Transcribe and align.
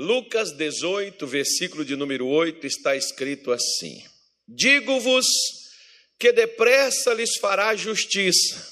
Lucas 0.00 0.52
18, 0.52 1.26
versículo 1.26 1.84
de 1.84 1.94
número 1.94 2.26
8, 2.26 2.66
está 2.66 2.96
escrito 2.96 3.52
assim: 3.52 4.02
Digo-vos 4.48 5.26
que 6.18 6.32
depressa 6.32 7.12
lhes 7.12 7.36
fará 7.36 7.76
justiça. 7.76 8.66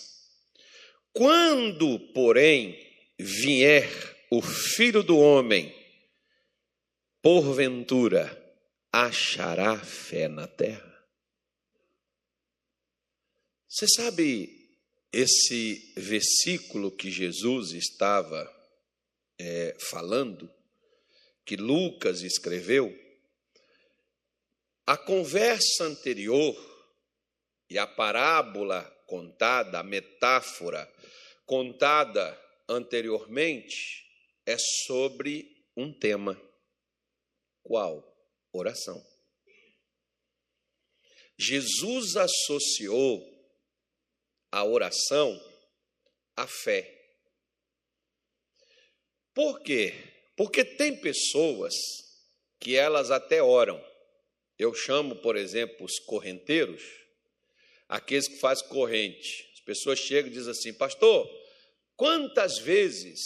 Quando, 1.13 2.01
porém, 2.15 2.79
vier 3.19 3.87
o 4.31 4.41
filho 4.41 5.03
do 5.03 5.19
homem, 5.19 5.71
porventura 7.21 8.35
achará 8.91 9.79
fé 9.79 10.29
na 10.29 10.47
terra? 10.47 11.05
Você 13.69 13.87
sabe 13.87 14.49
esse 15.13 15.93
versículo 15.95 16.91
que 16.91 17.11
Jesus 17.11 17.73
estava 17.73 18.51
é, 19.39 19.77
falando, 19.91 20.51
que 21.49 21.57
Lucas 21.57 22.21
escreveu? 22.21 22.95
A 24.85 24.99
conversa 24.99 25.85
anterior 25.85 26.55
e 27.71 27.79
a 27.79 27.87
parábola 27.87 28.85
contada, 29.07 29.79
a 29.79 29.83
metáfora 29.83 30.87
contada 31.47 32.39
anteriormente 32.69 34.07
é 34.45 34.59
sobre 34.59 35.65
um 35.75 35.91
tema. 35.91 36.39
Qual? 37.63 38.05
Oração. 38.53 39.03
Jesus 41.39 42.15
associou 42.15 43.25
a 44.53 44.65
oração 44.65 45.41
à 46.37 46.47
fé. 46.47 46.95
Por 49.33 49.61
quê? 49.63 50.18
Porque 50.39 50.65
tem 50.65 50.95
pessoas 50.95 51.75
que 52.61 52.77
elas 52.77 53.11
até 53.11 53.43
oram. 53.43 53.85
Eu 54.57 54.73
chamo, 54.73 55.17
por 55.17 55.35
exemplo, 55.35 55.85
os 55.85 55.99
correnteiros, 55.99 56.81
aqueles 57.89 58.29
que 58.29 58.39
fazem 58.39 58.69
corrente. 58.69 59.51
As 59.55 59.61
pessoas 59.61 59.99
chegam 59.99 60.31
e 60.31 60.35
dizem 60.35 60.53
assim: 60.53 60.73
Pastor, 60.73 61.29
quantas 61.97 62.57
vezes 62.59 63.19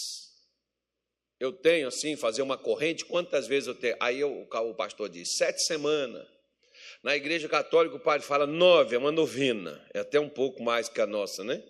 eu 1.38 1.52
tenho 1.52 1.88
assim, 1.88 2.16
fazer 2.16 2.40
uma 2.40 2.56
corrente, 2.56 3.04
quantas 3.04 3.46
vezes 3.46 3.66
eu 3.66 3.74
tenho? 3.74 3.96
Aí 4.00 4.18
eu, 4.18 4.48
o 4.50 4.74
pastor 4.74 5.10
diz: 5.10 5.36
sete 5.36 5.62
semanas. 5.66 6.26
Na 7.02 7.14
igreja 7.14 7.46
católica, 7.46 7.96
o 7.96 8.00
padre 8.00 8.26
fala 8.26 8.46
nove, 8.46 8.96
é 8.96 8.98
uma 8.98 9.12
novena, 9.12 9.86
é 9.92 9.98
até 9.98 10.18
um 10.18 10.30
pouco 10.30 10.62
mais 10.62 10.88
que 10.88 11.00
a 11.00 11.06
nossa, 11.06 11.44
né? 11.44 11.62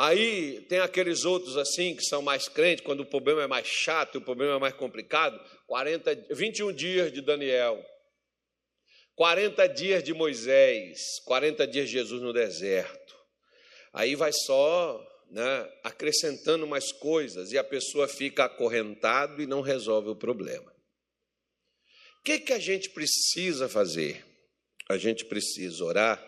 Aí 0.00 0.62
tem 0.62 0.78
aqueles 0.78 1.24
outros 1.24 1.56
assim 1.56 1.94
que 1.94 2.02
são 2.02 2.22
mais 2.22 2.48
crentes, 2.48 2.84
quando 2.84 3.00
o 3.00 3.06
problema 3.06 3.42
é 3.42 3.46
mais 3.46 3.66
chato, 3.66 4.16
o 4.16 4.20
problema 4.20 4.56
é 4.56 4.58
mais 4.58 4.74
complicado, 4.74 5.38
40, 5.66 6.14
21 6.30 6.72
dias 6.72 7.12
de 7.12 7.20
Daniel, 7.20 7.84
40 9.14 9.68
dias 9.68 10.02
de 10.02 10.14
Moisés, 10.14 11.20
40 11.26 11.66
dias 11.66 11.86
de 11.86 11.92
Jesus 11.92 12.22
no 12.22 12.32
deserto. 12.32 13.14
Aí 13.92 14.14
vai 14.14 14.32
só 14.32 15.06
né, 15.30 15.70
acrescentando 15.84 16.66
mais 16.66 16.92
coisas 16.92 17.52
e 17.52 17.58
a 17.58 17.64
pessoa 17.64 18.08
fica 18.08 18.44
acorrentado 18.44 19.42
e 19.42 19.46
não 19.46 19.60
resolve 19.60 20.08
o 20.08 20.16
problema. 20.16 20.72
O 22.20 22.22
que, 22.22 22.38
que 22.38 22.52
a 22.52 22.58
gente 22.58 22.90
precisa 22.90 23.68
fazer? 23.68 24.24
a 24.90 24.98
gente 24.98 25.24
precisa 25.24 25.84
orar 25.84 26.20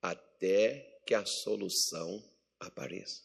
até 0.00 0.98
que 1.06 1.14
a 1.14 1.26
solução 1.26 2.24
apareça. 2.66 3.22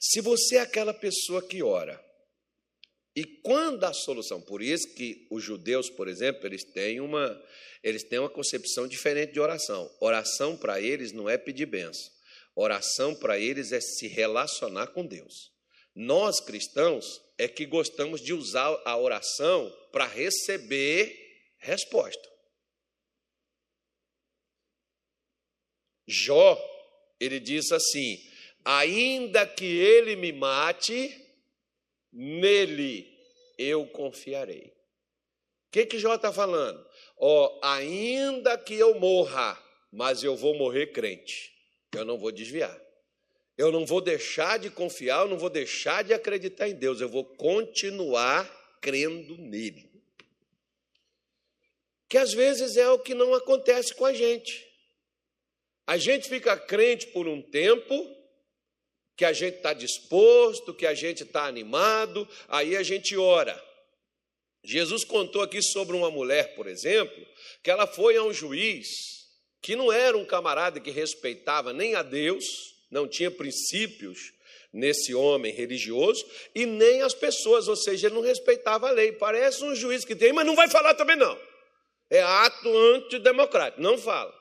Se 0.00 0.20
você 0.20 0.56
é 0.56 0.60
aquela 0.60 0.94
pessoa 0.94 1.46
que 1.46 1.62
ora, 1.62 2.02
e 3.14 3.24
quando 3.24 3.84
a 3.84 3.92
solução, 3.92 4.40
por 4.40 4.62
isso 4.62 4.94
que 4.94 5.26
os 5.30 5.42
judeus, 5.42 5.90
por 5.90 6.08
exemplo, 6.08 6.46
eles 6.46 6.64
têm 6.64 7.00
uma, 7.00 7.42
eles 7.82 8.04
têm 8.04 8.18
uma 8.18 8.30
concepção 8.30 8.86
diferente 8.86 9.32
de 9.32 9.40
oração. 9.40 9.90
Oração 10.00 10.56
para 10.56 10.80
eles 10.80 11.12
não 11.12 11.28
é 11.28 11.36
pedir 11.36 11.66
benção. 11.66 12.10
Oração 12.54 13.14
para 13.14 13.38
eles 13.38 13.72
é 13.72 13.80
se 13.80 14.06
relacionar 14.06 14.88
com 14.88 15.04
Deus. 15.04 15.50
Nós 15.94 16.40
cristãos 16.40 17.20
é 17.36 17.48
que 17.48 17.66
gostamos 17.66 18.20
de 18.20 18.32
usar 18.32 18.80
a 18.84 18.96
oração 18.96 19.70
para 19.90 20.06
receber 20.06 21.14
resposta. 21.58 22.30
Jó, 26.06 26.58
ele 27.20 27.38
diz 27.38 27.70
assim: 27.70 28.18
ainda 28.64 29.46
que 29.46 29.66
ele 29.66 30.16
me 30.16 30.32
mate, 30.32 31.14
nele 32.12 33.06
eu 33.58 33.86
confiarei. 33.86 34.72
O 35.68 35.72
que, 35.72 35.86
que 35.86 35.98
Jó 35.98 36.14
está 36.14 36.32
falando? 36.32 36.84
Ó, 37.16 37.46
oh, 37.46 37.64
ainda 37.64 38.58
que 38.58 38.74
eu 38.74 38.98
morra, 38.98 39.56
mas 39.92 40.24
eu 40.24 40.34
vou 40.34 40.56
morrer 40.56 40.88
crente, 40.88 41.52
eu 41.92 42.04
não 42.04 42.18
vou 42.18 42.32
desviar. 42.32 42.76
Eu 43.56 43.70
não 43.70 43.84
vou 43.84 44.00
deixar 44.00 44.58
de 44.58 44.70
confiar, 44.70 45.20
eu 45.20 45.28
não 45.28 45.38
vou 45.38 45.50
deixar 45.50 46.02
de 46.02 46.14
acreditar 46.14 46.66
em 46.66 46.74
Deus, 46.74 46.98
eu 46.98 47.10
vou 47.10 47.24
continuar 47.24 48.48
crendo 48.80 49.36
nele. 49.36 49.90
Que 52.08 52.16
às 52.16 52.32
vezes 52.32 52.78
é 52.78 52.88
o 52.88 52.98
que 52.98 53.14
não 53.14 53.34
acontece 53.34 53.94
com 53.94 54.06
a 54.06 54.14
gente. 54.14 54.69
A 55.90 55.98
gente 55.98 56.28
fica 56.28 56.56
crente 56.56 57.08
por 57.08 57.26
um 57.26 57.42
tempo, 57.42 58.16
que 59.16 59.24
a 59.24 59.32
gente 59.32 59.56
está 59.56 59.72
disposto, 59.72 60.72
que 60.72 60.86
a 60.86 60.94
gente 60.94 61.24
está 61.24 61.46
animado, 61.46 62.28
aí 62.46 62.76
a 62.76 62.82
gente 62.84 63.16
ora. 63.16 63.60
Jesus 64.62 65.02
contou 65.02 65.42
aqui 65.42 65.60
sobre 65.60 65.96
uma 65.96 66.08
mulher, 66.08 66.54
por 66.54 66.68
exemplo, 66.68 67.26
que 67.60 67.72
ela 67.72 67.88
foi 67.88 68.16
a 68.16 68.22
um 68.22 68.32
juiz 68.32 68.86
que 69.60 69.74
não 69.74 69.90
era 69.90 70.16
um 70.16 70.24
camarada 70.24 70.78
que 70.78 70.92
respeitava 70.92 71.72
nem 71.72 71.96
a 71.96 72.04
Deus, 72.04 72.44
não 72.88 73.08
tinha 73.08 73.28
princípios 73.28 74.32
nesse 74.72 75.12
homem 75.12 75.52
religioso, 75.52 76.24
e 76.54 76.66
nem 76.66 77.02
as 77.02 77.14
pessoas, 77.14 77.66
ou 77.66 77.74
seja, 77.74 78.06
ele 78.06 78.14
não 78.14 78.22
respeitava 78.22 78.86
a 78.86 78.92
lei. 78.92 79.10
Parece 79.10 79.64
um 79.64 79.74
juiz 79.74 80.04
que 80.04 80.14
tem, 80.14 80.32
mas 80.32 80.46
não 80.46 80.54
vai 80.54 80.70
falar 80.70 80.94
também 80.94 81.16
não. 81.16 81.36
É 82.08 82.22
ato 82.22 82.78
antidemocrático, 82.78 83.82
não 83.82 83.98
fala. 83.98 84.39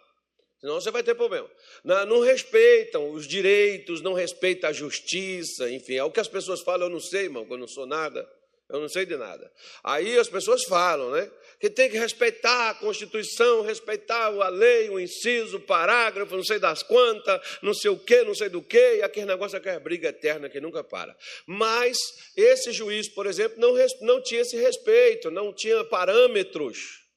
Senão 0.59 0.75
você 0.75 0.91
vai 0.91 1.01
ter 1.01 1.15
problema. 1.15 1.49
Não, 1.83 2.19
respeitam 2.19 3.11
os 3.11 3.25
direitos, 3.25 4.01
não 4.01 4.13
respeitam 4.13 4.69
a 4.69 4.73
justiça, 4.73 5.69
enfim, 5.69 5.95
é 5.95 6.03
o 6.03 6.11
que 6.11 6.19
as 6.19 6.27
pessoas 6.27 6.61
falam, 6.61 6.87
eu 6.87 6.91
não 6.91 6.99
sei, 6.99 7.23
irmão, 7.23 7.47
eu 7.49 7.57
não 7.57 7.67
sou 7.67 7.85
nada, 7.85 8.29
eu 8.69 8.79
não 8.79 8.89
sei 8.89 9.05
de 9.05 9.15
nada. 9.15 9.49
Aí 9.83 10.17
as 10.17 10.27
pessoas 10.27 10.65
falam, 10.65 11.11
né? 11.11 11.31
Que 11.61 11.69
tem 11.69 11.89
que 11.89 11.97
respeitar 11.97 12.69
a 12.69 12.73
Constituição, 12.73 13.61
respeitar 13.61 14.25
a 14.25 14.49
lei, 14.49 14.89
o 14.89 14.99
inciso, 14.99 15.57
o 15.57 15.61
parágrafo, 15.61 16.35
não 16.35 16.43
sei 16.43 16.59
das 16.59 16.83
quantas, 16.83 17.41
não 17.61 17.73
sei 17.73 17.89
o 17.89 17.97
que, 17.97 18.23
não 18.23 18.35
sei 18.35 18.49
do 18.49 18.61
que, 18.61 18.97
e 18.97 19.01
aquele 19.01 19.25
negócio, 19.25 19.57
aquela 19.57 19.79
briga 19.79 20.09
eterna 20.09 20.49
que 20.49 20.59
nunca 20.59 20.83
para. 20.83 21.15
Mas 21.45 21.97
esse 22.35 22.71
juiz, 22.73 23.07
por 23.07 23.25
exemplo, 23.25 23.59
não, 23.59 23.75
não 24.01 24.21
tinha 24.21 24.41
esse 24.41 24.57
respeito, 24.57 25.31
não 25.31 25.53
tinha 25.53 25.83
parâmetros 25.85 27.08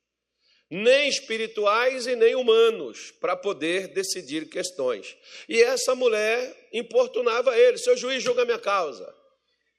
nem 0.74 1.06
espirituais 1.06 2.06
e 2.06 2.16
nem 2.16 2.34
humanos, 2.34 3.10
para 3.20 3.36
poder 3.36 3.88
decidir 3.88 4.48
questões. 4.48 5.14
E 5.46 5.62
essa 5.62 5.94
mulher 5.94 6.70
importunava 6.72 7.54
ele: 7.58 7.76
seu 7.76 7.94
juiz 7.94 8.22
julga 8.22 8.46
minha 8.46 8.58
causa. 8.58 9.14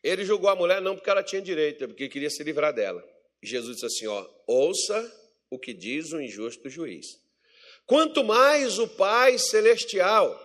Ele 0.04 0.24
julgou 0.24 0.52
a 0.52 0.56
mulher 0.56 0.81
não 0.81 0.96
porque 0.96 1.09
ela 1.09 1.24
tinha 1.24 1.42
direito, 1.42 1.84
é 1.84 1.88
porque 1.88 2.08
queria 2.08 2.30
se 2.30 2.44
livrar 2.44 2.72
dela. 2.72 3.04
Jesus 3.42 3.78
disse 3.78 3.88
assim: 3.88 4.06
ó, 4.06 4.24
ouça 4.46 5.12
o 5.50 5.58
que 5.58 5.74
diz 5.74 6.14
o 6.14 6.22
injusto 6.22 6.70
juiz. 6.70 7.08
Quanto 7.88 8.24
mais 8.24 8.78
o 8.78 8.88
Pai 8.88 9.40
Celestial. 9.40 10.40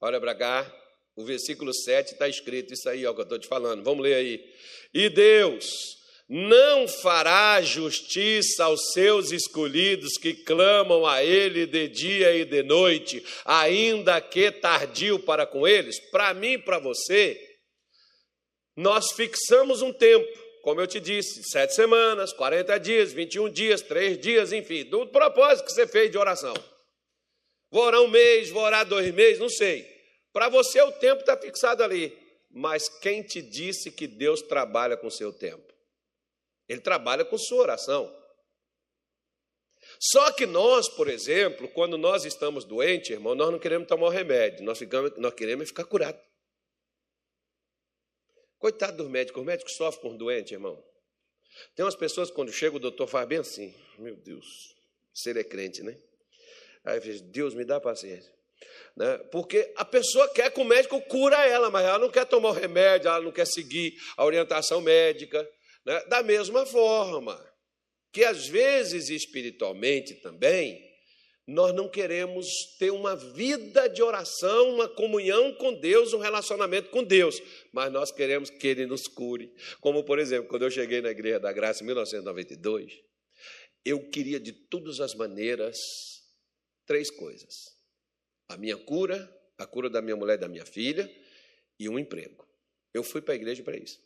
Olha 0.00 0.20
para 0.20 0.34
cá, 0.34 0.76
o 1.14 1.24
versículo 1.24 1.72
7 1.72 2.14
está 2.14 2.28
escrito 2.28 2.74
isso 2.74 2.88
aí, 2.88 3.06
ó, 3.06 3.14
que 3.14 3.20
eu 3.20 3.22
estou 3.22 3.38
te 3.38 3.46
falando. 3.46 3.84
Vamos 3.84 4.02
ler 4.02 4.14
aí. 4.14 4.54
E 4.92 5.08
Deus 5.08 6.03
não 6.28 6.88
fará 6.88 7.60
justiça 7.60 8.64
aos 8.64 8.92
seus 8.92 9.30
escolhidos 9.30 10.16
que 10.16 10.32
clamam 10.32 11.06
a 11.06 11.22
Ele 11.22 11.66
de 11.66 11.86
dia 11.88 12.34
e 12.34 12.44
de 12.44 12.62
noite, 12.62 13.24
ainda 13.44 14.20
que 14.20 14.50
tardio 14.50 15.18
para 15.18 15.46
com 15.46 15.68
eles? 15.68 16.00
Para 16.10 16.32
mim 16.32 16.58
para 16.58 16.78
você, 16.78 17.38
nós 18.74 19.12
fixamos 19.12 19.82
um 19.82 19.92
tempo, 19.92 20.26
como 20.62 20.80
eu 20.80 20.86
te 20.86 20.98
disse, 20.98 21.42
sete 21.44 21.74
semanas, 21.74 22.32
40 22.32 22.78
dias, 22.78 23.12
21 23.12 23.50
dias, 23.50 23.82
três 23.82 24.18
dias, 24.18 24.52
enfim, 24.52 24.84
do 24.84 25.06
propósito 25.08 25.66
que 25.66 25.72
você 25.72 25.86
fez 25.86 26.10
de 26.10 26.16
oração. 26.16 26.54
Vou 27.70 27.82
orar 27.82 28.00
um 28.00 28.08
mês, 28.08 28.50
vou 28.50 28.62
orar 28.62 28.86
dois 28.86 29.12
meses, 29.12 29.38
não 29.38 29.48
sei. 29.48 29.86
Para 30.32 30.48
você 30.48 30.80
o 30.80 30.92
tempo 30.92 31.20
está 31.20 31.36
fixado 31.36 31.82
ali. 31.82 32.16
Mas 32.50 32.88
quem 33.00 33.20
te 33.20 33.42
disse 33.42 33.90
que 33.90 34.06
Deus 34.06 34.40
trabalha 34.40 34.96
com 34.96 35.08
o 35.08 35.10
seu 35.10 35.32
tempo? 35.32 35.73
Ele 36.68 36.80
trabalha 36.80 37.24
com 37.24 37.36
sua 37.38 37.62
oração. 37.62 38.24
Só 40.00 40.32
que 40.32 40.46
nós, 40.46 40.88
por 40.88 41.08
exemplo, 41.08 41.68
quando 41.68 41.98
nós 41.98 42.24
estamos 42.24 42.64
doentes, 42.64 43.10
irmão, 43.10 43.34
nós 43.34 43.50
não 43.50 43.58
queremos 43.58 43.86
tomar 43.86 44.06
o 44.06 44.10
remédio, 44.10 44.64
nós, 44.64 44.78
ficamos, 44.78 45.16
nós 45.18 45.34
queremos 45.34 45.68
ficar 45.68 45.84
curados. 45.84 46.20
Coitado 48.58 48.96
dos 48.96 49.10
médicos, 49.10 49.40
os 49.40 49.46
médicos 49.46 49.76
sofrem 49.76 50.10
com 50.10 50.16
doente, 50.16 50.54
irmão. 50.54 50.82
Tem 51.74 51.84
umas 51.84 51.94
pessoas, 51.94 52.30
quando 52.30 52.52
chega 52.52 52.76
o 52.76 52.80
doutor, 52.80 53.06
faz 53.06 53.28
bem 53.28 53.38
assim: 53.38 53.74
Meu 53.98 54.16
Deus, 54.16 54.74
se 55.12 55.30
ele 55.30 55.40
é 55.40 55.44
crente, 55.44 55.82
né? 55.82 55.96
Aí 56.84 56.98
diz: 57.00 57.20
Deus 57.20 57.54
me 57.54 57.64
dá 57.64 57.80
paciência. 57.80 58.32
Né? 58.96 59.18
Porque 59.30 59.72
a 59.76 59.84
pessoa 59.84 60.28
quer 60.32 60.50
que 60.52 60.60
o 60.60 60.64
médico 60.64 61.00
cura 61.02 61.46
ela, 61.46 61.70
mas 61.70 61.84
ela 61.84 61.98
não 61.98 62.10
quer 62.10 62.24
tomar 62.26 62.50
o 62.50 62.52
remédio, 62.52 63.08
ela 63.08 63.20
não 63.20 63.32
quer 63.32 63.46
seguir 63.46 63.94
a 64.16 64.24
orientação 64.24 64.80
médica. 64.80 65.46
Né? 65.84 66.04
Da 66.06 66.22
mesma 66.22 66.64
forma 66.66 67.38
que, 68.12 68.24
às 68.24 68.46
vezes, 68.46 69.10
espiritualmente 69.10 70.14
também, 70.16 70.94
nós 71.46 71.74
não 71.74 71.88
queremos 71.88 72.46
ter 72.78 72.90
uma 72.90 73.14
vida 73.14 73.86
de 73.88 74.02
oração, 74.02 74.74
uma 74.74 74.88
comunhão 74.88 75.54
com 75.56 75.74
Deus, 75.74 76.12
um 76.14 76.18
relacionamento 76.18 76.88
com 76.90 77.04
Deus, 77.04 77.40
mas 77.72 77.92
nós 77.92 78.10
queremos 78.10 78.48
que 78.48 78.66
Ele 78.66 78.86
nos 78.86 79.06
cure. 79.06 79.52
Como, 79.80 80.02
por 80.04 80.18
exemplo, 80.18 80.48
quando 80.48 80.62
eu 80.62 80.70
cheguei 80.70 81.02
na 81.02 81.10
Igreja 81.10 81.40
da 81.40 81.52
Graça 81.52 81.82
em 81.82 81.86
1992, 81.86 82.92
eu 83.84 84.08
queria 84.08 84.40
de 84.40 84.52
todas 84.52 85.00
as 85.00 85.14
maneiras 85.14 85.78
três 86.86 87.10
coisas: 87.10 87.76
a 88.48 88.56
minha 88.56 88.76
cura, 88.76 89.30
a 89.58 89.66
cura 89.66 89.90
da 89.90 90.00
minha 90.00 90.16
mulher 90.16 90.34
e 90.34 90.40
da 90.40 90.48
minha 90.48 90.64
filha, 90.64 91.10
e 91.78 91.88
um 91.88 91.98
emprego. 91.98 92.48
Eu 92.94 93.02
fui 93.02 93.20
para 93.20 93.34
a 93.34 93.36
igreja 93.36 93.62
para 93.62 93.76
isso. 93.76 94.00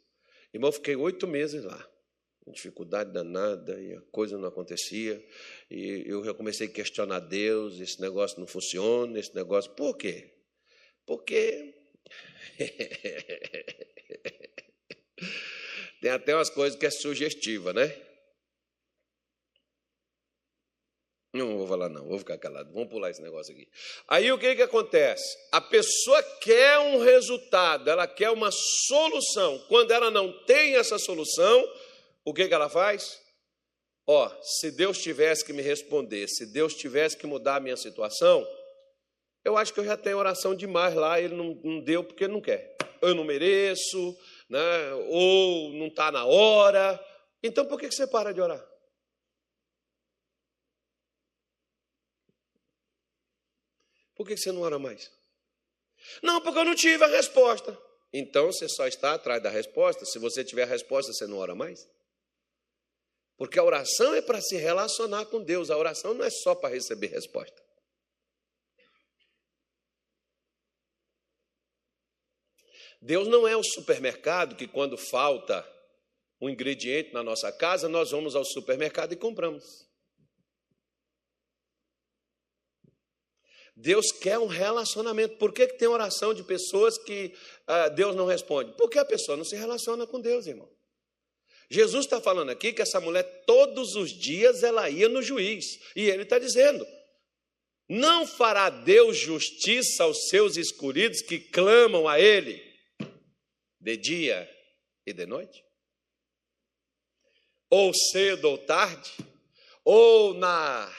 Irmão, 0.52 0.72
fiquei 0.72 0.96
oito 0.96 1.26
meses 1.26 1.64
lá 1.64 1.88
dificuldade 2.50 3.12
danada 3.12 3.80
e 3.80 3.94
a 3.94 4.00
coisa 4.10 4.36
não 4.38 4.48
acontecia. 4.48 5.24
E 5.70 6.04
eu 6.06 6.24
já 6.24 6.32
comecei 6.34 6.66
a 6.66 6.70
questionar 6.70 7.20
Deus: 7.20 7.78
esse 7.80 8.00
negócio 8.00 8.40
não 8.40 8.46
funciona, 8.46 9.18
esse 9.18 9.34
negócio. 9.34 9.70
Por 9.72 9.96
quê? 9.96 10.34
Porque. 11.06 11.74
Tem 16.00 16.12
até 16.12 16.32
umas 16.34 16.48
coisas 16.48 16.78
que 16.78 16.86
é 16.86 16.90
sugestiva, 16.90 17.72
né? 17.72 17.88
Não 21.32 21.58
vou 21.58 21.66
falar, 21.66 21.90
não, 21.90 22.06
vou 22.06 22.18
ficar 22.18 22.38
calado. 22.38 22.72
Vamos 22.72 22.88
pular 22.88 23.10
esse 23.10 23.20
negócio 23.20 23.52
aqui. 23.52 23.68
Aí 24.08 24.32
o 24.32 24.38
que, 24.38 24.56
que 24.56 24.62
acontece? 24.62 25.36
A 25.52 25.60
pessoa 25.60 26.22
quer 26.40 26.78
um 26.78 26.98
resultado, 26.98 27.88
ela 27.90 28.06
quer 28.06 28.30
uma 28.30 28.50
solução. 28.50 29.58
Quando 29.68 29.90
ela 29.90 30.10
não 30.10 30.32
tem 30.44 30.76
essa 30.76 30.98
solução, 30.98 31.70
o 32.24 32.32
que, 32.32 32.48
que 32.48 32.54
ela 32.54 32.70
faz? 32.70 33.20
Ó, 34.06 34.26
oh, 34.26 34.42
se 34.42 34.70
Deus 34.70 34.98
tivesse 35.02 35.44
que 35.44 35.52
me 35.52 35.60
responder, 35.60 36.26
se 36.28 36.46
Deus 36.46 36.74
tivesse 36.74 37.14
que 37.14 37.26
mudar 37.26 37.56
a 37.56 37.60
minha 37.60 37.76
situação, 37.76 38.46
eu 39.44 39.56
acho 39.56 39.72
que 39.72 39.80
eu 39.80 39.84
já 39.84 39.98
tenho 39.98 40.16
oração 40.16 40.54
demais 40.54 40.94
lá, 40.94 41.20
ele 41.20 41.34
não, 41.34 41.60
não 41.62 41.80
deu 41.80 42.02
porque 42.02 42.26
não 42.26 42.40
quer. 42.40 42.74
Eu 43.02 43.14
não 43.14 43.22
mereço, 43.22 44.16
né? 44.48 44.94
ou 45.08 45.72
não 45.74 45.88
está 45.88 46.10
na 46.10 46.24
hora. 46.24 46.98
Então 47.42 47.66
por 47.66 47.78
que 47.78 47.90
você 47.90 48.06
para 48.06 48.32
de 48.32 48.40
orar? 48.40 48.66
Por 54.18 54.26
que 54.26 54.36
você 54.36 54.50
não 54.50 54.62
ora 54.62 54.80
mais? 54.80 55.10
Não, 56.20 56.40
porque 56.40 56.58
eu 56.58 56.64
não 56.64 56.74
tive 56.74 57.04
a 57.04 57.06
resposta. 57.06 57.80
Então 58.12 58.46
você 58.46 58.68
só 58.68 58.88
está 58.88 59.14
atrás 59.14 59.40
da 59.40 59.48
resposta. 59.48 60.04
Se 60.04 60.18
você 60.18 60.44
tiver 60.44 60.64
a 60.64 60.66
resposta, 60.66 61.12
você 61.12 61.24
não 61.24 61.38
ora 61.38 61.54
mais? 61.54 61.88
Porque 63.36 63.60
a 63.60 63.62
oração 63.62 64.12
é 64.14 64.20
para 64.20 64.40
se 64.40 64.56
relacionar 64.56 65.26
com 65.26 65.40
Deus, 65.40 65.70
a 65.70 65.76
oração 65.78 66.12
não 66.14 66.24
é 66.24 66.30
só 66.30 66.52
para 66.56 66.74
receber 66.74 67.06
resposta. 67.06 67.62
Deus 73.00 73.28
não 73.28 73.46
é 73.46 73.56
o 73.56 73.62
supermercado 73.62 74.56
que, 74.56 74.66
quando 74.66 74.98
falta 74.98 75.64
um 76.40 76.50
ingrediente 76.50 77.12
na 77.12 77.22
nossa 77.22 77.52
casa, 77.52 77.88
nós 77.88 78.10
vamos 78.10 78.34
ao 78.34 78.44
supermercado 78.44 79.12
e 79.12 79.16
compramos. 79.16 79.87
Deus 83.80 84.10
quer 84.10 84.38
um 84.38 84.46
relacionamento. 84.46 85.36
Por 85.36 85.52
que, 85.52 85.66
que 85.68 85.78
tem 85.78 85.86
oração 85.86 86.34
de 86.34 86.42
pessoas 86.42 86.98
que 86.98 87.32
uh, 87.68 87.94
Deus 87.94 88.16
não 88.16 88.26
responde? 88.26 88.72
Porque 88.76 88.98
a 88.98 89.04
pessoa 89.04 89.36
não 89.36 89.44
se 89.44 89.54
relaciona 89.54 90.04
com 90.04 90.20
Deus, 90.20 90.46
irmão. 90.46 90.68
Jesus 91.70 92.06
está 92.06 92.20
falando 92.20 92.50
aqui 92.50 92.72
que 92.72 92.82
essa 92.82 93.00
mulher, 93.00 93.22
todos 93.46 93.94
os 93.94 94.10
dias, 94.10 94.64
ela 94.64 94.90
ia 94.90 95.08
no 95.08 95.22
juiz. 95.22 95.78
E 95.94 96.10
ele 96.10 96.24
está 96.24 96.40
dizendo: 96.40 96.84
não 97.88 98.26
fará 98.26 98.68
Deus 98.68 99.16
justiça 99.16 100.02
aos 100.02 100.28
seus 100.28 100.56
escolhidos 100.56 101.22
que 101.22 101.38
clamam 101.38 102.08
a 102.08 102.18
Ele 102.18 102.60
de 103.80 103.96
dia 103.96 104.50
e 105.06 105.12
de 105.12 105.24
noite? 105.24 105.64
Ou 107.70 107.92
cedo 107.94 108.46
ou 108.46 108.58
tarde? 108.58 109.12
Ou 109.84 110.34
na, 110.34 110.92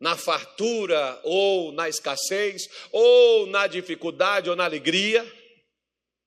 na 0.00 0.16
fartura, 0.16 1.20
ou 1.22 1.72
na 1.72 1.88
escassez, 1.88 2.68
ou 2.92 3.46
na 3.46 3.66
dificuldade, 3.66 4.50
ou 4.50 4.56
na 4.56 4.64
alegria? 4.64 5.24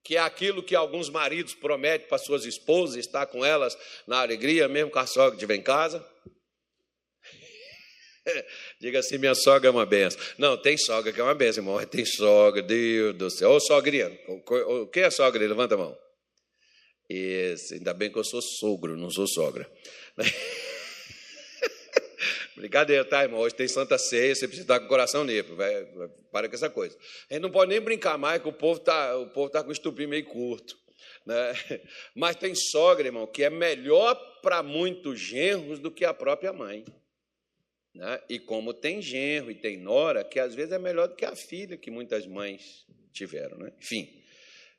que 0.08 0.16
é 0.16 0.20
aquilo 0.20 0.62
que 0.62 0.74
alguns 0.74 1.10
maridos 1.10 1.54
prometem 1.54 2.08
para 2.08 2.16
suas 2.16 2.46
esposas, 2.46 2.96
estar 2.96 3.26
com 3.26 3.44
elas 3.44 3.76
na 4.06 4.22
alegria, 4.22 4.66
mesmo 4.66 4.90
com 4.90 4.98
a 4.98 5.06
sogra 5.06 5.32
que 5.32 5.36
estiver 5.36 5.56
em 5.56 5.62
casa. 5.62 6.02
Diga 8.80 9.00
assim, 9.00 9.18
minha 9.18 9.34
sogra 9.34 9.68
é 9.68 9.70
uma 9.70 9.84
benção. 9.84 10.18
Não, 10.38 10.56
tem 10.56 10.78
sogra 10.78 11.12
que 11.12 11.20
é 11.20 11.22
uma 11.22 11.34
benção, 11.34 11.62
irmão. 11.62 11.84
Tem 11.84 12.06
sogra, 12.06 12.62
Deus 12.62 13.16
do 13.16 13.30
céu. 13.30 13.50
Ô, 13.50 13.60
sogrinha, 13.60 14.10
o 14.26 14.86
que 14.86 15.00
é 15.00 15.10
sogra? 15.10 15.46
Levanta 15.46 15.74
a 15.74 15.78
mão. 15.78 15.98
Ainda 17.10 17.92
bem 17.92 18.10
que 18.10 18.18
eu 18.18 18.24
sou 18.24 18.40
sogro, 18.40 18.96
não 18.96 19.10
sou 19.10 19.26
sogra. 19.26 19.70
Brincadeira, 22.58 23.04
tá, 23.04 23.22
irmão? 23.22 23.38
Hoje 23.38 23.54
tem 23.54 23.68
Santa 23.68 23.96
Ceia, 23.96 24.34
você 24.34 24.48
precisa 24.48 24.64
estar 24.64 24.80
com 24.80 24.86
o 24.86 24.88
coração 24.88 25.24
vai, 25.54 25.84
para 26.32 26.48
com 26.48 26.56
essa 26.56 26.68
coisa. 26.68 26.98
A 27.30 27.34
gente 27.34 27.42
não 27.42 27.52
pode 27.52 27.70
nem 27.70 27.80
brincar 27.80 28.18
mais, 28.18 28.42
que 28.42 28.48
o 28.48 28.52
povo 28.52 28.80
está 28.80 29.12
tá 29.52 29.62
com 29.62 29.68
o 29.68 29.72
estupim 29.72 30.08
meio 30.08 30.24
curto. 30.24 30.76
Né? 31.24 31.52
Mas 32.16 32.34
tem 32.34 32.56
sogra, 32.56 33.06
irmão, 33.06 33.28
que 33.28 33.44
é 33.44 33.50
melhor 33.50 34.16
para 34.42 34.60
muitos 34.60 35.20
genros 35.20 35.78
do 35.78 35.88
que 35.88 36.04
a 36.04 36.12
própria 36.12 36.52
mãe. 36.52 36.84
Né? 37.94 38.20
E 38.28 38.40
como 38.40 38.74
tem 38.74 39.00
genro 39.00 39.52
e 39.52 39.54
tem 39.54 39.76
nora, 39.76 40.24
que 40.24 40.40
às 40.40 40.52
vezes 40.52 40.72
é 40.72 40.78
melhor 40.80 41.06
do 41.06 41.14
que 41.14 41.24
a 41.24 41.36
filha 41.36 41.76
que 41.76 41.92
muitas 41.92 42.26
mães 42.26 42.84
tiveram. 43.12 43.56
Né? 43.56 43.72
Enfim, 43.78 44.20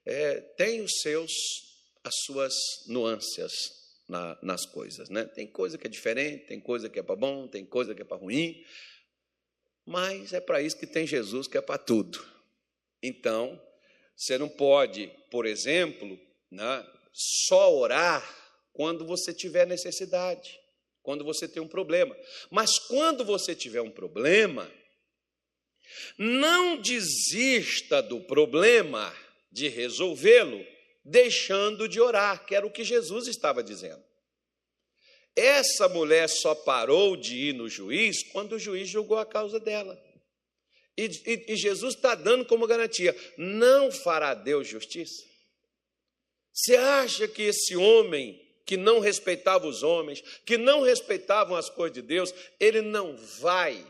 é, 0.06 0.42
tem 0.58 0.82
os 0.82 1.00
seus, 1.00 1.32
as 2.04 2.14
suas 2.26 2.54
nuances 2.90 3.79
na, 4.10 4.38
nas 4.42 4.66
coisas. 4.66 5.10
Né? 5.10 5.24
Tem 5.24 5.48
coisa 5.48 5.78
que 5.78 5.86
é 5.88 5.90
diferente, 5.90 6.48
tem 6.48 6.60
coisa 6.60 6.90
que 6.90 7.00
é 7.00 7.04
para 7.04 7.16
bom, 7.16 7.48
tem 7.48 7.64
coisa 7.64 7.94
que 7.94 8.02
é 8.02 8.06
para 8.06 8.18
ruim, 8.18 8.66
mas 9.86 10.34
é 10.34 10.42
para 10.42 10.62
isso 10.62 10.78
que 10.78 10.88
tem 10.88 11.06
Jesus, 11.06 11.48
que 11.48 11.58
é 11.58 11.62
para 11.62 11.78
tudo. 11.78 12.20
Então, 13.02 13.62
você 14.16 14.38
não 14.38 14.50
pode, 14.50 15.08
por 15.32 15.46
exemplo, 15.46 16.20
né, 16.52 16.86
só 17.14 17.74
orar 17.74 18.38
quando 18.74 19.06
você 19.06 19.34
tiver 19.34 19.66
necessidade, 19.66 20.60
quando 21.02 21.24
você 21.24 21.48
tem 21.48 21.62
um 21.62 21.68
problema. 21.68 22.18
Mas 22.50 22.80
quando 22.80 23.24
você 23.24 23.56
tiver 23.56 23.82
um 23.82 23.92
problema, 23.92 24.70
não 26.18 26.78
desista 26.78 28.02
do 28.02 28.20
problema 28.22 29.16
de 29.52 29.68
resolvê-lo 29.68 30.66
deixando 31.10 31.88
de 31.88 32.00
orar, 32.00 32.46
que 32.46 32.56
era 32.56 32.66
o 32.66 32.72
que 32.72 32.84
Jesus 32.84 33.28
estava 33.28 33.64
dizendo. 33.64 34.04
Essa 35.36 35.88
mulher 35.90 36.28
só 36.28 36.54
parou 36.54 37.16
de 37.16 37.36
ir 37.36 37.54
no 37.54 37.70
juiz 37.70 38.24
quando 38.32 38.54
o 38.54 38.60
juiz 38.60 38.88
julgou 38.88 39.18
a 39.18 39.26
causa 39.26 39.60
dela. 39.60 40.00
E, 40.98 41.06
e, 41.06 41.54
e 41.54 41.56
Jesus 41.56 41.96
está 41.96 42.14
dando 42.14 42.46
como 42.46 42.68
garantia: 42.68 43.16
não 43.38 43.92
fará 43.92 44.34
Deus 44.34 44.68
justiça? 44.68 45.24
Você 46.54 46.76
acha 46.76 47.28
que 47.28 47.44
esse 47.44 47.76
homem 47.76 48.40
que 48.66 48.78
não 48.78 49.00
respeitava 49.00 49.66
os 49.66 49.82
homens, 49.82 50.22
que 50.46 50.58
não 50.58 50.82
respeitavam 50.82 51.56
as 51.56 51.70
coisas 51.70 51.96
de 51.96 52.02
Deus, 52.02 52.34
ele 52.60 52.82
não 52.82 53.16
vai 53.16 53.84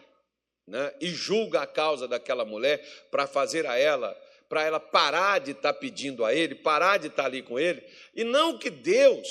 né, 0.66 0.94
e 1.02 1.08
julga 1.08 1.62
a 1.62 1.68
causa 1.68 2.08
daquela 2.08 2.46
mulher 2.46 2.80
para 3.12 3.28
fazer 3.28 3.66
a 3.66 3.76
ela 3.76 4.16
para 4.50 4.64
ela 4.64 4.80
parar 4.80 5.40
de 5.40 5.52
estar 5.52 5.74
tá 5.74 5.80
pedindo 5.80 6.26
a 6.26 6.34
Ele, 6.34 6.56
parar 6.56 6.98
de 6.98 7.08
estar 7.08 7.24
tá 7.24 7.30
ali 7.30 7.44
com 7.44 7.60
Ele, 7.60 7.82
e 8.16 8.24
não 8.24 8.58
que 8.58 8.72
Deus, 8.72 9.28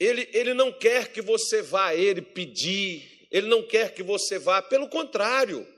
ele, 0.00 0.28
ele 0.32 0.54
não 0.54 0.72
quer 0.72 1.12
que 1.12 1.20
você 1.20 1.60
vá 1.60 1.88
a 1.88 1.94
Ele 1.94 2.22
pedir, 2.22 3.28
Ele 3.30 3.46
não 3.46 3.62
quer 3.62 3.94
que 3.94 4.02
você 4.02 4.38
vá, 4.38 4.62
pelo 4.62 4.88
contrário, 4.88 5.68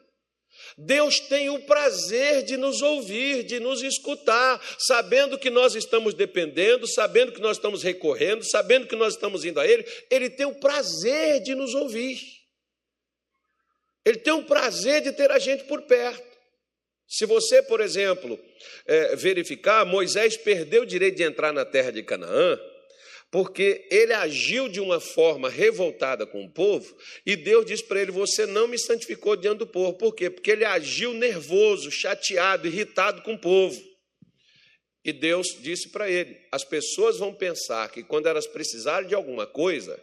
Deus 0.78 1.18
tem 1.18 1.50
o 1.50 1.66
prazer 1.66 2.44
de 2.44 2.56
nos 2.56 2.80
ouvir, 2.80 3.42
de 3.42 3.58
nos 3.58 3.82
escutar, 3.82 4.60
sabendo 4.78 5.36
que 5.36 5.50
nós 5.50 5.74
estamos 5.74 6.14
dependendo, 6.14 6.86
sabendo 6.86 7.32
que 7.32 7.40
nós 7.40 7.56
estamos 7.56 7.82
recorrendo, 7.82 8.44
sabendo 8.44 8.86
que 8.86 8.94
nós 8.94 9.14
estamos 9.14 9.44
indo 9.44 9.58
a 9.58 9.66
Ele, 9.66 9.84
Ele 10.08 10.30
tem 10.30 10.46
o 10.46 10.54
prazer 10.54 11.42
de 11.42 11.54
nos 11.54 11.74
ouvir. 11.74 12.20
Ele 14.04 14.18
tem 14.18 14.32
o 14.32 14.44
prazer 14.44 15.00
de 15.00 15.12
ter 15.12 15.30
a 15.30 15.38
gente 15.38 15.64
por 15.64 15.82
perto. 15.82 16.33
Se 17.06 17.26
você, 17.26 17.62
por 17.62 17.80
exemplo, 17.80 18.38
é, 18.86 19.16
verificar, 19.16 19.84
Moisés 19.84 20.36
perdeu 20.36 20.82
o 20.82 20.86
direito 20.86 21.16
de 21.16 21.22
entrar 21.22 21.52
na 21.52 21.64
terra 21.64 21.90
de 21.90 22.02
Canaã, 22.02 22.58
porque 23.30 23.86
ele 23.90 24.12
agiu 24.12 24.68
de 24.68 24.80
uma 24.80 25.00
forma 25.00 25.48
revoltada 25.48 26.24
com 26.26 26.44
o 26.44 26.52
povo, 26.52 26.96
e 27.26 27.34
Deus 27.34 27.66
disse 27.66 27.84
para 27.84 28.00
ele: 28.00 28.12
Você 28.12 28.46
não 28.46 28.68
me 28.68 28.78
santificou 28.78 29.36
diante 29.36 29.58
do 29.58 29.66
povo. 29.66 29.98
Por 29.98 30.14
quê? 30.14 30.30
Porque 30.30 30.52
ele 30.52 30.64
agiu 30.64 31.12
nervoso, 31.12 31.90
chateado, 31.90 32.68
irritado 32.68 33.22
com 33.22 33.34
o 33.34 33.40
povo. 33.40 33.80
E 35.04 35.12
Deus 35.12 35.48
disse 35.60 35.90
para 35.90 36.08
ele: 36.08 36.36
As 36.50 36.64
pessoas 36.64 37.18
vão 37.18 37.34
pensar 37.34 37.90
que 37.90 38.02
quando 38.02 38.26
elas 38.26 38.46
precisarem 38.46 39.08
de 39.08 39.14
alguma 39.14 39.46
coisa, 39.46 40.00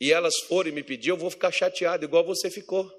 e 0.00 0.12
elas 0.12 0.34
forem 0.48 0.72
me 0.72 0.82
pedir, 0.82 1.10
eu 1.10 1.16
vou 1.16 1.30
ficar 1.30 1.52
chateado, 1.52 2.04
igual 2.04 2.24
você 2.24 2.50
ficou. 2.50 2.90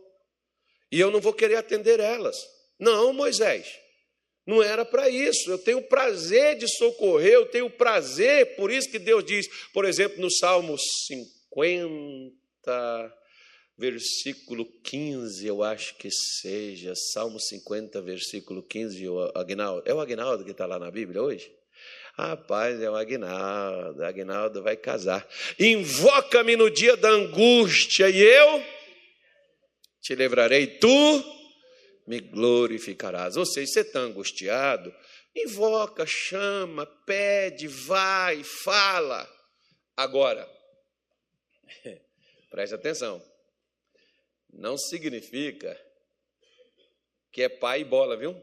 E 0.92 1.00
eu 1.00 1.10
não 1.10 1.20
vou 1.20 1.34
querer 1.34 1.56
atender 1.56 2.00
elas. 2.00 2.38
Não, 2.82 3.14
Moisés, 3.14 3.68
não 4.46 4.62
era 4.64 4.84
para 4.84 5.08
isso. 5.08 5.52
Eu 5.52 5.60
tenho 5.60 5.84
prazer 5.84 6.58
de 6.58 6.68
socorrer, 6.68 7.34
eu 7.34 7.46
tenho 7.46 7.70
prazer, 7.70 8.56
por 8.56 8.72
isso 8.72 8.90
que 8.90 8.98
Deus 8.98 9.24
diz, 9.24 9.48
por 9.72 9.86
exemplo, 9.86 10.20
no 10.20 10.32
Salmo 10.32 10.76
50, 11.08 13.14
versículo 13.78 14.66
15, 14.82 15.46
eu 15.46 15.62
acho 15.62 15.96
que 15.98 16.10
seja, 16.10 16.96
Salmo 17.14 17.40
50, 17.40 18.02
versículo 18.02 18.64
15, 18.64 19.08
o 19.08 19.32
é 19.86 19.94
o 19.94 20.00
Agnaldo 20.00 20.44
que 20.44 20.50
está 20.50 20.66
lá 20.66 20.80
na 20.80 20.90
Bíblia 20.90 21.22
hoje? 21.22 21.54
Rapaz, 22.16 22.82
é 22.82 22.90
o 22.90 22.96
Agnaldo, 22.96 24.04
Agnaldo 24.04 24.64
vai 24.64 24.76
casar. 24.76 25.28
Invoca-me 25.60 26.56
no 26.56 26.68
dia 26.70 26.98
da 26.98 27.10
angústia 27.10 28.10
e 28.10 28.20
eu 28.20 28.64
te 30.02 30.16
livrarei, 30.16 30.66
tu 30.66 31.41
me 32.06 32.20
glorificarás. 32.20 33.38
Ou 33.38 33.46
seja, 33.46 33.72
você 33.72 33.80
está 33.82 34.00
angustiado, 34.00 34.94
invoca, 35.36 36.06
chama, 36.06 36.86
pede, 36.86 37.68
vai, 37.68 38.44
fala. 38.44 39.30
Agora, 39.96 40.50
preste 42.50 42.74
atenção, 42.74 43.24
não 44.52 44.78
significa 44.78 45.80
que 47.32 47.44
é 47.44 47.50
pai 47.50 47.82
e 47.82 47.86
bola, 47.86 48.18
viu? 48.18 48.36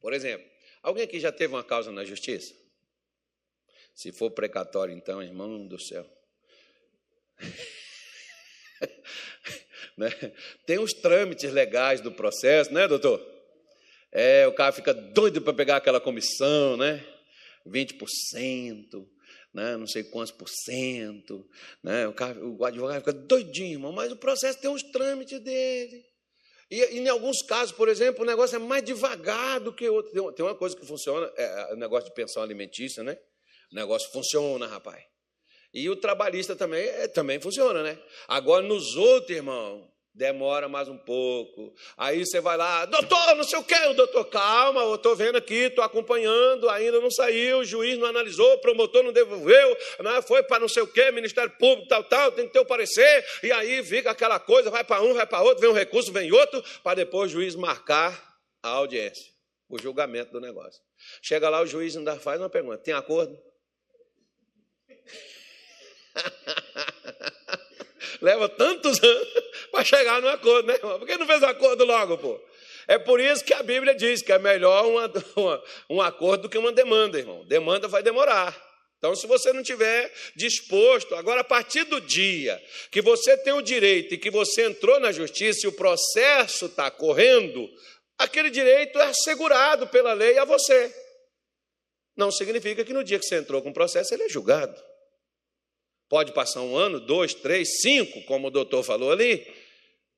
Por 0.00 0.12
exemplo, 0.12 0.50
alguém 0.82 1.04
aqui 1.04 1.20
já 1.20 1.30
teve 1.30 1.54
uma 1.54 1.62
causa 1.62 1.92
na 1.92 2.04
justiça? 2.04 2.52
Se 3.94 4.10
for 4.10 4.30
precatório, 4.30 4.92
então, 4.92 5.22
irmão 5.22 5.66
do 5.66 5.78
céu. 5.78 6.04
né? 9.96 10.10
Tem 10.66 10.78
os 10.78 10.92
trâmites 10.92 11.52
legais 11.52 12.00
do 12.00 12.12
processo, 12.12 12.72
né, 12.72 12.86
doutor? 12.88 13.20
É, 14.10 14.46
o 14.46 14.52
cara 14.52 14.72
fica 14.72 14.92
doido 14.92 15.40
para 15.40 15.54
pegar 15.54 15.76
aquela 15.76 16.00
comissão, 16.00 16.76
né? 16.76 17.04
20%, 17.66 19.06
né? 19.54 19.76
não 19.76 19.86
sei 19.86 20.04
quantos 20.04 20.32
por 20.32 20.48
cento. 20.48 21.48
Né? 21.82 22.06
O, 22.06 22.12
cara, 22.12 22.38
o 22.44 22.64
advogado 22.64 22.98
fica 22.98 23.12
doidinho, 23.12 23.72
irmão, 23.72 23.92
mas 23.92 24.12
o 24.12 24.16
processo 24.16 24.60
tem 24.60 24.70
os 24.70 24.82
trâmites 24.82 25.40
dele. 25.40 26.04
E, 26.70 26.98
em 26.98 27.08
alguns 27.08 27.42
casos, 27.42 27.72
por 27.72 27.88
exemplo, 27.88 28.22
o 28.22 28.26
negócio 28.26 28.56
é 28.56 28.58
mais 28.58 28.82
devagar 28.82 29.60
do 29.60 29.72
que 29.72 29.88
outro. 29.88 30.32
Tem 30.32 30.44
uma 30.44 30.54
coisa 30.54 30.76
que 30.76 30.86
funciona, 30.86 31.30
é 31.36 31.74
o 31.74 31.76
negócio 31.76 32.08
de 32.08 32.14
pensão 32.14 32.42
alimentícia, 32.42 33.02
né? 33.02 33.18
O 33.70 33.74
negócio 33.74 34.10
funciona, 34.10 34.66
rapaz. 34.66 35.04
E 35.72 35.88
o 35.88 35.96
trabalhista 35.96 36.54
também, 36.54 36.86
é, 36.86 37.08
também 37.08 37.40
funciona, 37.40 37.82
né? 37.82 37.98
Agora, 38.28 38.62
nos 38.62 38.94
outros, 38.94 39.34
irmão, 39.34 39.90
demora 40.14 40.68
mais 40.68 40.88
um 40.88 40.98
pouco. 40.98 41.74
Aí 41.96 42.24
você 42.24 42.40
vai 42.40 42.56
lá, 42.56 42.84
doutor, 42.84 43.34
não 43.34 43.44
sei 43.44 43.58
o 43.58 43.64
quê, 43.64 43.74
o 43.88 43.94
doutor, 43.94 44.26
calma, 44.26 44.82
eu 44.82 44.96
estou 44.96 45.16
vendo 45.16 45.36
aqui, 45.36 45.54
estou 45.54 45.82
acompanhando, 45.82 46.68
ainda 46.68 47.00
não 47.00 47.10
saiu, 47.10 47.60
o 47.60 47.64
juiz 47.64 47.98
não 47.98 48.06
analisou, 48.06 48.54
o 48.54 48.58
promotor 48.58 49.02
não 49.02 49.12
devolveu, 49.12 49.76
né? 50.00 50.20
foi 50.22 50.42
para 50.42 50.60
não 50.60 50.68
sei 50.68 50.82
o 50.82 50.86
quê, 50.86 51.10
Ministério 51.10 51.50
Público, 51.58 51.88
tal, 51.88 52.04
tal, 52.04 52.32
tem 52.32 52.46
que 52.46 52.52
ter 52.52 52.60
o 52.60 52.66
parecer, 52.66 53.24
e 53.42 53.50
aí 53.50 53.82
fica 53.82 54.10
aquela 54.10 54.38
coisa, 54.38 54.70
vai 54.70 54.84
para 54.84 55.00
um, 55.02 55.14
vai 55.14 55.26
para 55.26 55.40
outro, 55.40 55.60
vem 55.60 55.70
um 55.70 55.74
recurso, 55.74 56.12
vem 56.12 56.30
outro, 56.30 56.62
para 56.82 56.96
depois 56.96 57.30
o 57.30 57.34
juiz 57.34 57.54
marcar 57.54 58.36
a 58.62 58.68
audiência, 58.68 59.32
o 59.68 59.78
julgamento 59.78 60.30
do 60.30 60.40
negócio. 60.40 60.82
Chega 61.22 61.48
lá, 61.48 61.62
o 61.62 61.66
juiz 61.66 61.96
ainda 61.96 62.16
faz 62.16 62.40
uma 62.40 62.50
pergunta: 62.50 62.78
tem 62.78 62.94
acordo? 62.94 63.36
Leva 68.20 68.48
tantos 68.48 69.02
anos 69.02 69.28
para 69.70 69.84
chegar 69.84 70.20
no 70.20 70.28
acordo, 70.28 70.68
né, 70.68 70.74
irmão? 70.74 70.98
Por 70.98 71.06
que 71.06 71.16
não 71.16 71.26
fez 71.26 71.42
acordo 71.42 71.84
logo, 71.84 72.18
pô? 72.18 72.40
É 72.86 72.98
por 72.98 73.20
isso 73.20 73.44
que 73.44 73.54
a 73.54 73.62
Bíblia 73.62 73.94
diz 73.94 74.22
que 74.22 74.32
é 74.32 74.38
melhor 74.38 74.86
uma, 74.86 75.12
uma, 75.36 75.62
um 75.90 76.00
acordo 76.00 76.42
do 76.42 76.48
que 76.48 76.58
uma 76.58 76.72
demanda, 76.72 77.18
irmão. 77.18 77.44
Demanda 77.46 77.88
vai 77.88 78.02
demorar. 78.02 78.56
Então, 78.98 79.16
se 79.16 79.26
você 79.26 79.52
não 79.52 79.64
tiver 79.64 80.12
disposto, 80.36 81.16
agora 81.16 81.40
a 81.40 81.44
partir 81.44 81.82
do 81.84 82.00
dia 82.00 82.62
que 82.88 83.02
você 83.02 83.36
tem 83.36 83.52
o 83.52 83.60
direito 83.60 84.14
e 84.14 84.18
que 84.18 84.30
você 84.30 84.64
entrou 84.64 85.00
na 85.00 85.10
justiça 85.10 85.66
e 85.66 85.68
o 85.68 85.72
processo 85.72 86.66
está 86.66 86.88
correndo, 86.88 87.68
aquele 88.16 88.48
direito 88.48 89.00
é 89.00 89.06
assegurado 89.06 89.88
pela 89.88 90.12
lei 90.12 90.38
a 90.38 90.44
você. 90.44 90.94
Não 92.16 92.30
significa 92.30 92.84
que 92.84 92.92
no 92.92 93.02
dia 93.02 93.18
que 93.18 93.26
você 93.26 93.36
entrou 93.36 93.60
com 93.60 93.70
o 93.70 93.74
processo 93.74 94.14
ele 94.14 94.22
é 94.22 94.28
julgado. 94.28 94.80
Pode 96.12 96.32
passar 96.32 96.60
um 96.60 96.76
ano, 96.76 97.00
dois, 97.00 97.32
três, 97.32 97.80
cinco, 97.80 98.22
como 98.24 98.48
o 98.48 98.50
doutor 98.50 98.84
falou 98.84 99.10
ali, 99.10 99.50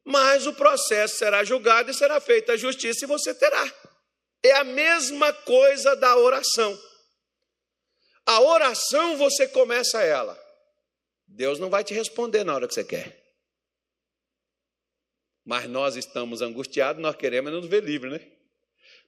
mas 0.04 0.44
o 0.44 0.52
processo 0.52 1.18
será 1.18 1.44
julgado 1.44 1.88
e 1.88 1.94
será 1.94 2.20
feita 2.20 2.54
a 2.54 2.56
justiça 2.56 3.04
e 3.04 3.06
você 3.06 3.32
terá. 3.32 3.72
É 4.42 4.54
a 4.54 4.64
mesma 4.64 5.32
coisa 5.32 5.94
da 5.94 6.16
oração. 6.16 6.76
A 8.26 8.40
oração 8.40 9.16
você 9.16 9.46
começa 9.46 10.02
ela. 10.02 10.36
Deus 11.28 11.60
não 11.60 11.70
vai 11.70 11.84
te 11.84 11.94
responder 11.94 12.42
na 12.42 12.56
hora 12.56 12.66
que 12.66 12.74
você 12.74 12.82
quer. 12.82 13.16
Mas 15.44 15.68
nós 15.68 15.94
estamos 15.94 16.42
angustiados, 16.42 17.00
nós 17.00 17.14
queremos 17.14 17.52
nos 17.52 17.66
ver 17.66 17.84
livres, 17.84 18.14
né? 18.14 18.20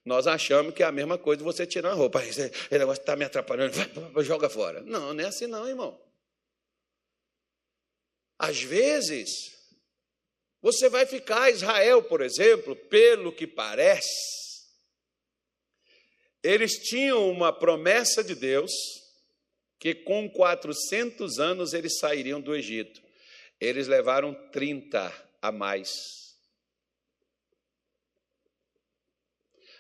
Nós 0.04 0.28
achamos 0.28 0.72
que 0.72 0.84
é 0.84 0.86
a 0.86 0.92
mesma 0.92 1.18
coisa 1.18 1.38
de 1.38 1.44
você 1.44 1.66
tirar 1.66 1.90
a 1.90 1.94
roupa. 1.94 2.22
Esse 2.24 2.48
negócio 2.70 3.00
está 3.00 3.16
me 3.16 3.24
atrapalhando, 3.24 3.74
joga 4.22 4.48
fora. 4.48 4.82
Não, 4.82 5.12
não 5.12 5.24
é 5.24 5.26
assim 5.26 5.48
não, 5.48 5.68
irmão. 5.68 6.06
Às 8.38 8.62
vezes, 8.62 9.56
você 10.60 10.88
vai 10.88 11.06
ficar, 11.06 11.50
Israel, 11.50 12.02
por 12.02 12.20
exemplo, 12.20 12.74
pelo 12.74 13.32
que 13.32 13.46
parece, 13.46 14.36
eles 16.42 16.74
tinham 16.78 17.30
uma 17.30 17.52
promessa 17.52 18.22
de 18.22 18.34
Deus 18.34 18.72
que 19.78 19.94
com 19.94 20.28
400 20.28 21.38
anos 21.38 21.72
eles 21.72 21.98
sairiam 21.98 22.40
do 22.40 22.54
Egito. 22.54 23.02
Eles 23.60 23.88
levaram 23.88 24.34
30 24.50 25.12
a 25.40 25.52
mais. 25.52 26.36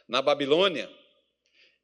Na 0.08 0.22
Babilônia, 0.22 0.88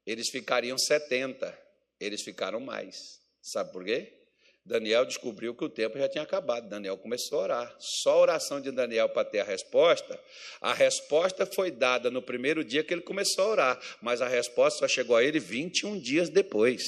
eles 0.06 0.30
ficariam 0.30 0.78
70, 0.78 1.58
eles 1.98 2.22
ficaram 2.22 2.60
mais. 2.60 3.20
Sabe 3.40 3.72
por 3.72 3.84
quê? 3.84 4.21
Daniel 4.64 5.04
descobriu 5.04 5.54
que 5.54 5.64
o 5.64 5.68
tempo 5.68 5.98
já 5.98 6.08
tinha 6.08 6.22
acabado. 6.22 6.68
Daniel 6.68 6.96
começou 6.96 7.40
a 7.40 7.42
orar. 7.42 7.76
Só 7.78 8.12
a 8.12 8.20
oração 8.20 8.60
de 8.60 8.70
Daniel 8.70 9.08
para 9.08 9.24
ter 9.24 9.40
a 9.40 9.44
resposta. 9.44 10.18
A 10.60 10.72
resposta 10.72 11.44
foi 11.44 11.70
dada 11.70 12.10
no 12.10 12.22
primeiro 12.22 12.64
dia 12.64 12.84
que 12.84 12.94
ele 12.94 13.02
começou 13.02 13.44
a 13.44 13.48
orar, 13.48 13.80
mas 14.00 14.22
a 14.22 14.28
resposta 14.28 14.80
só 14.80 14.88
chegou 14.88 15.16
a 15.16 15.24
ele 15.24 15.40
21 15.40 15.98
dias 15.98 16.28
depois. 16.28 16.82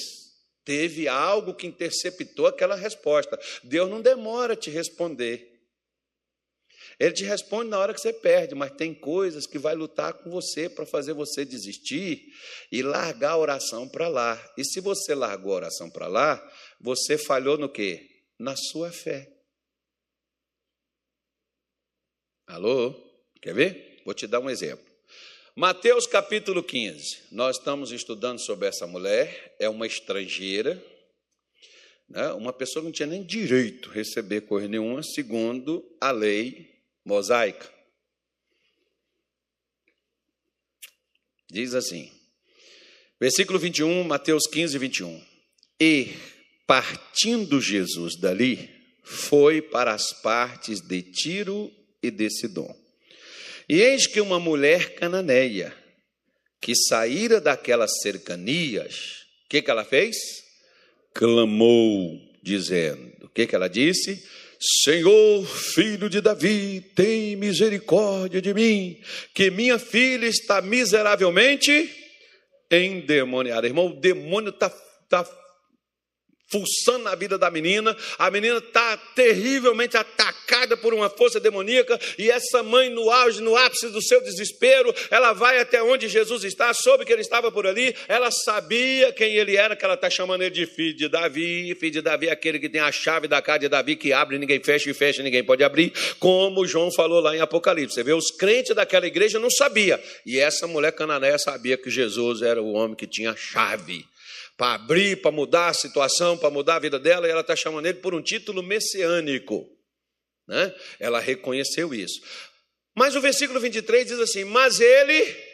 Teve 0.63 1.07
algo 1.07 1.53
que 1.53 1.67
interceptou 1.67 2.47
aquela 2.47 2.75
resposta. 2.75 3.37
Deus 3.63 3.89
não 3.89 4.01
demora 4.01 4.53
a 4.53 4.57
te 4.57 4.69
responder. 4.69 5.55
Ele 6.99 7.11
te 7.11 7.25
responde 7.25 7.69
na 7.69 7.77
hora 7.77 7.93
que 7.93 7.99
você 7.99 8.13
perde, 8.13 8.55
mas 8.55 8.71
tem 8.71 8.93
coisas 8.93 9.45
que 9.45 9.59
vai 9.59 9.75
lutar 9.75 10.13
com 10.13 10.29
você 10.29 10.69
para 10.69 10.85
fazer 10.85 11.13
você 11.13 11.43
desistir 11.43 12.23
e 12.71 12.81
largar 12.81 13.31
a 13.31 13.37
oração 13.37 13.87
para 13.87 14.07
lá. 14.07 14.41
E 14.57 14.63
se 14.63 14.79
você 14.79 15.13
largou 15.13 15.53
a 15.53 15.57
oração 15.57 15.89
para 15.89 16.07
lá, 16.07 16.41
você 16.79 17.17
falhou 17.17 17.57
no 17.57 17.69
quê? 17.69 18.23
Na 18.37 18.55
sua 18.55 18.91
fé. 18.91 19.31
Alô? 22.47 22.93
Quer 23.41 23.53
ver? 23.53 24.01
Vou 24.05 24.13
te 24.13 24.27
dar 24.27 24.39
um 24.39 24.49
exemplo. 24.49 24.85
Mateus 25.55 26.05
capítulo 26.05 26.61
15. 26.61 27.27
Nós 27.31 27.57
estamos 27.57 27.91
estudando 27.91 28.39
sobre 28.39 28.67
essa 28.67 28.85
mulher, 28.85 29.55
é 29.57 29.69
uma 29.69 29.87
estrangeira, 29.87 30.83
né? 32.09 32.33
uma 32.33 32.51
pessoa 32.51 32.81
que 32.81 32.87
não 32.87 32.91
tinha 32.91 33.07
nem 33.07 33.23
direito 33.23 33.89
a 33.89 33.93
receber 33.93 34.41
coisa 34.41 34.67
nenhuma, 34.67 35.01
segundo 35.01 35.83
a 35.99 36.11
lei 36.11 36.75
mosaica. 37.05 37.73
Diz 41.49 41.73
assim, 41.73 42.11
versículo 43.19 43.57
21, 43.57 44.03
Mateus 44.03 44.45
15, 44.47 44.77
21. 44.77 45.25
E, 45.79 46.13
partindo 46.67 47.61
Jesus 47.61 48.19
dali, 48.19 48.69
foi 49.03 49.61
para 49.61 49.93
as 49.93 50.11
partes 50.21 50.81
de 50.81 51.01
Tiro 51.01 51.71
e 52.01 52.09
de 52.09 52.29
Sidom. 52.29 52.75
E 53.69 53.81
eis 53.81 54.07
que 54.07 54.21
uma 54.21 54.39
mulher 54.39 54.95
cananeia, 54.95 55.75
que 56.59 56.73
saíra 56.75 57.39
daquelas 57.39 57.99
cercanias, 58.01 59.25
o 59.45 59.49
que, 59.49 59.61
que 59.61 59.71
ela 59.71 59.85
fez? 59.85 60.15
Clamou, 61.13 62.19
dizendo: 62.41 63.11
O 63.21 63.29
que, 63.29 63.45
que 63.47 63.55
ela 63.55 63.67
disse? 63.67 64.23
Senhor, 64.83 65.45
filho 65.45 66.09
de 66.09 66.21
Davi, 66.21 66.81
tem 66.95 67.35
misericórdia 67.35 68.41
de 68.41 68.53
mim, 68.53 68.99
que 69.33 69.51
minha 69.51 69.77
filha 69.77 70.25
está 70.25 70.61
miseravelmente 70.61 71.93
endemoniada. 72.71 73.67
Irmão, 73.67 73.87
o 73.87 73.99
demônio 73.99 74.49
está 74.49 74.69
tá 75.09 75.23
fuçando 76.47 77.05
na 77.05 77.15
vida 77.15 77.37
da 77.37 77.49
menina, 77.49 77.95
a 78.17 78.29
menina 78.29 78.57
está 78.57 78.97
terrivelmente 79.15 79.97
atacada 79.97 80.77
por 80.77 80.93
uma 80.93 81.09
força 81.09 81.39
demoníaca, 81.39 81.99
e 82.17 82.29
essa 82.29 82.61
mãe, 82.61 82.89
no 82.89 83.09
auge, 83.09 83.41
no 83.41 83.55
ápice 83.55 83.89
do 83.89 84.01
seu 84.01 84.21
desespero, 84.21 84.93
ela 85.09 85.33
vai 85.33 85.59
até 85.59 85.81
onde 85.81 86.07
Jesus 86.07 86.43
está, 86.43 86.73
soube 86.73 87.05
que 87.05 87.11
ele 87.11 87.21
estava 87.21 87.51
por 87.51 87.65
ali, 87.65 87.95
ela 88.07 88.29
sabia 88.31 89.11
quem 89.11 89.35
ele 89.35 89.57
era, 89.57 89.75
que 89.75 89.83
ela 89.83 89.95
está 89.95 90.09
chamando 90.09 90.41
ele 90.41 90.51
de 90.51 90.65
filho 90.65 90.95
de 90.95 91.07
Davi, 91.07 91.75
filho 91.79 91.91
de 91.91 92.01
Davi 92.01 92.27
é 92.27 92.31
aquele 92.31 92.59
que 92.59 92.69
tem 92.69 92.81
a 92.81 92.91
chave 92.91 93.27
da 93.27 93.41
casa 93.41 93.59
de 93.59 93.69
Davi, 93.69 93.95
que 93.95 94.13
abre, 94.13 94.37
ninguém 94.37 94.61
fecha, 94.63 94.89
e 94.89 94.93
fecha, 94.93 95.23
ninguém 95.23 95.43
pode 95.43 95.63
abrir, 95.63 95.91
como 96.19 96.65
João 96.67 96.91
falou 96.91 97.19
lá 97.19 97.35
em 97.35 97.41
Apocalipse. 97.41 97.95
Você 97.95 98.03
vê, 98.03 98.13
os 98.13 98.31
crentes 98.31 98.75
daquela 98.75 99.07
igreja 99.07 99.39
não 99.39 99.49
sabia, 99.49 100.01
e 100.25 100.39
essa 100.39 100.67
mulher 100.67 100.91
cananeia 100.91 101.37
sabia 101.37 101.77
que 101.77 101.89
Jesus 101.89 102.41
era 102.41 102.61
o 102.61 102.73
homem 102.73 102.95
que 102.95 103.07
tinha 103.07 103.31
a 103.31 103.35
chave 103.35 104.05
para 104.57 104.75
abrir, 104.75 105.21
para 105.21 105.31
mudar 105.31 105.69
a 105.69 105.73
situação, 105.73 106.37
para 106.37 106.49
mudar 106.49 106.75
a 106.75 106.79
vida 106.79 106.99
dela, 106.99 107.27
e 107.27 107.31
ela 107.31 107.41
está 107.41 107.55
chamando 107.55 107.85
ele 107.85 107.99
por 107.99 108.13
um 108.13 108.21
título 108.21 108.63
messiânico. 108.63 109.69
Né? 110.47 110.73
Ela 110.99 111.19
reconheceu 111.19 111.93
isso. 111.93 112.21
Mas 112.95 113.15
o 113.15 113.21
versículo 113.21 113.59
23 113.59 114.07
diz 114.07 114.19
assim: 114.19 114.43
Mas 114.45 114.79
ele. 114.79 115.45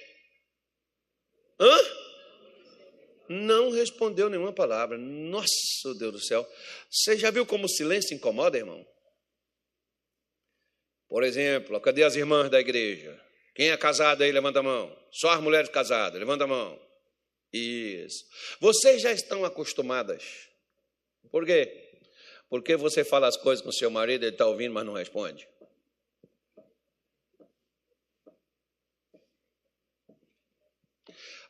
Hã? 1.60 1.78
Não 3.30 3.72
respondeu 3.72 4.30
nenhuma 4.30 4.52
palavra. 4.52 4.98
Nossa, 4.98 5.96
Deus 5.98 6.12
do 6.12 6.20
céu. 6.20 6.48
Você 6.90 7.18
já 7.18 7.32
viu 7.32 7.46
como 7.46 7.66
o 7.66 7.70
silêncio 7.70 8.14
incomoda, 8.14 8.58
irmão? 8.58 8.86
Por 11.08 11.24
exemplo, 11.24 11.80
cadê 11.80 12.04
as 12.04 12.16
irmãs 12.16 12.50
da 12.50 12.60
igreja? 12.60 13.20
Quem 13.56 13.70
é 13.70 13.78
casado 13.78 14.24
aí, 14.24 14.32
levanta 14.32 14.60
a 14.60 14.64
mão. 14.64 14.96
Só 15.12 15.32
as 15.32 15.42
mulheres 15.42 15.70
casadas, 15.70 16.20
levanta 16.20 16.44
a 16.44 16.48
mão. 16.48 16.91
Isso. 17.54 18.26
Vocês 18.60 19.02
já 19.02 19.12
estão 19.12 19.44
acostumadas. 19.44 20.24
Por 21.30 21.46
quê? 21.46 21.90
Porque 22.50 22.76
você 22.76 23.04
fala 23.04 23.28
as 23.28 23.38
coisas 23.38 23.64
com 23.64 23.72
seu 23.72 23.90
marido, 23.90 24.24
ele 24.24 24.34
está 24.34 24.46
ouvindo, 24.46 24.74
mas 24.74 24.86
não 24.86 24.94
responde. 24.94 25.48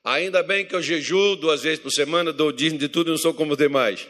Ainda 0.04 0.42
bem 0.42 0.66
que 0.66 0.74
eu 0.74 0.82
jejuo 0.82 1.36
duas 1.36 1.62
vezes 1.62 1.80
por 1.80 1.92
semana, 1.92 2.34
dou 2.34 2.52
dízimo 2.52 2.80
de 2.80 2.90
tudo 2.90 3.10
e 3.10 3.12
não 3.12 3.20
sou 3.20 3.36
como 3.36 3.52
os 3.52 3.58
demais. 3.58 4.08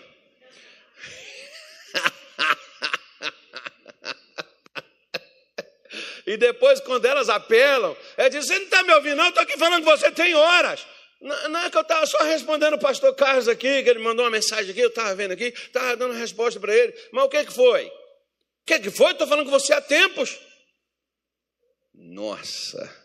e 6.25 6.37
depois, 6.37 6.79
quando 6.79 7.05
elas 7.05 7.27
apelam, 7.27 7.97
é 8.15 8.29
dizer: 8.29 8.47
Você 8.47 8.59
não 8.59 8.63
está 8.63 8.83
me 8.83 8.93
ouvindo, 8.93 9.17
não? 9.17 9.27
Estou 9.27 9.43
aqui 9.43 9.57
falando 9.57 9.83
que 9.83 9.89
você 9.89 10.09
tem 10.11 10.33
horas. 10.33 10.87
Não, 11.21 11.59
é 11.59 11.69
que 11.69 11.77
eu 11.77 11.81
estava 11.81 12.05
só 12.07 12.17
respondendo 12.23 12.73
o 12.73 12.79
pastor 12.79 13.13
Carlos 13.15 13.47
aqui, 13.47 13.83
que 13.83 13.89
ele 13.89 13.99
mandou 13.99 14.25
uma 14.25 14.31
mensagem 14.31 14.71
aqui, 14.71 14.79
eu 14.79 14.89
estava 14.89 15.13
vendo 15.13 15.33
aqui, 15.33 15.53
estava 15.55 15.95
dando 15.95 16.15
resposta 16.15 16.59
para 16.59 16.75
ele. 16.75 16.93
Mas 17.11 17.25
o 17.25 17.29
que, 17.29 17.45
que 17.45 17.53
foi? 17.53 17.85
O 17.85 18.65
que, 18.65 18.79
que 18.79 18.89
foi? 18.89 19.11
Estou 19.11 19.27
falando 19.27 19.45
com 19.45 19.51
você 19.51 19.71
há 19.71 19.81
tempos. 19.81 20.39
Nossa. 21.93 23.00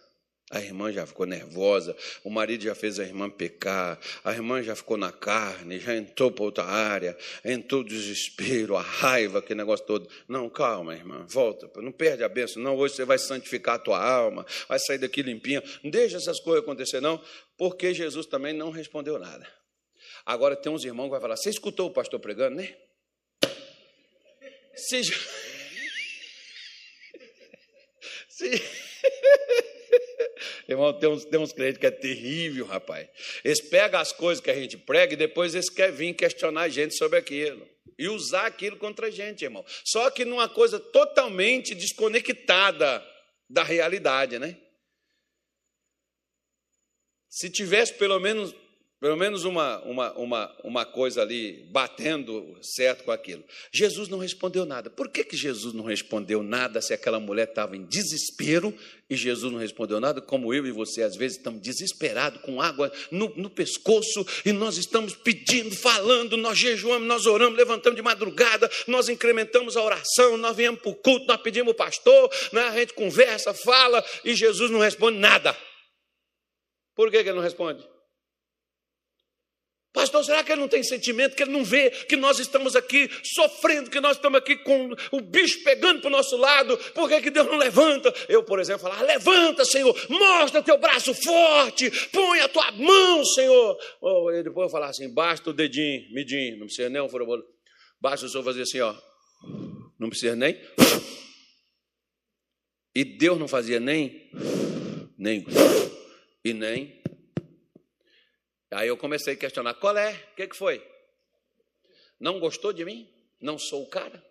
A 0.48 0.60
irmã 0.60 0.92
já 0.92 1.04
ficou 1.04 1.26
nervosa, 1.26 1.96
o 2.22 2.30
marido 2.30 2.62
já 2.62 2.74
fez 2.74 3.00
a 3.00 3.02
irmã 3.02 3.28
pecar, 3.28 3.98
a 4.22 4.32
irmã 4.32 4.62
já 4.62 4.76
ficou 4.76 4.96
na 4.96 5.10
carne, 5.10 5.80
já 5.80 5.96
entrou 5.96 6.30
para 6.30 6.44
outra 6.44 6.64
área, 6.64 7.18
entrou 7.44 7.80
o 7.80 7.84
desespero, 7.84 8.76
a 8.76 8.80
raiva, 8.80 9.40
aquele 9.40 9.58
negócio 9.58 9.84
todo. 9.84 10.08
Não, 10.28 10.48
calma, 10.48 10.94
irmã, 10.94 11.26
volta, 11.28 11.68
não 11.82 11.90
perde 11.90 12.22
a 12.22 12.28
bênção, 12.28 12.62
não. 12.62 12.76
Hoje 12.76 12.94
você 12.94 13.04
vai 13.04 13.18
santificar 13.18 13.74
a 13.74 13.78
tua 13.80 14.00
alma, 14.00 14.46
vai 14.68 14.78
sair 14.78 14.98
daqui 14.98 15.20
limpinha. 15.20 15.60
Não 15.82 15.90
deixa 15.90 16.16
essas 16.16 16.38
coisas 16.38 16.62
acontecer, 16.62 17.00
não, 17.00 17.20
porque 17.58 17.92
Jesus 17.92 18.26
também 18.26 18.52
não 18.52 18.70
respondeu 18.70 19.18
nada. 19.18 19.44
Agora 20.24 20.54
tem 20.54 20.70
uns 20.70 20.84
irmãos 20.84 21.06
que 21.06 21.10
vão 21.10 21.20
falar: 21.20 21.36
Você 21.36 21.50
escutou 21.50 21.88
o 21.88 21.92
pastor 21.92 22.20
pregando, 22.20 22.54
né? 22.54 22.72
Se. 24.76 25.02
Se. 28.28 28.62
Irmão, 30.68 30.92
tem 30.92 31.08
uns, 31.08 31.24
tem 31.24 31.40
uns 31.40 31.52
crentes 31.52 31.78
que 31.78 31.86
é 31.86 31.90
terrível, 31.90 32.66
rapaz. 32.66 33.08
Eles 33.44 33.60
pegam 33.60 34.00
as 34.00 34.12
coisas 34.12 34.42
que 34.42 34.50
a 34.50 34.54
gente 34.54 34.76
prega 34.76 35.14
e 35.14 35.16
depois 35.16 35.54
eles 35.54 35.70
querem 35.70 35.94
vir 35.94 36.14
questionar 36.14 36.62
a 36.62 36.68
gente 36.68 36.96
sobre 36.96 37.18
aquilo. 37.18 37.66
E 37.98 38.08
usar 38.08 38.46
aquilo 38.46 38.76
contra 38.76 39.06
a 39.06 39.10
gente, 39.10 39.44
irmão. 39.44 39.64
Só 39.84 40.10
que 40.10 40.24
numa 40.24 40.48
coisa 40.48 40.78
totalmente 40.78 41.74
desconectada 41.74 43.04
da 43.48 43.62
realidade, 43.62 44.38
né? 44.38 44.56
Se 47.28 47.48
tivesse 47.50 47.94
pelo 47.94 48.18
menos 48.18 48.54
pelo 48.98 49.16
menos 49.16 49.44
uma, 49.44 49.78
uma, 49.82 50.12
uma, 50.12 50.56
uma 50.64 50.86
coisa 50.86 51.20
ali 51.20 51.68
batendo 51.70 52.56
certo 52.62 53.04
com 53.04 53.10
aquilo. 53.12 53.44
Jesus 53.70 54.08
não 54.08 54.18
respondeu 54.18 54.64
nada. 54.64 54.88
Por 54.88 55.10
que, 55.10 55.22
que 55.22 55.36
Jesus 55.36 55.74
não 55.74 55.84
respondeu 55.84 56.42
nada 56.42 56.80
se 56.80 56.94
aquela 56.94 57.20
mulher 57.20 57.46
estava 57.48 57.76
em 57.76 57.84
desespero 57.84 58.72
e 59.08 59.14
Jesus 59.14 59.52
não 59.52 59.58
respondeu 59.58 60.00
nada? 60.00 60.22
Como 60.22 60.52
eu 60.54 60.66
e 60.66 60.70
você 60.70 61.02
às 61.02 61.14
vezes 61.14 61.36
estamos 61.36 61.60
desesperados, 61.60 62.40
com 62.40 62.60
água 62.60 62.90
no, 63.10 63.28
no 63.36 63.50
pescoço 63.50 64.26
e 64.46 64.52
nós 64.52 64.78
estamos 64.78 65.14
pedindo, 65.14 65.76
falando, 65.76 66.34
nós 66.38 66.56
jejuamos, 66.56 67.06
nós 67.06 67.26
oramos, 67.26 67.58
levantamos 67.58 67.96
de 67.96 68.02
madrugada, 68.02 68.70
nós 68.86 69.10
incrementamos 69.10 69.76
a 69.76 69.82
oração, 69.82 70.38
nós 70.38 70.56
viemos 70.56 70.80
para 70.80 70.90
o 70.90 70.94
culto, 70.94 71.26
nós 71.26 71.40
pedimos 71.42 71.72
o 71.72 71.76
pastor, 71.76 72.30
né, 72.50 72.62
a 72.62 72.72
gente 72.72 72.94
conversa, 72.94 73.52
fala 73.52 74.02
e 74.24 74.34
Jesus 74.34 74.70
não 74.70 74.80
responde 74.80 75.18
nada. 75.18 75.54
Por 76.94 77.10
que, 77.10 77.22
que 77.22 77.28
ele 77.28 77.36
não 77.36 77.42
responde? 77.42 77.95
Pastor, 79.96 80.22
será 80.22 80.44
que 80.44 80.52
ele 80.52 80.60
não 80.60 80.68
tem 80.68 80.82
sentimento, 80.82 81.34
que 81.34 81.42
ele 81.42 81.52
não 81.52 81.64
vê 81.64 81.88
que 81.88 82.16
nós 82.16 82.38
estamos 82.38 82.76
aqui 82.76 83.08
sofrendo, 83.24 83.88
que 83.88 83.98
nós 83.98 84.18
estamos 84.18 84.38
aqui 84.38 84.54
com 84.54 84.90
o 85.10 85.22
bicho 85.22 85.64
pegando 85.64 86.02
para 86.02 86.08
o 86.08 86.10
nosso 86.10 86.36
lado? 86.36 86.76
Por 86.92 87.08
que, 87.08 87.22
que 87.22 87.30
Deus 87.30 87.46
não 87.46 87.56
levanta? 87.56 88.12
Eu, 88.28 88.44
por 88.44 88.60
exemplo, 88.60 88.82
falar: 88.82 89.00
levanta, 89.00 89.64
Senhor, 89.64 89.96
mostra 90.10 90.62
teu 90.62 90.76
braço 90.76 91.14
forte, 91.14 91.90
põe 92.12 92.40
a 92.40 92.48
tua 92.48 92.72
mão, 92.72 93.24
Senhor. 93.24 93.78
Ou 94.02 94.26
oh, 94.26 94.42
depois 94.42 94.66
eu 94.66 94.70
falar 94.70 94.88
assim: 94.88 95.08
basta 95.14 95.48
o 95.48 95.54
dedinho, 95.54 96.12
midinho, 96.12 96.58
não 96.58 96.66
precisa 96.66 96.90
nem 96.90 97.00
um 97.00 97.08
furobolo. 97.08 97.42
Basta 97.98 98.26
o 98.26 98.28
Senhor 98.28 98.44
fazer 98.44 98.62
assim, 98.62 98.80
ó. 98.80 98.94
Não 99.98 100.10
precisa 100.10 100.36
nem. 100.36 100.60
E 102.94 103.02
Deus 103.02 103.38
não 103.38 103.48
fazia 103.48 103.80
nem, 103.80 104.30
nem, 105.16 105.46
e 106.44 106.52
nem 106.52 107.00
Aí 108.70 108.88
eu 108.88 108.96
comecei 108.96 109.34
a 109.34 109.36
questionar: 109.36 109.74
qual 109.74 109.96
é? 109.96 110.12
O 110.32 110.36
que, 110.36 110.48
que 110.48 110.56
foi? 110.56 110.84
Não 112.18 112.40
gostou 112.40 112.72
de 112.72 112.84
mim? 112.84 113.08
Não 113.40 113.58
sou 113.58 113.82
o 113.82 113.88
cara? 113.88 114.24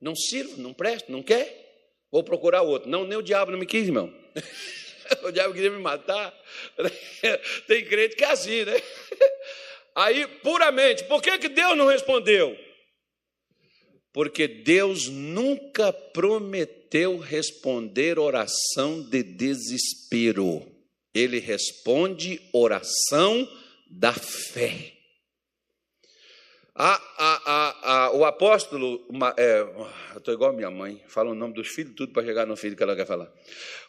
Não 0.00 0.14
sirvo? 0.14 0.60
Não 0.60 0.72
presto? 0.72 1.10
Não 1.10 1.22
quer? 1.22 1.64
Vou 2.10 2.22
procurar 2.22 2.62
outro. 2.62 2.88
Não, 2.88 3.04
nem 3.04 3.18
o 3.18 3.22
diabo 3.22 3.50
não 3.50 3.58
me 3.58 3.66
quis, 3.66 3.86
irmão. 3.86 4.12
o 5.22 5.30
diabo 5.30 5.54
queria 5.54 5.70
me 5.70 5.78
matar. 5.78 6.34
Tem 7.66 7.84
crente 7.84 8.16
que 8.16 8.24
é 8.24 8.30
assim, 8.30 8.64
né? 8.64 8.74
Aí, 9.94 10.26
puramente, 10.26 11.04
por 11.04 11.22
que, 11.22 11.38
que 11.38 11.48
Deus 11.48 11.76
não 11.76 11.86
respondeu? 11.86 12.56
Porque 14.12 14.46
Deus 14.46 15.08
nunca 15.08 15.92
prometeu 15.92 17.18
responder 17.18 18.18
oração 18.18 19.02
de 19.02 19.22
desespero 19.22 20.75
ele 21.16 21.38
responde 21.38 22.40
oração 22.52 23.48
da 23.88 24.12
fé. 24.12 24.92
A, 26.78 27.00
a, 27.16 27.76
a, 27.82 28.10
o 28.12 28.24
apóstolo, 28.26 29.02
uma, 29.08 29.32
é, 29.38 29.60
eu 29.60 30.18
estou 30.18 30.34
igual 30.34 30.50
a 30.50 30.52
minha 30.52 30.70
mãe, 30.70 31.02
fala 31.08 31.30
o 31.30 31.34
nome 31.34 31.54
dos 31.54 31.68
filhos, 31.68 31.94
tudo 31.96 32.12
para 32.12 32.22
chegar 32.26 32.46
no 32.46 32.54
filho 32.54 32.76
que 32.76 32.82
ela 32.82 32.94
quer 32.94 33.06
falar. 33.06 33.32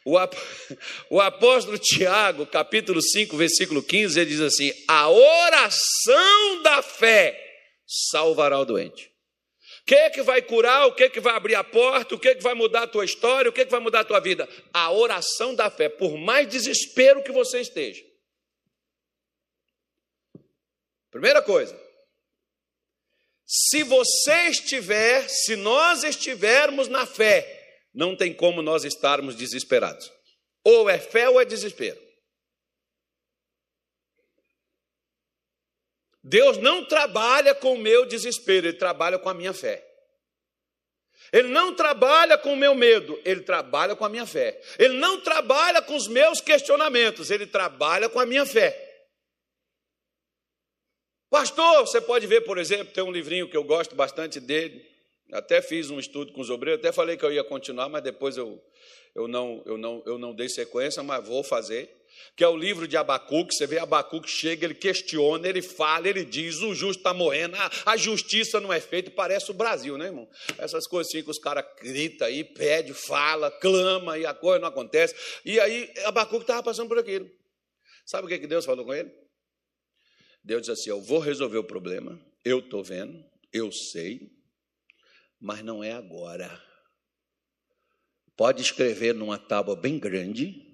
O, 0.06 0.18
ap, 0.18 0.34
o 1.12 1.20
apóstolo 1.20 1.78
Tiago, 1.78 2.46
capítulo 2.46 3.02
5, 3.02 3.36
versículo 3.36 3.84
15, 3.84 4.18
ele 4.18 4.30
diz 4.30 4.40
assim: 4.40 4.72
A 4.88 5.10
oração 5.10 6.62
da 6.64 6.82
fé 6.82 7.38
salvará 7.86 8.58
o 8.58 8.66
doente 8.66 9.17
que, 9.88 10.10
que 10.10 10.22
vai 10.22 10.42
curar, 10.42 10.86
o 10.86 10.94
que, 10.94 11.10
que 11.10 11.22
vai 11.22 11.34
abrir 11.34 11.56
a 11.56 11.64
porta, 11.64 12.14
o 12.14 12.20
que, 12.20 12.36
que 12.36 12.44
vai 12.44 12.54
mudar 12.54 12.84
a 12.84 12.88
tua 12.88 13.06
história, 13.06 13.50
o 13.50 13.54
que, 13.54 13.64
que 13.64 13.72
vai 13.72 13.80
mudar 13.80 14.02
a 14.02 14.04
tua 14.04 14.20
vida? 14.20 14.48
A 14.74 14.92
oração 14.92 15.56
da 15.56 15.72
fé, 15.72 15.88
por 15.88 16.18
mais 16.18 16.50
desespero 16.50 17.24
que 17.24 17.32
você 17.32 17.62
esteja. 17.62 18.04
Primeira 21.10 21.42
coisa, 21.42 21.80
se 23.46 23.82
você 23.84 24.50
estiver, 24.50 25.26
se 25.30 25.56
nós 25.56 26.04
estivermos 26.04 26.90
na 26.90 27.06
fé, 27.06 27.80
não 27.94 28.14
tem 28.14 28.34
como 28.34 28.62
nós 28.62 28.84
estarmos 28.84 29.36
desesperados. 29.36 30.12
Ou 30.66 30.90
é 30.90 31.00
fé 31.00 31.30
ou 31.30 31.40
é 31.40 31.46
desespero. 31.46 31.98
Deus 36.28 36.58
não 36.58 36.84
trabalha 36.84 37.56
com 37.56 37.74
o 37.74 37.78
meu 37.78 38.06
desespero, 38.06 38.68
Ele 38.68 38.78
trabalha 38.78 39.18
com 39.18 39.30
a 39.30 39.34
minha 39.34 39.54
fé. 39.54 39.84
Ele 41.32 41.48
não 41.50 41.74
trabalha 41.74 42.38
com 42.38 42.54
o 42.54 42.56
meu 42.56 42.74
medo, 42.74 43.20
ele 43.26 43.42
trabalha 43.42 43.96
com 43.98 44.06
a 44.06 44.10
minha 44.10 44.26
fé. 44.26 44.62
Ele 44.80 44.94
não 44.94 45.20
trabalha 45.20 45.82
com 45.82 45.94
os 45.94 46.08
meus 46.08 46.40
questionamentos, 46.40 47.30
ele 47.30 47.46
trabalha 47.46 48.08
com 48.08 48.20
a 48.20 48.26
minha 48.26 48.46
fé. 48.46 48.86
Pastor, 51.30 51.82
você 51.82 52.00
pode 52.00 52.26
ver, 52.28 52.42
por 52.42 52.58
exemplo, 52.58 52.94
tem 52.94 53.04
um 53.04 53.12
livrinho 53.12 53.50
que 53.50 53.58
eu 53.58 53.64
gosto 53.64 53.94
bastante 53.94 54.40
dele. 54.40 54.86
Até 55.34 55.62
fiz 55.62 55.90
um 55.90 56.00
estudo 56.00 56.32
com 56.32 56.40
os 56.40 56.50
obreiros, 56.50 56.80
até 56.80 56.94
falei 56.94 57.18
que 57.18 57.26
eu 57.26 57.34
ia 57.34 57.44
continuar, 57.44 57.90
mas 57.90 58.02
depois 58.02 58.38
eu, 58.38 58.64
eu, 59.14 59.28
não, 59.28 59.62
eu, 59.66 59.78
não, 59.78 60.02
eu 60.06 60.18
não 60.18 60.34
dei 60.34 60.48
sequência, 60.48 61.04
mas 61.04 61.28
vou 61.28 61.44
fazer 61.44 61.94
que 62.36 62.44
é 62.44 62.48
o 62.48 62.56
livro 62.56 62.88
de 62.88 62.96
Abacuque. 62.96 63.54
Você 63.54 63.66
vê 63.66 63.80
Abacuque 63.80 64.30
chega, 64.30 64.66
ele 64.66 64.76
questiona, 64.76 65.48
ele 65.48 65.62
fala, 65.62 66.08
ele 66.08 66.24
diz: 66.24 66.62
o 66.62 66.74
justo 66.74 67.00
está 67.00 67.14
morrendo, 67.14 67.56
a, 67.56 67.72
a, 67.86 67.98
justiça 67.98 68.60
não 68.60 68.72
é 68.72 68.80
feita, 68.80 69.10
parece 69.10 69.50
o 69.50 69.54
Brasil, 69.54 69.98
né, 69.98 70.06
irmão? 70.06 70.30
Essas 70.58 70.86
coisas 70.86 71.12
assim 71.12 71.24
que 71.24 71.32
os 71.32 71.40
caras 71.40 71.66
gritam 71.82 72.28
aí, 72.28 72.44
pede, 72.44 72.94
fala, 72.94 73.50
clama 73.50 74.18
e 74.18 74.26
a 74.26 74.34
coisa 74.34 74.60
não 74.60 74.68
acontece. 74.68 75.16
E 75.44 75.60
aí 75.60 75.92
Abacuque 76.06 76.44
estava 76.44 76.62
passando 76.62 76.88
por 76.88 77.00
aquilo. 77.00 77.30
Sabe 78.06 78.26
o 78.26 78.30
que, 78.30 78.40
que 78.40 78.48
Deus 78.48 78.66
falou 78.66 78.86
com 78.86 78.94
ele? 78.94 79.12
Deus 80.44 80.62
disse 80.62 80.72
assim: 80.72 80.90
Eu 80.90 81.02
vou 81.02 81.20
resolver 81.20 81.58
o 81.58 81.64
problema, 81.64 82.20
eu 82.46 82.60
estou 82.60 82.84
vendo, 82.84 83.24
eu 83.52 83.72
sei, 83.72 84.32
mas 85.40 85.64
não 85.64 85.84
é 85.84 85.92
agora. 85.92 86.64
Pode 88.36 88.62
escrever 88.62 89.16
numa 89.16 89.40
tábua 89.40 89.76
bem 89.76 89.98
grande 89.98 90.67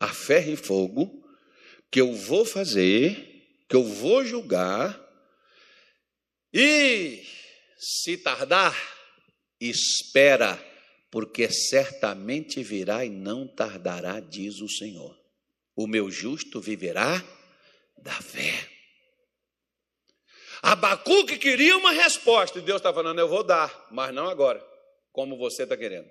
a 0.00 0.08
ferro 0.08 0.52
e 0.52 0.56
fogo, 0.56 1.22
que 1.90 2.00
eu 2.00 2.14
vou 2.14 2.46
fazer, 2.46 3.62
que 3.68 3.76
eu 3.76 3.84
vou 3.84 4.24
julgar, 4.24 4.98
e 6.52 7.22
se 7.78 8.16
tardar, 8.16 8.76
espera, 9.60 10.58
porque 11.10 11.50
certamente 11.50 12.62
virá 12.62 13.04
e 13.04 13.10
não 13.10 13.46
tardará, 13.46 14.18
diz 14.20 14.60
o 14.60 14.68
Senhor. 14.68 15.16
O 15.76 15.86
meu 15.86 16.10
justo 16.10 16.60
viverá 16.60 17.22
da 17.98 18.14
fé. 18.14 18.68
Abacuque 20.62 21.38
queria 21.38 21.76
uma 21.76 21.92
resposta, 21.92 22.58
e 22.58 22.62
Deus 22.62 22.78
está 22.78 22.92
falando: 22.92 23.18
eu 23.18 23.28
vou 23.28 23.42
dar, 23.42 23.88
mas 23.90 24.14
não 24.14 24.28
agora, 24.28 24.64
como 25.12 25.36
você 25.36 25.62
está 25.62 25.76
querendo. 25.76 26.08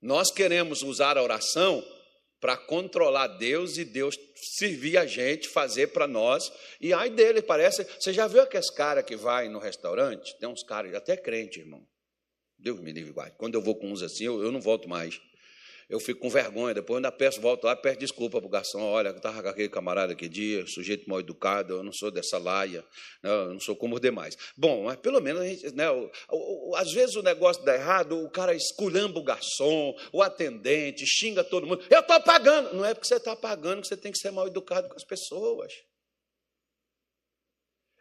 Nós 0.00 0.30
queremos 0.30 0.82
usar 0.82 1.18
a 1.18 1.22
oração 1.22 1.84
para 2.40 2.56
controlar 2.56 3.26
Deus 3.26 3.76
e 3.76 3.84
Deus 3.84 4.18
servir 4.34 4.96
a 4.96 5.06
gente, 5.06 5.48
fazer 5.48 5.88
para 5.88 6.06
nós. 6.06 6.50
E 6.80 6.92
ai 6.92 7.10
dele, 7.10 7.42
parece. 7.42 7.84
Você 7.98 8.12
já 8.12 8.26
viu 8.26 8.40
aqueles 8.40 8.70
caras 8.70 9.04
que 9.04 9.14
vai 9.14 9.48
no 9.48 9.58
restaurante? 9.58 10.36
Tem 10.38 10.48
uns 10.48 10.62
caras, 10.62 10.94
até 10.94 11.16
crente, 11.16 11.60
irmão. 11.60 11.86
Deus 12.58 12.80
me 12.80 12.92
livre, 12.92 13.12
vai. 13.12 13.30
Quando 13.32 13.54
eu 13.54 13.62
vou 13.62 13.74
com 13.76 13.90
uns 13.90 14.02
assim, 14.02 14.24
eu, 14.24 14.42
eu 14.42 14.50
não 14.50 14.60
volto 14.60 14.88
mais 14.88 15.20
eu 15.90 15.98
fico 15.98 16.20
com 16.20 16.30
vergonha. 16.30 16.72
Depois, 16.72 16.96
ainda 16.96 17.10
peço, 17.10 17.40
volto 17.40 17.64
lá, 17.64 17.74
peço 17.74 17.98
desculpa 17.98 18.38
para 18.38 18.46
o 18.46 18.50
garçom. 18.50 18.80
Olha, 18.80 19.08
eu 19.08 19.16
estava 19.16 19.42
com 19.42 19.48
aquele 19.48 19.68
camarada 19.68 20.12
aquele 20.12 20.30
dia, 20.30 20.64
sujeito 20.66 21.10
mal 21.10 21.18
educado, 21.18 21.74
eu 21.74 21.82
não 21.82 21.92
sou 21.92 22.10
dessa 22.10 22.38
laia, 22.38 22.84
né, 23.22 23.30
eu 23.30 23.52
não 23.52 23.60
sou 23.60 23.74
como 23.74 23.96
os 23.96 24.00
demais. 24.00 24.36
Bom, 24.56 24.84
mas 24.84 24.96
pelo 24.96 25.20
menos, 25.20 25.42
a 25.42 25.46
gente, 25.46 25.74
né, 25.74 25.90
o, 25.90 26.08
o, 26.30 26.76
às 26.76 26.92
vezes 26.92 27.16
o 27.16 27.22
negócio 27.22 27.64
dá 27.64 27.74
errado, 27.74 28.24
o 28.24 28.30
cara 28.30 28.54
esculhamba 28.54 29.18
o 29.18 29.24
garçom, 29.24 29.94
o 30.12 30.22
atendente, 30.22 31.04
xinga 31.04 31.42
todo 31.42 31.66
mundo. 31.66 31.84
Eu 31.90 32.00
estou 32.00 32.20
pagando. 32.20 32.72
Não 32.74 32.84
é 32.84 32.94
porque 32.94 33.08
você 33.08 33.16
está 33.16 33.34
pagando 33.34 33.82
que 33.82 33.88
você 33.88 33.96
tem 33.96 34.12
que 34.12 34.18
ser 34.18 34.30
mal 34.30 34.46
educado 34.46 34.88
com 34.88 34.94
as 34.94 35.04
pessoas. 35.04 35.72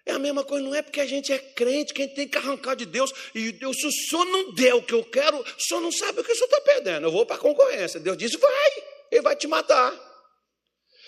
É 0.10 0.12
a 0.12 0.18
mesma 0.18 0.44
coisa, 0.44 0.66
não 0.66 0.74
é 0.74 0.82
porque 0.82 1.00
a 1.00 1.06
gente 1.06 1.32
é 1.32 1.38
crente 1.38 1.94
que 1.94 2.02
a 2.02 2.06
gente 2.06 2.16
tem 2.16 2.28
que 2.28 2.36
arrancar 2.36 2.76
de 2.76 2.88
Deus. 2.88 3.14
E 3.36 3.52
Deus, 3.52 3.78
se 3.78 3.86
o 3.86 3.92
senhor 3.92 4.26
não 4.26 4.52
der 4.54 4.74
o 4.74 4.82
que 4.82 4.94
eu 4.94 5.04
quero, 5.04 5.40
o 5.40 5.46
senhor 5.62 5.82
não 5.82 5.92
sabe 5.92 6.20
o 6.20 6.24
que 6.24 6.32
o 6.32 6.36
senhor 6.36 6.48
está 6.48 6.62
perdendo. 6.62 7.06
Eu 7.06 7.12
vou 7.12 7.28
para 7.28 7.36
a 7.36 7.40
concorrência. 7.40 8.00
Deus 8.00 8.18
disse: 8.18 8.36
vai, 8.38 8.72
ele 9.12 9.22
vai 9.22 9.36
te 9.36 9.48
matar. 9.48 9.94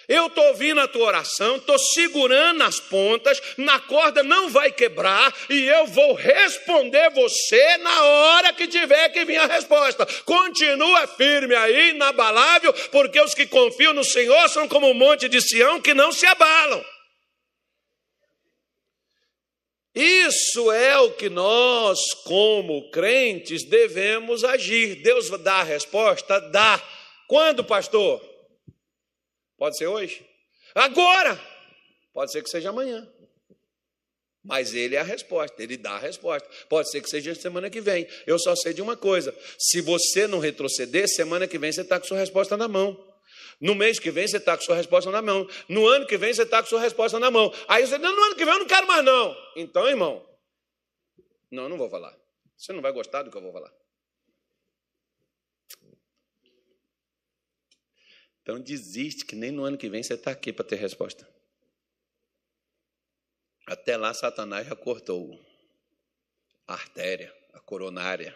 Eu 0.07 0.27
estou 0.27 0.45
ouvindo 0.49 0.81
a 0.81 0.87
tua 0.87 1.07
oração, 1.07 1.55
estou 1.55 1.79
segurando 1.79 2.61
as 2.63 2.79
pontas, 2.79 3.41
na 3.57 3.79
corda 3.79 4.21
não 4.21 4.49
vai 4.49 4.71
quebrar, 4.71 5.33
e 5.49 5.63
eu 5.63 5.87
vou 5.87 6.13
responder 6.13 7.09
você 7.11 7.77
na 7.77 8.03
hora 8.03 8.53
que 8.53 8.67
tiver 8.67 9.09
que 9.09 9.25
vir 9.25 9.37
a 9.37 9.47
resposta. 9.47 10.05
Continua 10.25 11.07
firme 11.07 11.55
aí, 11.55 11.91
inabalável, 11.91 12.73
porque 12.91 13.19
os 13.19 13.33
que 13.33 13.47
confiam 13.47 13.93
no 13.93 14.03
Senhor 14.03 14.47
são 14.49 14.67
como 14.67 14.89
um 14.89 14.93
monte 14.93 15.27
de 15.29 15.41
Sião 15.41 15.81
que 15.81 15.93
não 15.93 16.11
se 16.11 16.25
abalam. 16.25 16.83
Isso 19.93 20.71
é 20.71 20.97
o 20.99 21.11
que 21.11 21.29
nós, 21.29 21.99
como 22.23 22.89
crentes, 22.91 23.65
devemos 23.65 24.43
agir. 24.43 25.01
Deus 25.01 25.29
dá 25.41 25.55
a 25.55 25.63
resposta? 25.63 26.39
Dá. 26.39 26.81
Quando, 27.27 27.63
pastor? 27.63 28.21
Pode 29.57 29.77
ser 29.77 29.87
hoje? 29.87 30.25
Agora! 30.73 31.39
Pode 32.13 32.31
ser 32.31 32.41
que 32.41 32.49
seja 32.49 32.69
amanhã. 32.69 33.07
Mas 34.43 34.73
ele 34.73 34.95
é 34.95 34.99
a 34.99 35.03
resposta, 35.03 35.61
ele 35.61 35.77
dá 35.77 35.91
a 35.91 35.99
resposta. 35.99 36.49
Pode 36.67 36.89
ser 36.89 37.01
que 37.01 37.09
seja 37.09 37.35
semana 37.35 37.69
que 37.69 37.79
vem. 37.79 38.07
Eu 38.25 38.39
só 38.39 38.55
sei 38.55 38.73
de 38.73 38.81
uma 38.81 38.97
coisa: 38.97 39.35
se 39.59 39.81
você 39.81 40.25
não 40.25 40.39
retroceder, 40.39 41.07
semana 41.07 41.47
que 41.47 41.59
vem 41.59 41.71
você 41.71 41.81
está 41.81 41.99
com 41.99 42.07
sua 42.07 42.17
resposta 42.17 42.57
na 42.57 42.67
mão. 42.67 43.10
No 43.61 43.75
mês 43.75 43.99
que 43.99 44.09
vem 44.09 44.27
você 44.27 44.37
está 44.37 44.57
com 44.57 44.63
sua 44.63 44.75
resposta 44.75 45.11
na 45.11 45.21
mão. 45.21 45.47
No 45.69 45.87
ano 45.87 46.07
que 46.07 46.17
vem 46.17 46.33
você 46.33 46.41
está 46.41 46.61
com 46.63 46.67
sua 46.67 46.81
resposta 46.81 47.19
na 47.19 47.29
mão. 47.29 47.53
Aí 47.67 47.85
você 47.85 47.99
diz, 47.99 48.09
no 48.09 48.23
ano 48.23 48.35
que 48.35 48.43
vem 48.43 48.55
eu 48.55 48.59
não 48.59 48.67
quero 48.67 48.87
mais 48.87 49.05
não. 49.05 49.37
Então, 49.55 49.87
irmão, 49.87 50.27
não, 51.51 51.63
eu 51.63 51.69
não 51.69 51.77
vou 51.77 51.89
falar. 51.89 52.17
Você 52.57 52.73
não 52.73 52.81
vai 52.81 52.91
gostar 52.91 53.21
do 53.21 53.29
que 53.29 53.37
eu 53.37 53.41
vou 53.41 53.53
falar. 53.53 53.71
Então 58.41 58.59
desiste 58.59 59.23
que 59.25 59.35
nem 59.35 59.51
no 59.51 59.63
ano 59.63 59.77
que 59.77 59.89
vem 59.89 60.01
você 60.01 60.15
está 60.15 60.31
aqui 60.31 60.51
para 60.51 60.65
ter 60.65 60.77
resposta. 60.77 61.29
Até 63.67 63.95
lá 63.95 64.13
Satanás 64.13 64.67
já 64.67 64.75
cortou 64.75 65.39
a 66.67 66.73
artéria, 66.73 67.31
a 67.53 67.59
coronária. 67.59 68.35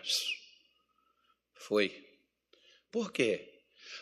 Foi. 1.53 2.07
Por 2.91 3.11
quê? 3.11 3.54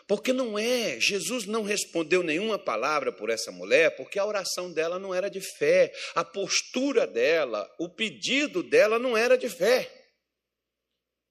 Porque 0.08 0.34
não 0.34 0.60
é, 0.60 1.00
Jesus 1.00 1.46
não 1.46 1.63
respondeu 1.63 2.22
nenhuma 2.24 2.60
palavra 2.60 3.12
por 3.12 3.30
essa 3.30 3.52
mulher, 3.52 3.96
porque 3.96 4.20
a 4.20 4.26
oração 4.26 4.72
dela 4.72 5.00
não 5.00 5.13
era 5.13 5.30
de 5.30 5.39
fé, 5.39 5.94
a 6.13 6.24
postura 6.24 7.08
dela, 7.08 7.70
o 7.80 7.88
pedido 7.88 8.62
dela 8.62 9.00
não 9.00 9.16
era 9.16 9.38
de 9.38 9.48
fé, 9.48 9.89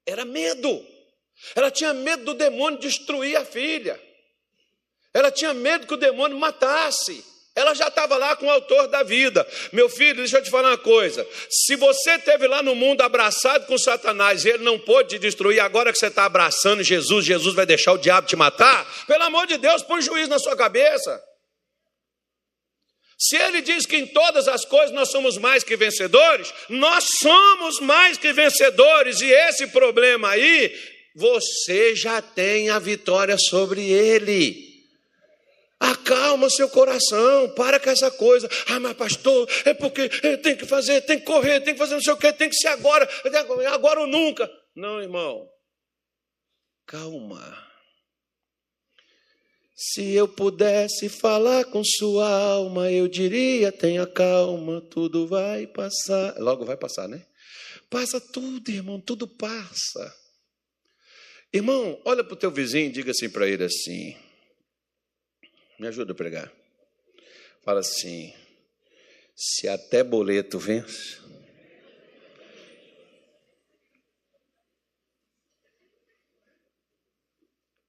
era 0.07 0.25
medo. 0.25 0.85
Ela 1.55 1.71
tinha 1.71 1.93
medo 1.93 2.25
do 2.25 2.35
demônio 2.35 2.79
destruir 2.79 3.37
a 3.37 3.45
filha, 3.45 4.01
ela 5.13 5.31
tinha 5.31 5.53
medo 5.53 5.87
que 5.87 5.95
o 5.95 5.99
demônio 5.99 6.39
matasse. 6.39 7.32
Ela 7.55 7.75
já 7.75 7.89
estava 7.89 8.17
lá 8.17 8.35
com 8.35 8.47
o 8.47 8.51
autor 8.51 8.89
da 8.89 9.03
vida. 9.03 9.47
Meu 9.73 9.89
filho, 9.89 10.17
deixa 10.17 10.39
eu 10.39 10.43
te 10.43 10.51
falar 10.51 10.71
uma 10.71 10.79
coisa. 10.79 11.27
Se 11.51 11.77
você 11.77 12.13
esteve 12.13 12.47
lá 12.47 12.63
no 12.63 12.75
mundo 12.75 13.03
abraçado 13.03 13.67
com 13.67 13.77
Satanás 13.77 14.45
e 14.45 14.49
ele 14.49 14.65
não 14.65 14.79
pôde 14.79 15.11
te 15.11 15.19
destruir, 15.19 15.61
agora 15.61 15.93
que 15.93 15.99
você 15.99 16.07
está 16.07 16.25
abraçando 16.25 16.83
Jesus, 16.83 17.27
Jesus 17.27 17.55
vai 17.55 17.67
deixar 17.67 17.93
o 17.93 17.99
diabo 17.99 18.27
te 18.27 18.37
matar? 18.37 18.87
Pelo 19.07 19.25
amor 19.25 19.47
de 19.47 19.59
Deus, 19.59 19.83
põe 19.83 20.01
juiz 20.01 20.29
na 20.29 20.39
sua 20.39 20.57
cabeça. 20.57 21.23
Se 23.19 23.37
ele 23.37 23.61
diz 23.61 23.85
que 23.85 23.97
em 23.97 24.07
todas 24.07 24.49
as 24.49 24.65
coisas 24.65 24.91
nós 24.91 25.11
somos 25.11 25.37
mais 25.37 25.63
que 25.63 25.77
vencedores, 25.77 26.53
nós 26.71 27.05
somos 27.21 27.79
mais 27.81 28.17
que 28.17 28.33
vencedores, 28.33 29.21
e 29.21 29.31
esse 29.31 29.69
problema 29.69 30.31
aí, 30.31 30.75
você 31.15 31.95
já 31.95 32.21
tem 32.23 32.71
a 32.71 32.79
vitória 32.79 33.37
sobre 33.39 33.83
ele. 33.91 34.72
Acalma 35.83 36.49
seu 36.49 36.69
coração, 36.69 37.49
para 37.57 37.81
com 37.81 37.91
essa 37.91 38.09
coisa. 38.09 38.49
Ah, 38.69 38.79
mas 38.79 38.97
pastor, 38.97 39.51
é 39.65 39.75
porque 39.75 40.09
tem 40.39 40.57
que 40.57 40.65
fazer, 40.65 41.01
tem 41.01 41.19
que 41.19 41.25
correr, 41.25 41.59
tem 41.61 41.75
que 41.75 41.79
fazer 41.79 41.95
não 41.95 42.01
sei 42.01 42.13
o 42.13 42.17
que, 42.17 42.33
tem 42.33 42.49
que 42.49 42.55
ser 42.55 42.69
agora, 42.69 43.09
agora 43.73 44.01
ou 44.01 44.07
nunca. 44.07 44.49
Não, 44.77 45.03
irmão. 45.03 45.49
Calma. 46.87 47.73
Se 49.75 50.13
eu 50.13 50.29
pudesse 50.29 51.09
falar 51.09 51.65
com 51.65 51.83
sua 51.83 52.29
alma, 52.29 52.89
eu 52.89 53.09
diria: 53.09 53.73
tenha 53.73 54.07
calma, 54.07 54.81
tudo 54.81 55.27
vai 55.27 55.67
passar. 55.67 56.39
Logo 56.39 56.65
vai 56.65 56.77
passar, 56.77 57.09
né? 57.09 57.27
Passa 57.91 58.21
tudo, 58.21 58.71
irmão, 58.71 59.01
tudo 59.01 59.27
passa. 59.27 60.15
Irmão, 61.53 62.01
olha 62.05 62.23
para 62.23 62.35
o 62.35 62.37
teu 62.37 62.53
vizinho 62.53 62.87
e 62.87 62.93
diga 62.93 63.11
assim 63.11 63.29
para 63.29 63.49
ele 63.49 63.65
assim: 63.65 64.17
me 65.83 65.89
ajuda 65.89 66.13
a 66.13 66.15
pregar. 66.15 66.51
Fala 67.65 67.81
assim: 67.81 68.33
se 69.35 69.69
até 69.69 70.05
boleto 70.05 70.59
vence. 70.59 71.21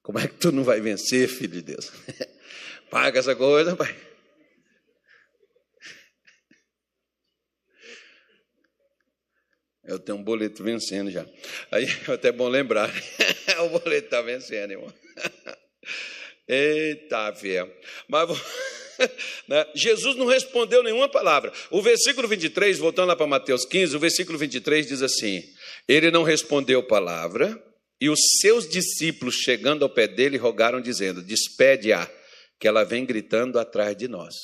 Como 0.01 0.19
é 0.19 0.27
que 0.27 0.33
tu 0.33 0.51
não 0.51 0.63
vai 0.63 0.81
vencer, 0.81 1.29
filho 1.29 1.53
de 1.53 1.61
Deus? 1.61 1.91
Paga 2.89 3.19
essa 3.19 3.35
coisa, 3.35 3.75
pai. 3.75 3.95
Eu 9.83 9.99
tenho 9.99 10.17
um 10.17 10.23
boleto 10.23 10.63
vencendo 10.63 11.11
já. 11.11 11.25
Aí 11.71 11.85
é 11.85 12.11
até 12.11 12.31
bom 12.31 12.49
lembrar. 12.49 12.89
o 13.65 13.69
boleto 13.69 14.05
está 14.05 14.21
vencendo, 14.21 14.71
irmão. 14.71 14.93
Eita, 16.47 17.33
fiel. 17.33 17.71
Mas 18.07 18.29
né? 19.47 19.65
Jesus 19.75 20.15
não 20.15 20.25
respondeu 20.25 20.83
nenhuma 20.83 21.09
palavra. 21.09 21.51
O 21.69 21.81
versículo 21.81 22.27
23, 22.27 22.77
voltando 22.77 23.07
lá 23.07 23.15
para 23.15 23.27
Mateus 23.27 23.65
15, 23.65 23.95
o 23.95 23.99
versículo 23.99 24.37
23 24.37 24.87
diz 24.87 25.01
assim: 25.01 25.43
Ele 25.87 26.11
não 26.11 26.23
respondeu 26.23 26.83
palavra, 26.83 27.61
e 27.99 28.09
os 28.09 28.19
seus 28.41 28.67
discípulos, 28.67 29.35
chegando 29.35 29.83
ao 29.83 29.89
pé 29.89 30.07
dele, 30.07 30.37
rogaram, 30.37 30.81
dizendo: 30.81 31.21
Despede-a, 31.21 32.09
que 32.59 32.67
ela 32.67 32.83
vem 32.83 33.05
gritando 33.05 33.59
atrás 33.59 33.95
de 33.95 34.07
nós. 34.07 34.35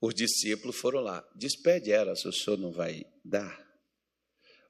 Os 0.00 0.14
discípulos 0.14 0.76
foram 0.76 1.00
lá: 1.00 1.24
Despede 1.34 1.90
ela, 1.90 2.14
se 2.14 2.28
o 2.28 2.32
senhor 2.32 2.58
não 2.58 2.72
vai 2.72 3.04
dar. 3.24 3.64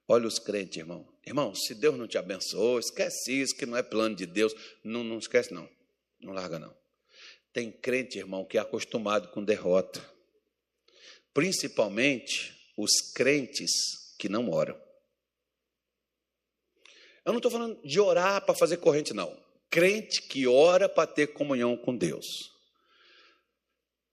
Olha 0.08 0.28
os 0.28 0.38
crentes, 0.38 0.78
irmão. 0.78 1.04
Irmão, 1.26 1.52
se 1.52 1.74
Deus 1.74 1.98
não 1.98 2.06
te 2.06 2.16
abençoou, 2.16 2.78
esquece 2.78 3.32
isso, 3.32 3.56
que 3.56 3.66
não 3.66 3.76
é 3.76 3.82
plano 3.82 4.14
de 4.14 4.24
Deus. 4.24 4.54
Não, 4.84 5.02
não 5.02 5.18
esquece, 5.18 5.52
não. 5.52 5.68
Não 6.20 6.32
larga, 6.32 6.58
não. 6.58 6.74
Tem 7.52 7.70
crente, 7.70 8.18
irmão, 8.18 8.44
que 8.44 8.58
é 8.58 8.60
acostumado 8.60 9.28
com 9.28 9.42
derrota. 9.42 10.04
Principalmente 11.32 12.54
os 12.76 13.12
crentes 13.14 13.70
que 14.18 14.28
não 14.28 14.50
oram. 14.50 14.78
Eu 17.24 17.32
não 17.32 17.38
estou 17.38 17.50
falando 17.50 17.80
de 17.82 17.98
orar 17.98 18.44
para 18.44 18.54
fazer 18.54 18.76
corrente, 18.76 19.12
não. 19.12 19.36
Crente 19.68 20.22
que 20.22 20.46
ora 20.46 20.88
para 20.88 21.06
ter 21.06 21.28
comunhão 21.28 21.76
com 21.76 21.96
Deus. 21.96 22.26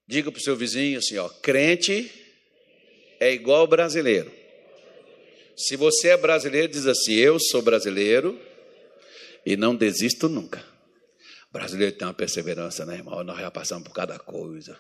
Diga 0.08 0.32
para 0.32 0.39
o 0.39 0.44
seu 0.44 0.56
vizinho 0.56 0.98
assim: 0.98 1.18
ó, 1.18 1.30
crente 1.30 2.12
é 3.20 3.32
igual 3.32 3.68
brasileiro. 3.68 4.32
Se 5.56 5.76
você 5.76 6.10
é 6.10 6.18
brasileiro, 6.18 6.68
diz 6.68 6.88
assim: 6.88 7.13
Eu 7.13 7.39
sou 7.39 7.62
brasileiro 7.62 8.39
e 9.46 9.56
não 9.56 9.76
desisto 9.76 10.28
nunca. 10.28 10.72
O 11.54 11.60
brasileiro 11.60 11.96
tem 11.96 12.08
uma 12.08 12.16
perseverança, 12.16 12.84
né, 12.84 12.96
irmão? 12.96 13.24
Nós 13.24 13.38
já 13.39 13.52
passamos 13.52 13.88
por 13.88 13.94
cada 13.94 14.18
coisa. 14.18 14.76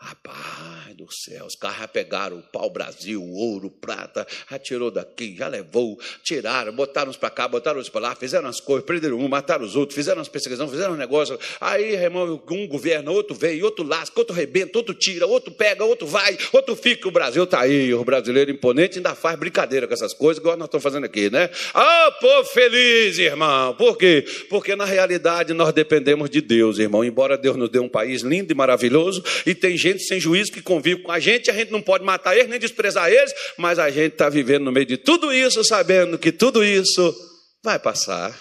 Rapaz 0.00 0.94
do 0.94 1.08
céu, 1.10 1.44
os 1.44 1.56
caras 1.56 1.90
pegaram 1.90 2.38
o 2.38 2.42
pau-brasil, 2.42 3.20
o 3.20 3.34
ouro, 3.34 3.68
prata, 3.68 4.24
já 4.48 4.56
tirou 4.56 4.92
daqui, 4.92 5.34
já 5.36 5.48
levou, 5.48 5.98
tiraram, 6.22 6.72
botaram 6.72 7.10
uns 7.10 7.16
para 7.16 7.30
cá, 7.30 7.48
botaram 7.48 7.80
uns 7.80 7.88
para 7.88 8.02
lá, 8.02 8.14
fizeram 8.14 8.48
as 8.48 8.60
coisas, 8.60 8.86
prenderam 8.86 9.18
um, 9.18 9.26
mataram 9.26 9.64
os 9.64 9.74
outros, 9.74 9.96
fizeram 9.96 10.20
as 10.20 10.28
perseguições, 10.28 10.70
fizeram 10.70 10.94
um 10.94 10.96
negócio. 10.96 11.36
Aí, 11.60 11.94
irmão, 11.94 12.40
um 12.48 12.68
governo, 12.68 13.12
outro 13.12 13.34
veio, 13.34 13.64
outro 13.64 13.84
lasca, 13.84 14.20
outro 14.20 14.36
rebenta, 14.36 14.78
outro 14.78 14.94
tira, 14.94 15.26
outro 15.26 15.50
pega, 15.50 15.84
outro 15.84 16.06
vai, 16.06 16.38
outro 16.52 16.76
fica. 16.76 17.08
O 17.08 17.10
Brasil 17.10 17.42
está 17.42 17.62
aí, 17.62 17.92
o 17.92 18.04
brasileiro 18.04 18.52
imponente 18.52 18.98
ainda 18.98 19.16
faz 19.16 19.36
brincadeira 19.36 19.88
com 19.88 19.94
essas 19.94 20.14
coisas, 20.14 20.40
igual 20.40 20.56
nós 20.56 20.66
estamos 20.66 20.84
fazendo 20.84 21.06
aqui, 21.06 21.28
né? 21.28 21.50
Ah, 21.74 22.16
povo 22.20 22.48
feliz, 22.50 23.18
irmão. 23.18 23.74
Por 23.74 23.98
quê? 23.98 24.24
Porque 24.48 24.76
na 24.76 24.84
realidade 24.84 25.52
nós 25.52 25.72
dependemos 25.72 26.30
de 26.30 26.40
Deus, 26.40 26.78
irmão. 26.78 27.04
Embora 27.04 27.36
Deus 27.36 27.56
nos 27.56 27.68
dê 27.68 27.80
um 27.80 27.88
país 27.88 28.22
lindo 28.22 28.52
e 28.52 28.54
maravilhoso, 28.54 29.24
e 29.44 29.56
tem 29.56 29.76
gente 29.76 29.87
gente 29.92 30.04
sem 30.04 30.20
juízo 30.20 30.52
que 30.52 30.62
convive 30.62 31.02
com 31.02 31.12
a 31.12 31.18
gente, 31.18 31.50
a 31.50 31.54
gente 31.54 31.70
não 31.70 31.82
pode 31.82 32.04
matar 32.04 32.36
eles, 32.36 32.48
nem 32.48 32.58
desprezar 32.58 33.10
eles, 33.10 33.32
mas 33.56 33.78
a 33.78 33.90
gente 33.90 34.12
está 34.12 34.28
vivendo 34.28 34.64
no 34.64 34.72
meio 34.72 34.86
de 34.86 34.96
tudo 34.96 35.32
isso, 35.32 35.62
sabendo 35.64 36.18
que 36.18 36.32
tudo 36.32 36.64
isso 36.64 37.14
vai 37.62 37.78
passar. 37.78 38.38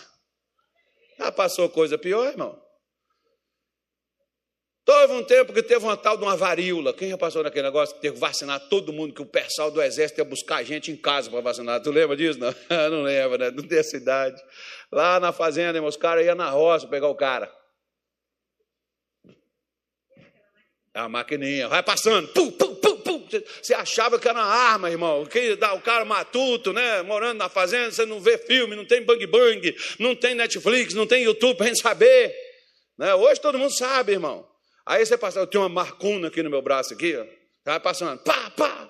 Já 1.17 1.31
passou 1.31 1.67
coisa 1.69 1.97
pior, 1.97 2.27
irmão? 2.27 2.57
Teve 4.87 5.11
um 5.11 5.23
tempo 5.23 5.51
que 5.51 5.61
teve 5.61 5.83
uma 5.83 5.97
tal 5.97 6.15
de 6.15 6.23
uma 6.23 6.37
varíola. 6.37 6.93
Quem 6.93 7.09
já 7.09 7.17
passou 7.17 7.43
naquele 7.43 7.65
negócio 7.65 7.93
que 7.93 7.99
teve 8.01 8.13
que 8.13 8.21
vacinar 8.21 8.69
todo 8.69 8.93
mundo, 8.93 9.13
que 9.13 9.21
o 9.21 9.25
pessoal 9.25 9.69
do 9.69 9.81
exército 9.81 10.21
ia 10.21 10.23
buscar 10.23 10.57
a 10.57 10.63
gente 10.63 10.89
em 10.89 10.95
casa 10.95 11.29
para 11.29 11.41
vacinar? 11.41 11.81
Tu 11.81 11.91
lembra 11.91 12.15
disso? 12.15 12.39
Não, 12.39 12.53
não 12.89 13.03
lembra, 13.03 13.37
né? 13.37 13.51
Não 13.51 13.67
tem 13.67 13.83
cidade. 13.83 14.41
Lá 14.89 15.19
na 15.19 15.33
fazenda, 15.33 15.77
irmão, 15.77 15.89
os 15.89 15.97
caras 15.97 16.25
iam 16.25 16.35
na 16.35 16.49
roça 16.49 16.87
pegar 16.87 17.09
o 17.09 17.15
cara. 17.15 17.53
É 19.25 20.86
a 20.97 21.07
maquininha, 21.07 21.67
vai 21.67 21.83
passando, 21.83 22.27
pum, 22.29 22.51
pum, 22.51 22.73
pum, 22.75 22.97
pum. 22.97 23.27
Você 23.61 23.73
achava 23.73 24.17
que 24.17 24.27
era 24.27 24.39
uma 24.39 24.45
arma, 24.45 24.89
irmão. 24.89 25.25
Que 25.25 25.55
dá 25.55 25.73
o 25.73 25.81
cara 25.81 26.03
matuto, 26.03 26.73
né? 26.73 27.03
Morando 27.03 27.37
na 27.37 27.47
fazenda, 27.47 27.91
você 27.91 28.05
não 28.05 28.19
vê 28.19 28.37
filme, 28.37 28.75
não 28.75 28.85
tem 28.85 29.03
bang 29.03 29.27
bang, 29.27 29.75
não 29.99 30.15
tem 30.15 30.33
Netflix, 30.33 30.95
não 30.95 31.05
tem 31.05 31.23
YouTube 31.23 31.55
para 31.55 31.67
gente 31.67 31.81
saber. 31.81 32.35
Né? 32.97 33.13
Hoje 33.13 33.39
todo 33.39 33.59
mundo 33.59 33.77
sabe, 33.77 34.13
irmão. 34.13 34.47
Aí 34.85 35.05
você 35.05 35.17
passa, 35.17 35.39
eu 35.39 35.45
tenho 35.45 35.63
uma 35.63 35.69
marcuna 35.69 36.29
aqui 36.29 36.41
no 36.41 36.49
meu 36.49 36.61
braço 36.63 36.93
aqui, 36.93 37.15
ó. 37.15 37.25
Vai 37.63 37.79
passando, 37.79 38.17
pá, 38.23 38.49
pá. 38.51 38.89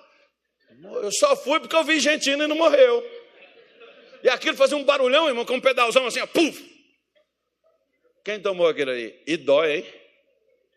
Eu 1.02 1.12
só 1.12 1.36
fui 1.36 1.60
porque 1.60 1.76
eu 1.76 1.84
vi 1.84 2.00
gente 2.00 2.30
indo 2.30 2.44
e 2.44 2.48
não 2.48 2.56
morreu. 2.56 3.04
E 4.24 4.30
aquilo 4.30 4.56
fazia 4.56 4.78
um 4.78 4.84
barulhão, 4.84 5.28
irmão, 5.28 5.44
com 5.44 5.56
um 5.56 5.62
pedalzão 5.62 6.06
assim, 6.06 6.22
ó, 6.22 6.28
puf. 6.28 6.64
Quem 8.24 8.40
tomou 8.40 8.68
aquilo 8.68 8.92
aí? 8.92 9.22
E 9.26 9.36
dói, 9.36 9.78
hein? 9.78 9.86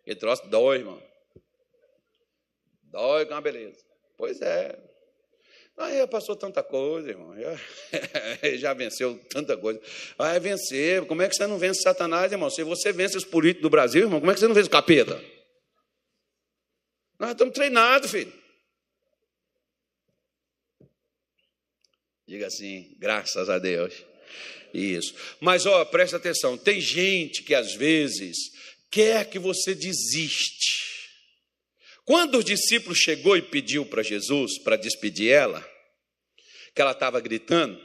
Que 0.05 0.17
troço 0.17 0.49
dói, 0.49 0.79
irmão. 0.79 1.10
Dói 2.91 3.27
com 3.27 3.35
uma 3.35 3.41
beleza. 3.41 3.79
Pois 4.17 4.41
é. 4.41 4.79
Aí 5.77 5.97
já 5.97 6.07
passou 6.07 6.37
tanta 6.37 6.63
coisa, 6.63 7.09
irmão. 7.09 7.35
Já, 7.41 8.57
já 8.57 8.75
venceu 8.75 9.19
tanta 9.31 9.57
coisa. 9.57 9.81
Vai 10.19 10.39
vencer. 10.39 11.07
Como 11.07 11.23
é 11.23 11.29
que 11.29 11.35
você 11.35 11.47
não 11.47 11.59
vence 11.59 11.81
Satanás, 11.81 12.31
irmão? 12.31 12.51
Se 12.51 12.63
você 12.63 12.93
vence 12.93 13.17
os 13.17 13.25
políticos 13.25 13.63
do 13.63 13.71
Brasil, 13.71 14.03
irmão, 14.03 14.21
como 14.21 14.31
é 14.31 14.35
que 14.35 14.41
você 14.41 14.47
não 14.47 14.55
vence 14.55 14.69
o 14.69 14.71
capeta? 14.71 15.23
Nós 17.19 17.31
estamos 17.31 17.55
treinados, 17.55 18.11
filho. 18.11 18.33
Diga 22.29 22.47
assim, 22.47 22.95
graças 22.99 23.49
a 23.49 23.59
Deus. 23.59 23.95
Isso. 24.75 25.15
Mas, 25.41 25.65
ó, 25.65 25.85
presta 25.87 26.19
atenção: 26.19 26.59
tem 26.59 26.81
gente 26.81 27.43
que 27.43 27.55
às 27.55 27.75
vezes 27.75 28.37
quer 28.91 29.29
que 29.29 29.39
você 29.39 29.75
desiste 29.75 30.80
quando 32.05 32.39
os 32.39 32.45
discípulos 32.45 32.99
chegou 32.99 33.37
e 33.37 33.43
pediu 33.43 33.87
para 33.87 34.03
Jesus 34.03 34.59
para 34.59 34.77
despedir 34.77 35.31
ela, 35.31 35.67
que 36.75 36.81
ela 36.81 36.93
estava 36.93 37.21
gritando, 37.21 37.81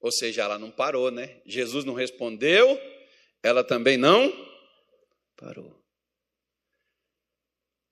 ou 0.00 0.12
seja, 0.12 0.42
ela 0.42 0.58
não 0.58 0.70
parou, 0.70 1.10
né? 1.10 1.40
Jesus 1.46 1.84
não 1.84 1.94
respondeu, 1.94 2.80
ela 3.42 3.62
também 3.64 3.96
não 3.96 4.32
parou. 5.36 5.77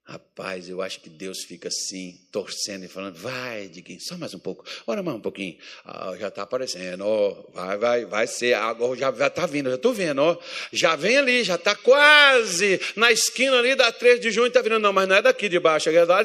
Rapaz, 0.09 0.69
eu 0.69 0.81
acho 0.81 1.01
que 1.01 1.11
Deus 1.11 1.43
fica 1.43 1.67
assim, 1.67 2.17
torcendo 2.31 2.85
e 2.85 2.89
falando, 2.89 3.17
vai, 3.17 3.67
Diguinho, 3.67 4.01
só 4.01 4.17
mais 4.17 4.33
um 4.35 4.39
pouco, 4.39 4.65
ora 4.87 5.03
mais 5.03 5.17
um 5.17 5.21
pouquinho, 5.21 5.59
ah, 5.85 6.15
já 6.17 6.29
está 6.29 6.43
aparecendo, 6.43 7.05
ó, 7.05 7.45
vai, 7.53 7.77
vai, 7.77 8.05
vai 8.05 8.27
ser, 8.29 8.55
agora 8.55 8.97
já 8.97 9.11
está 9.11 9.47
vindo, 9.47 9.69
já 9.69 9.75
estou 9.75 9.93
vendo, 9.93 10.23
ó, 10.23 10.39
já 10.73 10.95
vem 10.95 11.17
ali, 11.17 11.43
já 11.43 11.57
está 11.57 11.75
quase 11.75 12.81
na 12.95 13.11
esquina 13.11 13.59
ali 13.59 13.75
da 13.75 13.91
3 13.91 14.21
de 14.21 14.31
junho, 14.31 14.47
está 14.47 14.63
vindo, 14.63 14.79
não, 14.79 14.93
mas 14.93 15.09
não 15.09 15.17
é 15.17 15.23
daqui 15.23 15.49
de 15.49 15.59
baixo, 15.59 15.91
é 15.91 16.05
lá, 16.05 16.21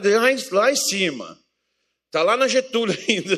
lá 0.51 0.71
em 0.71 0.75
cima, 0.75 1.39
está 2.05 2.21
lá 2.21 2.37
na 2.37 2.47
Getúlio 2.47 2.95
ainda. 3.09 3.35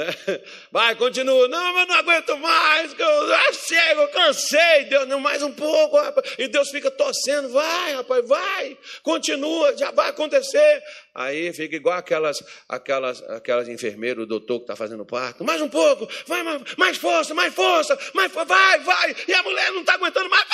Né? 0.00 0.40
Vai, 0.72 0.96
continua. 0.96 1.46
Não, 1.48 1.74
mas 1.74 1.86
não 1.88 1.94
aguento 1.96 2.36
mais. 2.38 2.98
Eu 2.98 3.28
já 3.28 3.52
chego, 3.52 4.08
cansei. 4.08 4.84
Deus, 4.84 5.06
não, 5.06 5.20
mais 5.20 5.42
um 5.42 5.52
pouco, 5.52 5.96
rapaz. 5.96 6.34
E 6.38 6.48
Deus 6.48 6.70
fica 6.70 6.90
torcendo. 6.90 7.50
Vai, 7.50 7.94
rapaz, 7.94 8.26
vai. 8.26 8.78
Continua, 9.02 9.76
já 9.76 9.90
vai 9.90 10.08
acontecer. 10.08 10.82
Aí 11.14 11.52
fica 11.52 11.76
igual 11.76 11.98
aquelas, 11.98 12.42
aquelas, 12.68 13.22
aquelas 13.28 13.68
enfermeiras, 13.68 14.24
o 14.24 14.26
doutor 14.26 14.58
que 14.60 14.64
está 14.64 14.76
fazendo 14.76 15.04
parto. 15.04 15.44
Mais 15.44 15.60
um 15.60 15.68
pouco, 15.68 16.08
vai, 16.26 16.42
mais, 16.42 16.62
mais 16.76 16.96
força, 16.96 17.34
mais 17.34 17.54
força, 17.54 17.98
mais 18.14 18.32
vai, 18.32 18.78
vai. 18.80 19.16
E 19.28 19.34
a 19.34 19.42
mulher 19.42 19.70
não 19.72 19.80
está 19.80 19.94
aguentando 19.94 20.30
mais. 20.30 20.46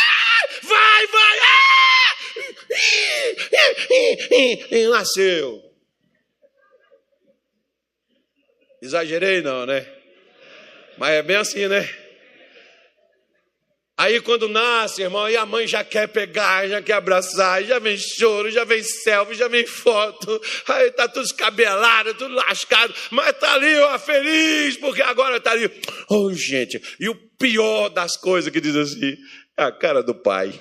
Vai, 0.63 1.07
vai, 1.07 1.07
vai. 1.07 1.39
Ah! 1.41 1.67
Nasceu. 4.91 5.76
Exagerei 8.83 9.43
não, 9.43 9.67
né? 9.67 9.87
Mas 10.99 11.15
é 11.15 11.23
bem 11.23 11.37
assim, 11.37 11.67
né? 11.67 11.89
Aí 13.99 14.21
quando 14.21 14.47
nasce, 14.47 15.01
irmão, 15.01 15.25
aí 15.25 15.39
a 15.39 15.47
mãe 15.47 15.67
já 15.67 15.83
quer 15.83 16.07
pegar, 16.07 16.69
já 16.69 16.83
quer 16.83 16.93
abraçar, 16.93 17.65
já 17.65 17.79
vem 17.79 17.97
choro, 17.97 18.51
já 18.51 18.62
vem 18.62 18.83
selfie, 18.83 19.35
já 19.35 19.49
vem 19.49 19.67
foto, 19.67 20.39
aí 20.69 20.91
tá 20.91 21.09
tudo 21.09 21.25
escabelado, 21.25 22.12
tudo 22.12 22.35
lascado, 22.35 22.95
mas 23.11 23.33
tá 23.39 23.55
ali, 23.55 23.75
ó, 23.79 23.99
feliz, 23.99 24.77
porque 24.77 25.01
agora 25.01 25.41
tá 25.41 25.53
ali. 25.53 25.71
Oh, 26.11 26.31
gente, 26.35 26.79
e 27.01 27.09
o 27.09 27.15
pior 27.39 27.89
das 27.89 28.19
coisas 28.19 28.53
que 28.53 28.61
diz 28.61 28.77
assim, 28.77 29.17
é 29.57 29.62
a 29.62 29.73
cara 29.73 30.03
do 30.03 30.15
pai. 30.15 30.53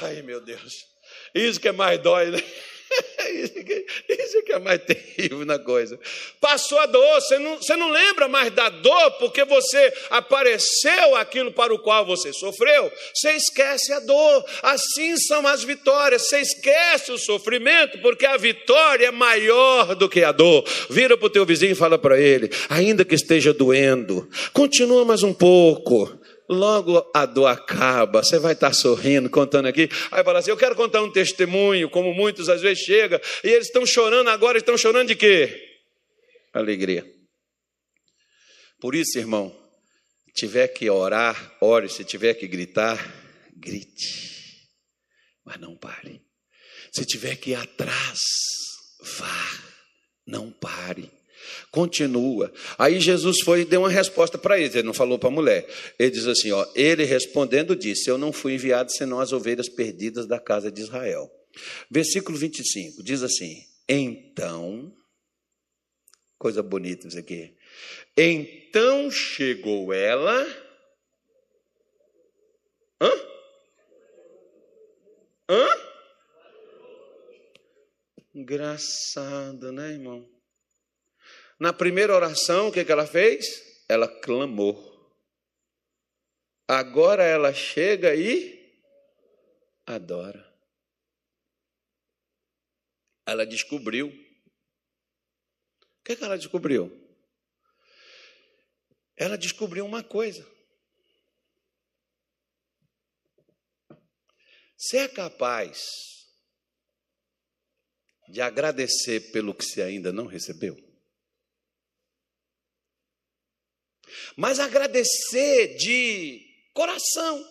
Ai, 0.00 0.22
meu 0.22 0.40
Deus. 0.40 0.86
Isso 1.34 1.60
que 1.60 1.68
é 1.68 1.72
mais 1.72 2.00
dói, 2.00 2.30
né? 2.30 2.42
Isso 4.08 4.42
que 4.42 4.52
é 4.52 4.58
mais 4.58 4.82
terrível 4.82 5.44
na 5.44 5.58
coisa. 5.58 5.98
Passou 6.40 6.78
a 6.78 6.86
dor, 6.86 7.20
você 7.20 7.38
não, 7.38 7.56
você 7.56 7.76
não 7.76 7.90
lembra 7.90 8.28
mais 8.28 8.50
da 8.52 8.68
dor 8.68 9.12
porque 9.12 9.44
você 9.44 9.92
apareceu 10.10 11.16
aquilo 11.16 11.52
para 11.52 11.74
o 11.74 11.78
qual 11.78 12.06
você 12.06 12.32
sofreu. 12.32 12.90
Você 13.14 13.32
esquece 13.32 13.92
a 13.92 14.00
dor. 14.00 14.44
Assim 14.62 15.16
são 15.16 15.46
as 15.46 15.62
vitórias. 15.62 16.28
Você 16.28 16.40
esquece 16.40 17.12
o 17.12 17.18
sofrimento 17.18 17.98
porque 17.98 18.26
a 18.26 18.36
vitória 18.36 19.06
é 19.06 19.10
maior 19.10 19.94
do 19.94 20.08
que 20.08 20.22
a 20.22 20.32
dor. 20.32 20.64
Vira 20.90 21.16
para 21.16 21.26
o 21.26 21.30
teu 21.30 21.44
vizinho 21.44 21.72
e 21.72 21.76
fala 21.76 21.98
para 21.98 22.18
ele: 22.18 22.50
ainda 22.68 23.04
que 23.04 23.14
esteja 23.14 23.52
doendo, 23.52 24.28
continua 24.52 25.04
mais 25.04 25.22
um 25.22 25.32
pouco 25.32 26.18
logo 26.48 27.10
a 27.14 27.26
dor 27.26 27.46
acaba, 27.46 28.22
você 28.22 28.38
vai 28.38 28.54
estar 28.54 28.72
sorrindo, 28.72 29.28
contando 29.28 29.66
aqui. 29.66 29.88
Aí 30.10 30.24
fala 30.24 30.38
assim: 30.38 30.50
Eu 30.50 30.56
quero 30.56 30.74
contar 30.74 31.02
um 31.02 31.12
testemunho, 31.12 31.90
como 31.90 32.14
muitos 32.14 32.48
às 32.48 32.62
vezes 32.62 32.82
chega, 32.82 33.20
e 33.44 33.48
eles 33.48 33.66
estão 33.66 33.84
chorando 33.84 34.28
agora, 34.28 34.58
estão 34.58 34.76
chorando 34.76 35.08
de 35.08 35.16
quê? 35.16 35.78
Alegria. 36.52 37.06
Por 38.80 38.94
isso, 38.94 39.18
irmão, 39.18 39.54
tiver 40.34 40.68
que 40.68 40.88
orar, 40.88 41.56
ore, 41.60 41.88
se 41.88 42.04
tiver 42.04 42.34
que 42.34 42.46
gritar, 42.46 42.98
grite, 43.56 44.68
mas 45.44 45.58
não 45.60 45.76
pare. 45.76 46.22
Se 46.92 47.04
tiver 47.04 47.36
que 47.36 47.50
ir 47.50 47.54
atrás, 47.56 48.18
vá, 49.18 49.62
não 50.26 50.50
pare. 50.50 51.17
Continua. 51.70 52.52
Aí 52.78 53.00
Jesus 53.00 53.40
foi 53.40 53.62
e 53.62 53.64
deu 53.64 53.80
uma 53.80 53.90
resposta 53.90 54.38
para 54.38 54.58
eles. 54.58 54.74
Ele 54.74 54.86
não 54.86 54.94
falou 54.94 55.18
para 55.18 55.28
a 55.28 55.32
mulher. 55.32 55.66
Ele 55.98 56.10
diz 56.10 56.26
assim: 56.26 56.52
ó, 56.52 56.66
ele 56.74 57.04
respondendo 57.04 57.76
disse: 57.76 58.10
Eu 58.10 58.18
não 58.18 58.32
fui 58.32 58.54
enviado 58.54 58.92
senão 58.92 59.20
as 59.20 59.32
ovelhas 59.32 59.68
perdidas 59.68 60.26
da 60.26 60.38
casa 60.38 60.70
de 60.70 60.80
Israel. 60.80 61.30
Versículo 61.90 62.36
25 62.36 63.02
diz 63.02 63.22
assim: 63.22 63.64
Então, 63.88 64.92
coisa 66.38 66.62
bonita 66.62 67.08
isso 67.08 67.18
aqui. 67.18 67.54
Então 68.16 69.10
chegou 69.10 69.92
ela. 69.92 70.46
Hã? 73.00 73.10
Hã? 75.48 75.68
Engraçado, 78.34 79.72
né, 79.72 79.92
irmão? 79.92 80.37
Na 81.58 81.72
primeira 81.72 82.14
oração, 82.14 82.68
o 82.68 82.72
que, 82.72 82.84
que 82.84 82.92
ela 82.92 83.06
fez? 83.06 83.84
Ela 83.88 84.06
clamou. 84.06 84.86
Agora 86.68 87.24
ela 87.24 87.52
chega 87.52 88.14
e 88.14 88.58
adora. 89.84 90.46
Ela 93.26 93.44
descobriu. 93.44 94.08
O 94.08 96.04
que, 96.04 96.14
que 96.14 96.24
ela 96.24 96.38
descobriu? 96.38 96.92
Ela 99.16 99.36
descobriu 99.36 99.84
uma 99.84 100.04
coisa. 100.04 100.46
Você 104.76 104.98
é 104.98 105.08
capaz 105.08 106.28
de 108.28 108.40
agradecer 108.40 109.32
pelo 109.32 109.52
que 109.52 109.64
você 109.64 109.82
ainda 109.82 110.12
não 110.12 110.26
recebeu? 110.26 110.87
Mas 114.36 114.60
agradecer 114.60 115.76
de 115.76 116.46
coração, 116.72 117.44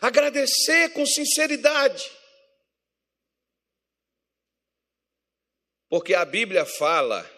agradecer 0.00 0.92
com 0.92 1.04
sinceridade. 1.06 2.10
Porque 5.88 6.14
a 6.14 6.24
Bíblia 6.24 6.64
fala 6.64 7.28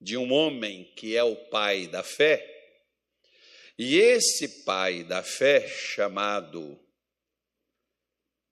de 0.00 0.16
um 0.16 0.32
homem 0.32 0.84
que 0.94 1.16
é 1.16 1.24
o 1.24 1.34
pai 1.34 1.86
da 1.86 2.02
fé, 2.02 2.54
e 3.78 3.96
esse 3.96 4.64
pai 4.64 5.04
da 5.04 5.22
fé, 5.22 5.68
chamado 5.68 6.78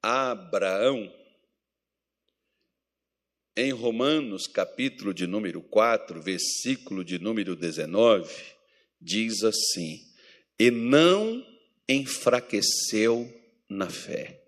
Abraão, 0.00 1.12
em 3.56 3.72
Romanos, 3.72 4.46
capítulo 4.46 5.14
de 5.14 5.26
número 5.26 5.62
4, 5.62 6.20
versículo 6.20 7.02
de 7.02 7.18
número 7.18 7.56
19, 7.56 8.30
diz 9.00 9.42
assim: 9.42 10.06
E 10.58 10.70
não 10.70 11.42
enfraqueceu 11.88 13.32
na 13.68 13.88
fé. 13.88 14.42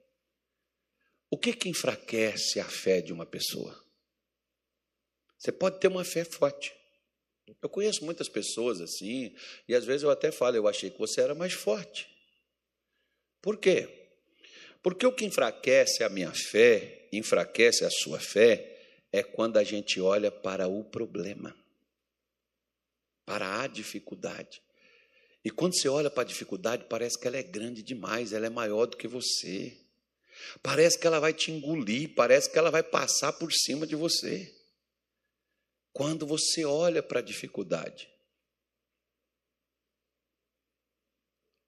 O 1.31 1.39
que 1.39 1.55
que 1.55 1.71
enfraquece 1.71 2.61
a 2.61 2.67
fé 2.67 3.01
de 3.01 3.13
uma 3.13 3.25
pessoa? 3.25 3.83
Você 5.39 5.53
pode 5.53 5.81
ter 5.81 5.89
uma 5.89 6.05
fé 6.05 6.25
forte. 6.25 6.75
Eu 7.63 7.69
conheço 7.71 8.05
muitas 8.05 8.29
pessoas 8.29 8.79
assim, 8.81 9.35
e 9.67 9.75
às 9.75 9.87
vezes 9.87 10.03
eu 10.03 10.11
até 10.11 10.31
falo, 10.31 10.57
eu 10.57 10.69
achei 10.69 10.91
que 10.91 10.99
você 10.99 11.23
era 11.23 11.35
mais 11.35 11.55
forte. 11.55 12.07
Por 13.41 13.57
quê? 13.57 13.89
Porque 14.83 15.07
o 15.07 15.13
que 15.13 15.25
enfraquece 15.25 16.05
a 16.05 16.11
minha 16.11 16.33
fé, 16.33 17.09
enfraquece 17.11 17.87
a 17.87 17.91
sua 17.91 18.21
fé, 18.21 18.78
é 19.13 19.23
quando 19.23 19.57
a 19.57 19.65
gente 19.65 20.01
olha 20.01 20.31
para 20.31 20.69
o 20.69 20.85
problema, 20.85 21.57
para 23.25 23.63
a 23.63 23.67
dificuldade. 23.67 24.63
E 25.45 25.51
quando 25.51 25.75
você 25.75 25.89
olha 25.89 26.11
para 26.11 26.23
a 26.23 26.27
dificuldade, 26.27 26.87
parece 26.89 27.19
que 27.19 27.27
ela 27.27 27.37
é 27.37 27.43
grande 27.43 27.83
demais, 27.83 28.33
ela 28.33 28.47
é 28.47 28.51
maior 28.51 28.87
do 28.87 28.97
que 28.97 29.09
você. 29.09 29.79
Parece 30.63 30.99
que 30.99 31.07
ela 31.07 31.19
vai 31.19 31.33
te 31.33 31.51
engolir, 31.51 32.15
parece 32.15 32.51
que 32.51 32.59
ela 32.59 32.71
vai 32.71 32.83
passar 32.83 33.33
por 33.33 33.53
cima 33.53 33.87
de 33.87 33.97
você. 33.97 34.55
Quando 35.93 36.27
você 36.27 36.65
olha 36.65 37.03
para 37.03 37.21
a 37.21 37.23
dificuldade. 37.23 38.09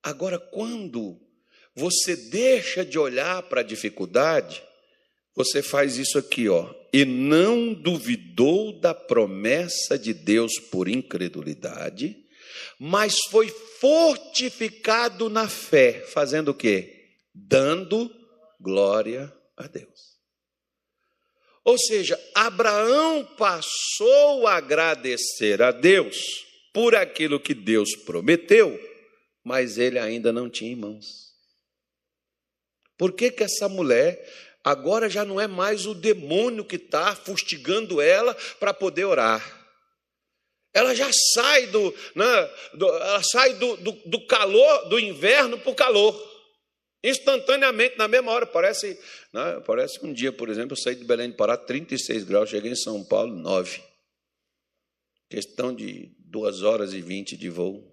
Agora, 0.03 0.39
quando 0.39 1.21
você 1.75 2.17
deixa 2.17 2.85
de 2.85 2.99
olhar 2.99 3.43
para 3.45 3.61
a 3.61 3.65
dificuldade, 3.65 4.63
você 5.35 5.63
faz 5.63 5.97
isso 5.97 6.19
aqui, 6.19 6.49
ó. 6.49 6.80
E 6.93 7.05
não 7.05 7.73
duvidou 7.73 8.73
da 8.73 8.93
promessa 8.93 9.99
de 9.99 10.13
Deus 10.13 10.59
por 10.59 10.89
incredulidade, 10.89 12.17
mas 12.79 13.19
foi 13.31 13.49
fortificado 13.81 15.29
na 15.29 15.49
fé, 15.49 16.05
fazendo 16.13 16.51
o 16.51 16.55
quê? 16.55 17.11
Dando 17.35 18.11
glória 18.61 19.33
a 19.57 19.67
Deus. 19.67 20.11
Ou 21.65 21.79
seja, 21.79 22.19
Abraão 22.35 23.25
passou 23.37 24.47
a 24.47 24.55
agradecer 24.57 25.63
a 25.63 25.71
Deus 25.71 26.17
por 26.73 26.95
aquilo 26.95 27.39
que 27.39 27.55
Deus 27.55 27.95
prometeu, 27.95 28.79
mas 29.45 29.79
ele 29.79 29.99
ainda 29.99 30.33
não 30.33 30.49
tinha 30.49 30.71
irmãos. 30.71 31.31
Por 32.97 33.13
que, 33.13 33.31
que 33.31 33.43
essa 33.43 33.69
mulher 33.69 34.23
Agora 34.63 35.09
já 35.09 35.25
não 35.25 35.41
é 35.41 35.47
mais 35.47 35.87
o 35.87 35.95
demônio 35.95 36.65
que 36.65 36.77
está 36.77 37.15
fustigando 37.17 38.01
ela 38.01 38.35
para 38.59 38.75
poder 38.75 39.05
orar. 39.05 39.59
Ela 40.73 40.95
já 40.95 41.11
sai 41.35 41.67
do, 41.67 41.95
né, 42.15 42.51
do 42.75 42.87
ela 42.87 43.23
sai 43.23 43.55
do, 43.55 43.77
do, 43.79 43.93
do 44.07 44.27
calor 44.27 44.89
do 44.89 45.01
inverno 45.01 45.59
para 45.59 45.71
o 45.71 45.75
calor. 45.75 46.31
Instantaneamente, 47.03 47.97
na 47.97 48.07
mesma 48.07 48.31
hora, 48.31 48.47
parece, 48.47 48.99
né, 49.33 49.61
parece 49.67 50.05
um 50.05 50.13
dia, 50.13 50.31
por 50.31 50.49
exemplo, 50.51 50.73
eu 50.73 50.83
saí 50.83 50.95
de 50.95 51.05
Belém 51.05 51.31
de 51.31 51.37
Pará, 51.37 51.57
36 51.57 52.25
graus, 52.25 52.51
cheguei 52.51 52.71
em 52.71 52.77
São 52.77 53.03
Paulo, 53.03 53.35
9. 53.35 53.83
Questão 55.29 55.75
de 55.75 56.15
duas 56.19 56.63
horas 56.63 56.93
e 56.93 57.01
vinte 57.01 57.37
de 57.37 57.49
voo. 57.49 57.89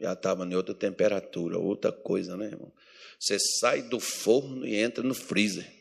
Já 0.00 0.12
estava 0.12 0.44
em 0.44 0.54
outra 0.54 0.74
temperatura, 0.74 1.58
outra 1.58 1.90
coisa, 1.90 2.36
né, 2.36 2.46
irmão? 2.46 2.72
Você 3.18 3.38
sai 3.60 3.82
do 3.82 3.98
forno 3.98 4.66
e 4.66 4.76
entra 4.76 5.02
no 5.02 5.14
freezer. 5.14 5.75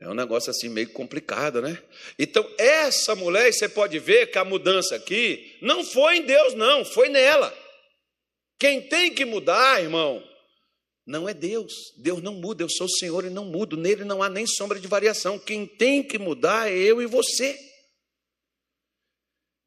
É 0.00 0.08
um 0.08 0.14
negócio 0.14 0.50
assim 0.50 0.68
meio 0.68 0.90
complicado, 0.90 1.60
né? 1.60 1.82
Então, 2.18 2.48
essa 2.56 3.16
mulher, 3.16 3.52
você 3.52 3.68
pode 3.68 3.98
ver 3.98 4.30
que 4.30 4.38
a 4.38 4.44
mudança 4.44 4.94
aqui 4.94 5.56
não 5.60 5.82
foi 5.82 6.18
em 6.18 6.22
Deus, 6.22 6.54
não, 6.54 6.84
foi 6.84 7.08
nela. 7.08 7.52
Quem 8.60 8.80
tem 8.82 9.12
que 9.12 9.24
mudar, 9.24 9.82
irmão, 9.82 10.22
não 11.04 11.28
é 11.28 11.34
Deus. 11.34 11.72
Deus 11.96 12.22
não 12.22 12.34
muda, 12.34 12.62
eu 12.62 12.68
sou 12.68 12.86
o 12.86 12.90
Senhor 12.90 13.24
e 13.24 13.30
não 13.30 13.44
mudo. 13.44 13.76
Nele 13.76 14.04
não 14.04 14.22
há 14.22 14.28
nem 14.28 14.46
sombra 14.46 14.78
de 14.78 14.86
variação. 14.86 15.38
Quem 15.38 15.66
tem 15.66 16.02
que 16.02 16.18
mudar 16.18 16.70
é 16.70 16.76
eu 16.76 17.02
e 17.02 17.06
você. 17.06 17.58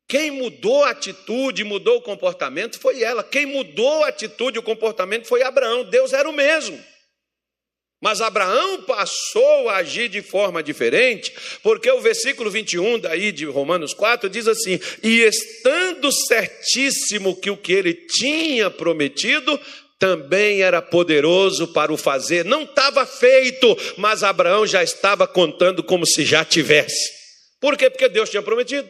Quem 0.08 0.30
mudou 0.30 0.84
a 0.84 0.92
atitude, 0.92 1.64
mudou 1.64 1.98
o 1.98 2.02
comportamento 2.02 2.78
foi 2.80 3.02
ela. 3.02 3.24
Quem 3.24 3.46
mudou 3.46 4.04
a 4.04 4.10
atitude 4.10 4.58
e 4.58 4.60
o 4.60 4.64
comportamento 4.64 5.26
foi 5.26 5.42
Abraão. 5.42 5.84
Deus 5.84 6.14
era 6.14 6.30
o 6.30 6.34
mesmo. 6.34 6.91
Mas 8.02 8.20
Abraão 8.20 8.82
passou 8.82 9.70
a 9.70 9.78
agir 9.78 10.10
de 10.10 10.24
forma 10.24 10.64
diferente, 10.64 11.32
porque 11.62 11.90
o 11.92 12.02
versículo 12.02 12.50
21 12.50 13.00
daí 13.00 13.32
de 13.32 13.46
Romanos 13.46 13.94
4 13.94 14.28
diz 14.28 14.48
assim: 14.48 14.80
"E 15.04 15.22
estando 15.22 16.12
certíssimo 16.12 17.40
que 17.40 17.52
o 17.52 17.58
que 17.58 17.72
ele 17.72 17.94
tinha 17.94 18.72
prometido 18.72 19.60
também 20.00 20.64
era 20.64 20.82
poderoso 20.82 21.68
para 21.68 21.94
o 21.94 21.98
fazer. 21.98 22.44
Não 22.44 22.64
estava 22.64 23.06
feito, 23.06 23.78
mas 23.98 24.24
Abraão 24.24 24.66
já 24.66 24.82
estava 24.82 25.28
contando 25.28 25.84
como 25.84 26.08
se 26.08 26.26
já 26.26 26.44
tivesse. 26.44 27.12
Por 27.60 27.78
quê? 27.78 27.88
Porque 27.88 28.10
Deus 28.10 28.28
tinha 28.28 28.42
prometido. 28.42 28.90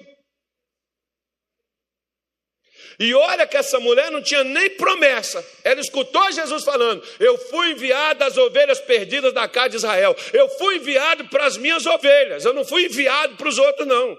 E 2.99 3.13
olha 3.13 3.47
que 3.47 3.57
essa 3.57 3.79
mulher 3.79 4.11
não 4.11 4.21
tinha 4.21 4.43
nem 4.43 4.69
promessa. 4.71 5.45
Ela 5.63 5.79
escutou 5.79 6.31
Jesus 6.31 6.63
falando: 6.63 7.03
Eu 7.19 7.37
fui 7.37 7.71
enviado 7.71 8.23
às 8.23 8.37
ovelhas 8.37 8.79
perdidas 8.79 9.33
da 9.33 9.47
casa 9.47 9.69
de 9.69 9.75
Israel. 9.77 10.15
Eu 10.33 10.49
fui 10.49 10.77
enviado 10.77 11.27
para 11.29 11.45
as 11.45 11.57
minhas 11.57 11.85
ovelhas. 11.85 12.45
Eu 12.45 12.53
não 12.53 12.65
fui 12.65 12.85
enviado 12.85 13.35
para 13.35 13.47
os 13.47 13.57
outros, 13.57 13.87
não. 13.87 14.17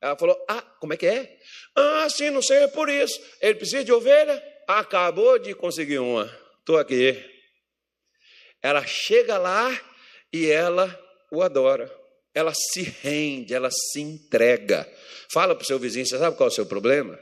Ela 0.00 0.16
falou: 0.16 0.36
Ah, 0.48 0.62
como 0.80 0.92
é 0.92 0.96
que 0.96 1.06
é? 1.06 1.36
Ah, 1.76 2.08
sim, 2.08 2.30
não 2.30 2.42
sei, 2.42 2.64
é 2.64 2.68
por 2.68 2.88
isso. 2.88 3.20
Ele 3.40 3.54
precisa 3.54 3.84
de 3.84 3.92
ovelha? 3.92 4.42
Acabou 4.66 5.38
de 5.38 5.54
conseguir 5.54 5.98
uma. 5.98 6.24
Estou 6.58 6.78
aqui. 6.78 7.22
Ela 8.62 8.86
chega 8.86 9.38
lá 9.38 9.78
e 10.32 10.50
ela 10.50 10.98
o 11.32 11.42
adora. 11.42 11.90
Ela 12.34 12.52
se 12.54 12.82
rende, 12.82 13.54
ela 13.54 13.70
se 13.70 14.00
entrega. 14.00 14.88
Fala 15.32 15.54
para 15.54 15.62
o 15.62 15.66
seu 15.66 15.78
vizinho: 15.78 16.06
Você 16.06 16.18
sabe 16.18 16.36
qual 16.36 16.48
é 16.48 16.52
o 16.52 16.54
seu 16.54 16.66
problema? 16.66 17.18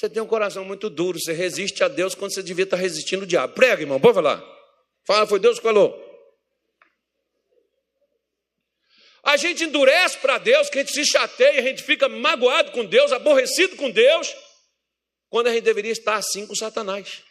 Você 0.00 0.08
tem 0.08 0.22
um 0.22 0.26
coração 0.26 0.64
muito 0.64 0.88
duro, 0.88 1.20
você 1.20 1.34
resiste 1.34 1.84
a 1.84 1.88
Deus 1.88 2.14
quando 2.14 2.32
você 2.32 2.42
devia 2.42 2.64
estar 2.64 2.78
resistindo 2.78 3.20
ao 3.20 3.26
diabo. 3.26 3.52
Prega, 3.52 3.82
irmão, 3.82 4.00
pode 4.00 4.14
falar. 4.14 4.42
Fala, 5.06 5.26
foi 5.26 5.38
Deus 5.38 5.58
que 5.58 5.62
falou. 5.62 5.94
A 9.22 9.36
gente 9.36 9.64
endurece 9.64 10.16
para 10.16 10.38
Deus, 10.38 10.70
que 10.70 10.78
a 10.78 10.80
gente 10.80 10.94
se 10.94 11.04
chateia, 11.04 11.60
a 11.60 11.62
gente 11.62 11.82
fica 11.82 12.08
magoado 12.08 12.72
com 12.72 12.82
Deus, 12.82 13.12
aborrecido 13.12 13.76
com 13.76 13.90
Deus, 13.90 14.34
quando 15.28 15.48
a 15.48 15.52
gente 15.52 15.64
deveria 15.64 15.92
estar 15.92 16.14
assim 16.14 16.46
com 16.46 16.54
Satanás. 16.54 17.22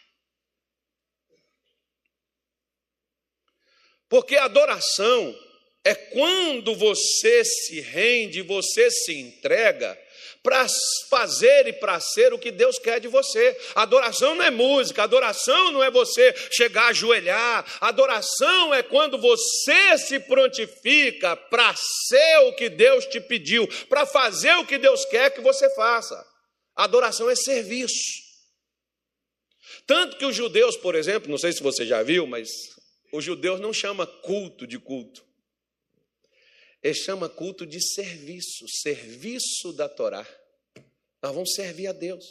Porque 4.08 4.36
adoração 4.36 5.36
é 5.82 5.96
quando 5.96 6.76
você 6.76 7.44
se 7.44 7.80
rende, 7.80 8.42
você 8.42 8.92
se 8.92 9.18
entrega 9.18 9.98
para 10.42 10.66
fazer 11.08 11.66
e 11.66 11.72
para 11.72 12.00
ser 12.00 12.32
o 12.32 12.38
que 12.38 12.50
Deus 12.50 12.78
quer 12.78 12.98
de 12.98 13.08
você. 13.08 13.56
Adoração 13.74 14.34
não 14.34 14.44
é 14.44 14.50
música, 14.50 15.02
adoração 15.02 15.72
não 15.72 15.82
é 15.82 15.90
você 15.90 16.34
chegar 16.50 16.84
a 16.84 16.88
ajoelhar, 16.88 17.64
adoração 17.80 18.72
é 18.72 18.82
quando 18.82 19.18
você 19.18 19.98
se 19.98 20.18
prontifica 20.20 21.36
para 21.36 21.74
ser 21.76 22.38
o 22.48 22.54
que 22.54 22.68
Deus 22.68 23.04
te 23.06 23.20
pediu, 23.20 23.68
para 23.88 24.06
fazer 24.06 24.54
o 24.54 24.66
que 24.66 24.78
Deus 24.78 25.04
quer 25.04 25.30
que 25.30 25.40
você 25.40 25.68
faça. 25.74 26.26
Adoração 26.74 27.28
é 27.28 27.36
serviço. 27.36 28.20
Tanto 29.86 30.16
que 30.16 30.24
os 30.24 30.34
judeus, 30.34 30.76
por 30.76 30.94
exemplo, 30.94 31.30
não 31.30 31.38
sei 31.38 31.52
se 31.52 31.62
você 31.62 31.84
já 31.84 32.02
viu, 32.02 32.26
mas 32.26 32.48
os 33.12 33.24
judeus 33.24 33.60
não 33.60 33.72
chama 33.72 34.06
culto 34.06 34.66
de 34.66 34.78
culto. 34.78 35.29
Ele 36.82 36.94
chama 36.94 37.28
culto 37.28 37.66
de 37.66 37.80
serviço, 37.80 38.66
serviço 38.68 39.72
da 39.72 39.88
Torá. 39.88 40.26
Nós 41.22 41.34
vamos 41.34 41.52
servir 41.54 41.86
a 41.86 41.92
Deus. 41.92 42.24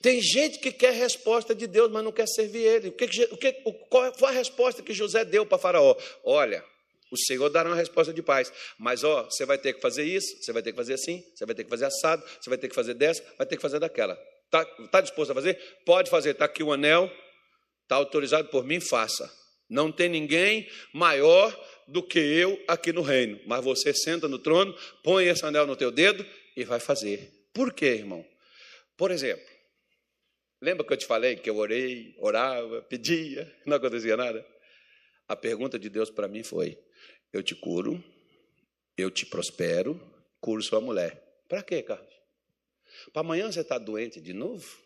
Tem 0.00 0.20
gente 0.22 0.58
que 0.58 0.72
quer 0.72 0.92
resposta 0.92 1.54
de 1.54 1.66
Deus, 1.66 1.90
mas 1.90 2.04
não 2.04 2.12
quer 2.12 2.26
servir 2.26 2.62
Ele. 2.62 2.88
O 2.88 2.92
que, 2.92 3.04
o 3.30 3.36
que, 3.36 3.52
qual 3.88 4.14
foi 4.14 4.28
a 4.28 4.32
resposta 4.32 4.82
que 4.82 4.92
José 4.92 5.24
deu 5.24 5.44
para 5.44 5.58
Faraó? 5.58 5.96
Olha, 6.24 6.64
o 7.10 7.16
Senhor 7.16 7.48
dará 7.48 7.68
uma 7.68 7.76
resposta 7.76 8.12
de 8.12 8.22
paz, 8.22 8.52
mas 8.78 9.04
ó, 9.04 9.24
você 9.24 9.44
vai 9.44 9.58
ter 9.58 9.74
que 9.74 9.80
fazer 9.80 10.04
isso, 10.04 10.42
você 10.42 10.52
vai 10.52 10.62
ter 10.62 10.72
que 10.72 10.76
fazer 10.76 10.94
assim, 10.94 11.24
você 11.34 11.46
vai 11.46 11.54
ter 11.54 11.64
que 11.64 11.70
fazer 11.70 11.84
assado, 11.86 12.22
você 12.40 12.50
vai 12.50 12.58
ter 12.58 12.68
que 12.68 12.74
fazer 12.74 12.94
dessa, 12.94 13.22
vai 13.38 13.46
ter 13.46 13.56
que 13.56 13.62
fazer 13.62 13.78
daquela. 13.78 14.18
Está 14.46 14.64
tá 14.88 15.00
disposto 15.00 15.30
a 15.30 15.34
fazer? 15.34 15.54
Pode 15.84 16.10
fazer, 16.10 16.30
está 16.30 16.46
aqui 16.46 16.62
o 16.62 16.72
anel, 16.72 17.10
está 17.82 17.96
autorizado 17.96 18.48
por 18.48 18.64
mim, 18.64 18.80
faça. 18.80 19.30
Não 19.68 19.90
tem 19.90 20.08
ninguém 20.08 20.68
maior 20.92 21.52
do 21.86 22.02
que 22.02 22.18
eu 22.18 22.62
aqui 22.66 22.92
no 22.92 23.02
reino. 23.02 23.40
Mas 23.46 23.64
você 23.64 23.94
senta 23.94 24.28
no 24.28 24.38
trono, 24.38 24.76
põe 25.02 25.26
esse 25.26 25.44
anel 25.44 25.66
no 25.66 25.76
teu 25.76 25.90
dedo 25.90 26.26
e 26.56 26.64
vai 26.64 26.80
fazer. 26.80 27.48
Por 27.52 27.72
quê, 27.72 27.86
irmão? 27.86 28.24
Por 28.96 29.10
exemplo, 29.10 29.46
lembra 30.60 30.86
que 30.86 30.92
eu 30.92 30.96
te 30.96 31.06
falei 31.06 31.36
que 31.36 31.48
eu 31.48 31.56
orei, 31.56 32.14
orava, 32.18 32.82
pedia, 32.82 33.52
não 33.66 33.76
acontecia 33.76 34.16
nada? 34.16 34.44
A 35.28 35.36
pergunta 35.36 35.78
de 35.78 35.88
Deus 35.88 36.10
para 36.10 36.28
mim 36.28 36.42
foi: 36.42 36.78
eu 37.32 37.42
te 37.42 37.54
curo, 37.54 38.02
eu 38.96 39.10
te 39.10 39.26
prospero, 39.26 40.00
curo 40.40 40.62
sua 40.62 40.80
mulher. 40.80 41.22
Para 41.48 41.62
quê, 41.62 41.82
Carlos? 41.82 42.14
Para 43.12 43.20
amanhã 43.20 43.50
você 43.50 43.60
está 43.60 43.78
doente 43.78 44.20
de 44.20 44.32
novo? 44.32 44.85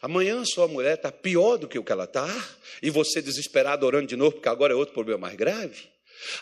Amanhã 0.00 0.44
sua 0.44 0.66
mulher 0.66 0.94
está 0.96 1.12
pior 1.12 1.56
do 1.56 1.68
que 1.68 1.78
o 1.78 1.84
que 1.84 1.92
ela 1.92 2.04
está, 2.04 2.28
e 2.82 2.90
você 2.90 3.20
desesperado 3.20 3.84
orando 3.86 4.06
de 4.06 4.16
novo, 4.16 4.32
porque 4.32 4.48
agora 4.48 4.72
é 4.72 4.76
outro 4.76 4.94
problema 4.94 5.20
mais 5.20 5.36
grave. 5.36 5.90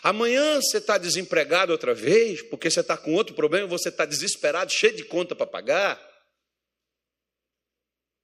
Amanhã 0.01 0.61
você 0.61 0.77
está 0.77 0.97
desempregado 0.97 1.71
outra 1.71 1.93
vez, 1.93 2.41
porque 2.43 2.69
você 2.69 2.79
está 2.79 2.97
com 2.97 3.13
outro 3.13 3.35
problema, 3.35 3.67
você 3.67 3.89
está 3.89 4.05
desesperado, 4.05 4.71
cheio 4.71 4.95
de 4.95 5.03
conta 5.03 5.35
para 5.35 5.45
pagar. 5.45 6.01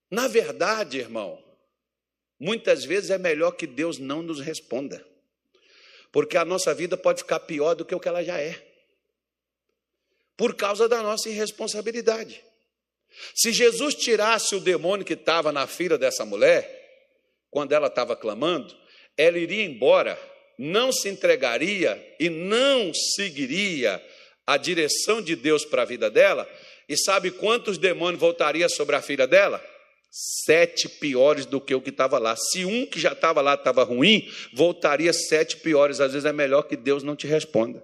Na 0.10 0.28
verdade, 0.28 1.00
irmão, 1.00 1.42
muitas 2.40 2.84
vezes 2.84 3.10
é 3.10 3.18
melhor 3.18 3.52
que 3.52 3.68
Deus 3.68 3.98
não 3.98 4.22
nos 4.22 4.40
responda, 4.40 5.06
porque 6.12 6.38
a 6.38 6.46
nossa 6.46 6.74
vida 6.74 6.98
pode 6.98 7.22
ficar 7.22 7.42
pior 7.42 7.76
do 7.76 7.86
que 7.86 7.96
o 7.96 8.00
que 8.00 8.08
ela 8.08 8.24
já 8.24 8.40
é, 8.40 8.62
por 10.38 10.56
causa 10.56 10.88
da 10.88 11.02
nossa 11.04 11.30
irresponsabilidade. 11.30 12.44
Se 13.36 13.52
Jesus 13.52 13.96
tirasse 13.96 14.56
o 14.56 14.60
demônio 14.60 15.06
que 15.06 15.14
estava 15.14 15.52
na 15.52 15.68
filha 15.68 15.98
dessa 15.98 16.26
mulher, 16.26 16.80
quando 17.50 17.74
ela 17.74 17.88
estava 17.88 18.16
clamando, 18.16 18.76
ela 19.18 19.38
iria 19.38 19.64
embora, 19.64 20.20
não 20.58 20.92
se 20.92 21.10
entregaria 21.10 22.16
e 22.20 22.30
não 22.30 22.94
seguiria 22.94 24.04
a 24.48 24.58
direção 24.58 25.22
de 25.22 25.36
Deus 25.36 25.66
para 25.66 25.82
a 25.82 25.86
vida 25.86 26.10
dela. 26.10 26.50
E 26.88 26.98
sabe 26.98 27.32
quantos 27.32 27.78
demônios 27.78 28.20
voltaria 28.20 28.68
sobre 28.68 28.96
a 28.96 29.02
filha 29.02 29.28
dela? 29.28 29.64
Sete 30.10 30.90
piores 30.90 31.46
do 31.46 31.62
que 31.62 31.74
o 31.74 31.82
que 31.82 31.90
estava 31.90 32.18
lá. 32.18 32.36
Se 32.36 32.66
um 32.66 32.86
que 32.86 33.00
já 33.00 33.14
estava 33.14 33.40
lá 33.40 33.54
estava 33.54 33.84
ruim, 33.84 34.30
voltaria 34.54 35.14
sete 35.14 35.58
piores. 35.58 36.02
Às 36.02 36.12
vezes 36.12 36.26
é 36.26 36.34
melhor 36.34 36.64
que 36.64 36.76
Deus 36.76 37.02
não 37.02 37.16
te 37.16 37.28
responda. 37.28 37.82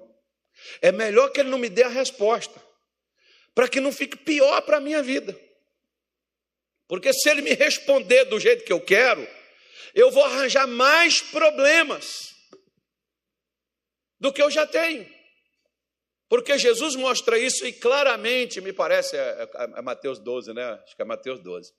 É 0.81 0.91
melhor 0.91 1.29
que 1.29 1.39
Ele 1.39 1.49
não 1.49 1.57
me 1.57 1.69
dê 1.69 1.83
a 1.83 1.89
resposta 1.89 2.66
para 3.57 3.67
que 3.67 3.81
não 3.81 3.91
fique 3.91 4.15
pior 4.15 4.61
para 4.61 4.77
a 4.77 4.79
minha 4.79 5.01
vida. 5.01 5.35
Porque 6.87 7.11
se 7.11 7.27
ele 7.27 7.41
me 7.41 7.55
responder 7.55 8.25
do 8.25 8.39
jeito 8.39 8.63
que 8.63 8.71
eu 8.71 8.79
quero, 8.79 9.27
eu 9.95 10.11
vou 10.11 10.23
arranjar 10.23 10.67
mais 10.67 11.21
problemas 11.21 12.35
do 14.19 14.31
que 14.31 14.43
eu 14.43 14.51
já 14.51 14.67
tenho. 14.67 15.11
Porque 16.29 16.55
Jesus 16.55 16.95
mostra 16.95 17.39
isso 17.39 17.65
e 17.65 17.73
claramente, 17.73 18.61
me 18.61 18.71
parece, 18.71 19.17
é, 19.17 19.49
é, 19.51 19.79
é 19.79 19.81
Mateus 19.81 20.19
12, 20.19 20.53
né? 20.53 20.79
Acho 20.83 20.95
que 20.95 21.01
é 21.01 21.05
Mateus 21.05 21.41
12. 21.41 21.73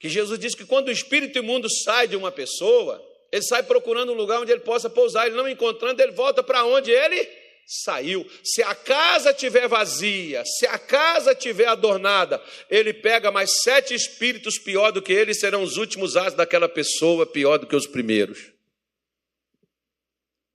Que 0.00 0.08
Jesus 0.08 0.36
diz 0.36 0.56
que 0.56 0.66
quando 0.66 0.88
o 0.88 0.92
espírito 0.92 1.38
imundo 1.38 1.70
sai 1.70 2.08
de 2.08 2.16
uma 2.16 2.32
pessoa, 2.32 3.00
ele 3.30 3.44
sai 3.44 3.62
procurando 3.62 4.10
um 4.10 4.16
lugar 4.16 4.40
onde 4.40 4.50
ele 4.50 4.62
possa 4.62 4.90
pousar, 4.90 5.28
ele 5.28 5.36
não 5.36 5.48
encontrando, 5.48 6.02
ele 6.02 6.10
volta 6.10 6.42
para 6.42 6.64
onde 6.64 6.90
ele 6.90 7.39
saiu. 7.70 8.28
Se 8.42 8.64
a 8.64 8.74
casa 8.74 9.32
tiver 9.32 9.68
vazia, 9.68 10.42
se 10.44 10.66
a 10.66 10.76
casa 10.76 11.34
tiver 11.36 11.66
adornada, 11.66 12.42
ele 12.68 12.92
pega 12.92 13.30
mais 13.30 13.62
sete 13.62 13.94
espíritos 13.94 14.58
pior 14.58 14.90
do 14.90 15.00
que 15.00 15.12
ele, 15.12 15.32
serão 15.32 15.62
os 15.62 15.76
últimos 15.76 16.16
atos 16.16 16.34
daquela 16.34 16.68
pessoa 16.68 17.24
pior 17.24 17.58
do 17.58 17.68
que 17.68 17.76
os 17.76 17.86
primeiros. 17.86 18.50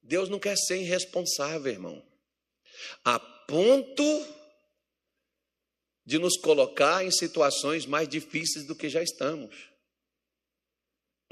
Deus 0.03 0.27
não 0.27 0.37
quer 0.37 0.57
ser 0.57 0.77
irresponsável, 0.77 1.71
irmão, 1.71 2.05
a 3.03 3.17
ponto 3.17 4.03
de 6.05 6.19
nos 6.19 6.37
colocar 6.37 7.03
em 7.03 7.11
situações 7.11 7.85
mais 7.85 8.09
difíceis 8.09 8.65
do 8.65 8.75
que 8.75 8.89
já 8.89 9.01
estamos. 9.01 9.69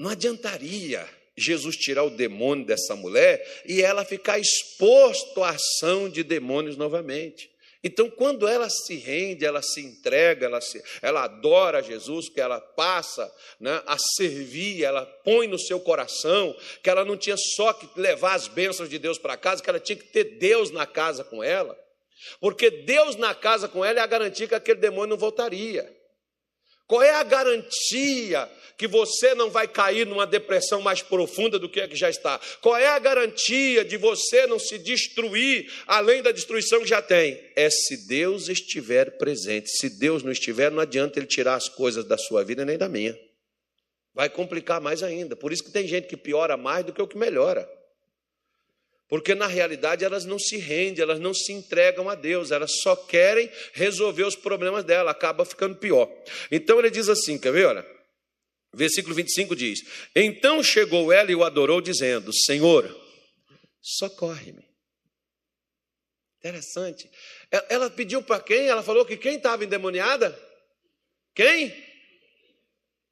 Não 0.00 0.10
adiantaria 0.10 1.08
Jesus 1.36 1.76
tirar 1.76 2.04
o 2.04 2.10
demônio 2.10 2.64
dessa 2.64 2.94
mulher 2.94 3.62
e 3.66 3.82
ela 3.82 4.04
ficar 4.04 4.38
exposto 4.38 5.42
à 5.42 5.50
ação 5.50 6.08
de 6.08 6.22
demônios 6.22 6.76
novamente. 6.76 7.54
Então, 7.86 8.08
quando 8.08 8.48
ela 8.48 8.70
se 8.70 8.96
rende, 8.96 9.44
ela 9.44 9.60
se 9.60 9.82
entrega, 9.82 10.46
ela, 10.46 10.58
se, 10.58 10.82
ela 11.02 11.24
adora 11.24 11.82
Jesus, 11.82 12.30
que 12.30 12.40
ela 12.40 12.58
passa 12.58 13.30
né, 13.60 13.82
a 13.84 13.98
servir, 13.98 14.82
ela 14.82 15.04
põe 15.22 15.46
no 15.46 15.58
seu 15.58 15.78
coração 15.78 16.56
que 16.82 16.88
ela 16.88 17.04
não 17.04 17.14
tinha 17.14 17.36
só 17.36 17.74
que 17.74 17.86
levar 18.00 18.34
as 18.34 18.48
bênçãos 18.48 18.88
de 18.88 18.98
Deus 18.98 19.18
para 19.18 19.36
casa, 19.36 19.62
que 19.62 19.68
ela 19.68 19.78
tinha 19.78 19.96
que 19.96 20.06
ter 20.06 20.38
Deus 20.38 20.70
na 20.70 20.86
casa 20.86 21.22
com 21.24 21.44
ela, 21.44 21.78
porque 22.40 22.70
Deus 22.70 23.16
na 23.16 23.34
casa 23.34 23.68
com 23.68 23.84
ela 23.84 24.00
é 24.00 24.02
a 24.02 24.06
garantia 24.06 24.48
que 24.48 24.54
aquele 24.54 24.80
demônio 24.80 25.10
não 25.10 25.18
voltaria. 25.18 25.94
Qual 26.86 27.02
é 27.02 27.14
a 27.14 27.22
garantia 27.22 28.50
que 28.76 28.86
você 28.86 29.34
não 29.34 29.50
vai 29.50 29.66
cair 29.66 30.06
numa 30.06 30.26
depressão 30.26 30.82
mais 30.82 31.00
profunda 31.00 31.58
do 31.58 31.68
que 31.68 31.80
a 31.80 31.88
que 31.88 31.96
já 31.96 32.10
está? 32.10 32.38
Qual 32.60 32.76
é 32.76 32.88
a 32.88 32.98
garantia 32.98 33.84
de 33.84 33.96
você 33.96 34.46
não 34.46 34.58
se 34.58 34.78
destruir 34.78 35.72
além 35.86 36.22
da 36.22 36.32
destruição 36.32 36.80
que 36.80 36.88
já 36.88 37.00
tem? 37.00 37.40
É 37.56 37.70
se 37.70 38.06
Deus 38.06 38.48
estiver 38.48 39.16
presente. 39.16 39.70
Se 39.70 39.88
Deus 39.88 40.22
não 40.22 40.32
estiver, 40.32 40.70
não 40.70 40.80
adianta 40.80 41.18
ele 41.18 41.26
tirar 41.26 41.54
as 41.54 41.68
coisas 41.68 42.04
da 42.04 42.18
sua 42.18 42.44
vida 42.44 42.64
nem 42.64 42.76
da 42.76 42.88
minha. 42.88 43.18
Vai 44.12 44.28
complicar 44.28 44.80
mais 44.80 45.02
ainda. 45.02 45.34
Por 45.34 45.52
isso 45.52 45.64
que 45.64 45.72
tem 45.72 45.88
gente 45.88 46.06
que 46.06 46.16
piora 46.16 46.56
mais 46.56 46.84
do 46.84 46.92
que 46.92 47.02
o 47.02 47.08
que 47.08 47.16
melhora. 47.16 47.68
Porque 49.08 49.34
na 49.34 49.46
realidade 49.46 50.04
elas 50.04 50.24
não 50.24 50.38
se 50.38 50.56
rendem, 50.56 51.02
elas 51.02 51.20
não 51.20 51.34
se 51.34 51.52
entregam 51.52 52.08
a 52.08 52.14
Deus, 52.14 52.50
elas 52.50 52.80
só 52.82 52.96
querem 52.96 53.50
resolver 53.72 54.24
os 54.24 54.34
problemas 54.34 54.84
dela, 54.84 55.10
acaba 55.10 55.44
ficando 55.44 55.76
pior. 55.76 56.10
Então 56.50 56.78
ele 56.78 56.90
diz 56.90 57.08
assim: 57.08 57.38
quer 57.38 57.52
ver? 57.52 57.66
Olha, 57.66 57.86
versículo 58.72 59.14
25 59.14 59.54
diz: 59.54 59.80
Então 60.14 60.62
chegou 60.62 61.12
ela 61.12 61.30
e 61.30 61.34
o 61.34 61.44
adorou, 61.44 61.80
dizendo: 61.80 62.32
Senhor, 62.32 62.88
socorre-me. 63.80 64.64
Interessante. 66.38 67.10
Ela 67.70 67.88
pediu 67.88 68.22
para 68.22 68.42
quem? 68.42 68.68
Ela 68.68 68.82
falou 68.82 69.04
que 69.04 69.16
quem 69.16 69.36
estava 69.36 69.64
endemoniada? 69.64 70.38
Quem? 71.34 71.74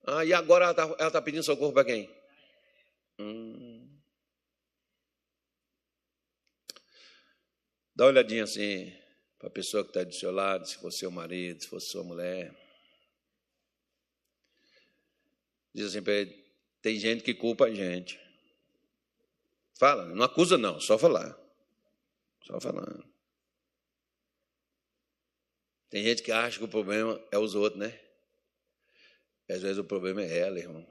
Ah, 0.06 0.24
e 0.24 0.34
agora 0.34 0.66
ela 0.66 0.72
está 0.72 1.10
tá 1.10 1.22
pedindo 1.22 1.42
socorro 1.42 1.72
para 1.72 1.84
quem? 1.84 2.10
Hum. 3.18 3.71
Dá 7.94 8.04
uma 8.04 8.10
olhadinha 8.10 8.44
assim 8.44 8.92
para 9.38 9.48
a 9.48 9.50
pessoa 9.50 9.82
que 9.82 9.90
está 9.90 10.04
do 10.04 10.14
seu 10.14 10.30
lado, 10.30 10.66
se 10.66 10.76
for 10.76 10.90
seu 10.90 11.10
marido, 11.10 11.62
se 11.62 11.68
for 11.68 11.80
sua 11.80 12.02
mulher. 12.02 12.54
Diz 15.74 15.86
assim 15.86 16.02
para 16.02 16.14
ele: 16.14 16.44
tem 16.80 16.98
gente 16.98 17.22
que 17.22 17.34
culpa 17.34 17.66
a 17.66 17.74
gente. 17.74 18.20
Fala, 19.78 20.06
não 20.06 20.24
acusa 20.24 20.56
não, 20.56 20.80
só 20.80 20.98
falar. 20.98 21.38
Só 22.44 22.60
falando. 22.60 23.04
Tem 25.90 26.02
gente 26.02 26.22
que 26.22 26.32
acha 26.32 26.58
que 26.58 26.64
o 26.64 26.68
problema 26.68 27.22
é 27.30 27.38
os 27.38 27.54
outros, 27.54 27.78
né? 27.78 27.98
às 29.48 29.60
vezes 29.60 29.76
o 29.76 29.84
problema 29.84 30.22
é 30.22 30.38
ela, 30.38 30.58
irmão. 30.58 30.86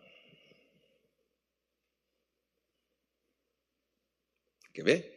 Quer 4.72 4.84
ver? 4.84 5.11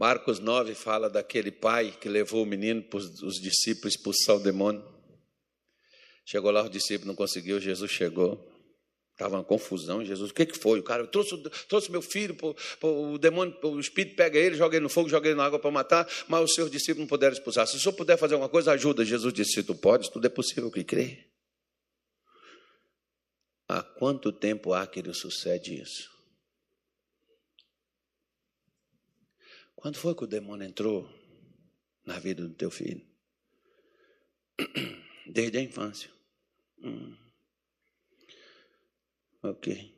Marcos 0.00 0.38
9 0.38 0.74
fala 0.74 1.10
daquele 1.10 1.50
pai 1.50 1.94
que 2.00 2.08
levou 2.08 2.42
o 2.42 2.46
menino 2.46 2.82
para 2.82 2.96
os 2.96 3.38
discípulos 3.38 3.94
expulsar 3.94 4.36
o 4.36 4.40
demônio. 4.40 4.82
Chegou 6.24 6.50
lá, 6.50 6.62
os 6.64 6.70
discípulos 6.70 7.06
não 7.06 7.14
conseguiu, 7.14 7.60
Jesus 7.60 7.90
chegou. 7.90 8.48
Estava 9.12 9.36
uma 9.36 9.44
confusão, 9.44 10.02
Jesus, 10.02 10.30
o 10.30 10.34
que, 10.34 10.46
que 10.46 10.56
foi? 10.56 10.80
O 10.80 10.82
cara 10.82 11.06
trouxe, 11.06 11.36
trouxe 11.68 11.90
meu 11.90 12.00
filho, 12.00 12.34
pro, 12.34 12.56
pro, 12.78 13.12
o 13.12 13.18
demônio, 13.18 13.54
o 13.62 13.78
espírito 13.78 14.16
pega 14.16 14.38
ele, 14.38 14.56
joga 14.56 14.74
ele 14.74 14.84
no 14.84 14.88
fogo, 14.88 15.06
joga 15.06 15.28
ele 15.28 15.36
na 15.36 15.44
água 15.44 15.58
para 15.58 15.70
matar, 15.70 16.08
mas 16.26 16.44
os 16.44 16.54
seus 16.54 16.70
discípulos 16.70 17.00
não 17.00 17.06
puderam 17.06 17.34
expulsar. 17.34 17.66
Se 17.66 17.76
o 17.76 17.78
senhor 17.78 17.92
puder 17.92 18.16
fazer 18.16 18.32
alguma 18.32 18.48
coisa, 18.48 18.72
ajuda. 18.72 19.04
Jesus 19.04 19.34
disse: 19.34 19.52
Se 19.52 19.62
tu 19.62 19.74
podes, 19.74 20.08
tudo 20.08 20.26
é 20.26 20.30
possível 20.30 20.70
que 20.70 20.82
crê. 20.82 21.26
Há 23.68 23.82
quanto 23.82 24.32
tempo 24.32 24.72
há 24.72 24.86
que 24.86 25.02
lhe 25.02 25.12
sucede 25.12 25.78
isso? 25.78 26.19
Quando 29.80 29.96
foi 29.96 30.14
que 30.14 30.24
o 30.24 30.26
demônio 30.26 30.68
entrou 30.68 31.08
na 32.04 32.18
vida 32.18 32.46
do 32.46 32.54
teu 32.54 32.70
filho? 32.70 33.02
Desde 35.26 35.56
a 35.56 35.62
infância. 35.62 36.10
Hum. 36.82 37.16
Ok. 39.42 39.96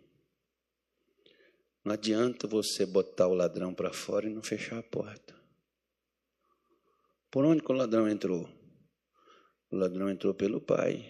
Não 1.84 1.94
adianta 1.94 2.46
você 2.46 2.86
botar 2.86 3.26
o 3.26 3.34
ladrão 3.34 3.74
para 3.74 3.92
fora 3.92 4.28
e 4.28 4.32
não 4.32 4.40
fechar 4.40 4.78
a 4.78 4.84
porta. 4.84 5.34
Por 7.28 7.44
onde 7.44 7.60
que 7.60 7.72
o 7.72 7.74
ladrão 7.74 8.08
entrou? 8.08 8.48
O 9.68 9.76
ladrão 9.76 10.08
entrou 10.08 10.32
pelo 10.32 10.60
pai. 10.60 11.04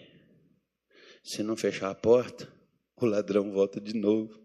Se 1.23 1.43
não 1.43 1.55
fechar 1.55 1.91
a 1.91 1.95
porta, 1.95 2.51
o 2.95 3.05
ladrão 3.05 3.51
volta 3.51 3.79
de 3.79 3.93
novo. 3.93 4.42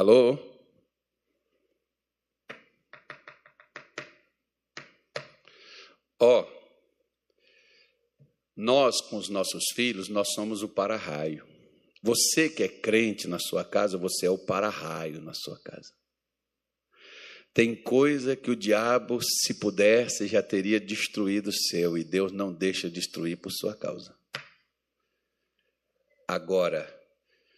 Alô? 0.00 0.38
Ó, 6.18 6.40
oh, 6.40 6.46
nós 8.56 9.02
com 9.02 9.18
os 9.18 9.28
nossos 9.28 9.62
filhos, 9.74 10.08
nós 10.08 10.32
somos 10.32 10.62
o 10.62 10.70
para-raio. 10.70 11.46
Você 12.02 12.48
que 12.48 12.62
é 12.62 12.68
crente 12.68 13.28
na 13.28 13.38
sua 13.38 13.62
casa, 13.62 13.98
você 13.98 14.24
é 14.24 14.30
o 14.30 14.38
para-raio 14.38 15.20
na 15.20 15.34
sua 15.34 15.60
casa. 15.60 15.92
Tem 17.52 17.76
coisa 17.76 18.34
que 18.34 18.50
o 18.50 18.56
diabo, 18.56 19.20
se 19.22 19.52
pudesse, 19.60 20.26
já 20.26 20.42
teria 20.42 20.80
destruído 20.80 21.48
o 21.48 21.52
seu, 21.52 21.98
e 21.98 22.04
Deus 22.04 22.32
não 22.32 22.50
deixa 22.50 22.88
destruir 22.88 23.36
por 23.36 23.52
sua 23.52 23.76
causa. 23.76 24.18
Agora, 26.26 26.88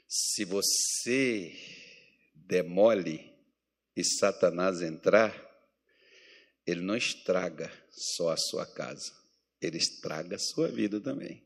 se 0.09 0.45
você 0.45 1.82
demole 2.47 3.33
e 3.97 4.05
Satanás 4.05 4.81
entrar, 4.83 5.35
ele 6.67 6.81
não 6.81 6.97
estraga 6.97 7.71
só 7.91 8.31
a 8.31 8.37
sua 8.37 8.67
casa, 8.67 9.13
ele 9.61 9.77
estraga 9.77 10.37
a 10.37 10.39
sua 10.39 10.69
vida 10.69 11.01
também. 11.01 11.43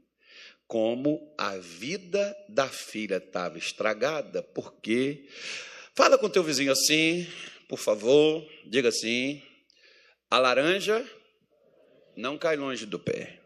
Como 0.67 1.35
a 1.39 1.57
vida 1.57 2.37
da 2.49 2.69
filha 2.69 3.17
estava 3.17 3.57
estragada, 3.59 4.43
porque. 4.43 5.29
Fala 5.95 6.19
com 6.19 6.29
teu 6.29 6.43
vizinho 6.43 6.73
assim, 6.73 7.27
por 7.69 7.79
favor, 7.79 8.47
diga 8.67 8.91
assim: 8.91 9.43
a 10.31 10.39
laranja 10.39 11.09
não 12.17 12.37
cai 12.37 12.57
longe 12.57 12.85
do 12.85 12.99
pé. 12.99 13.46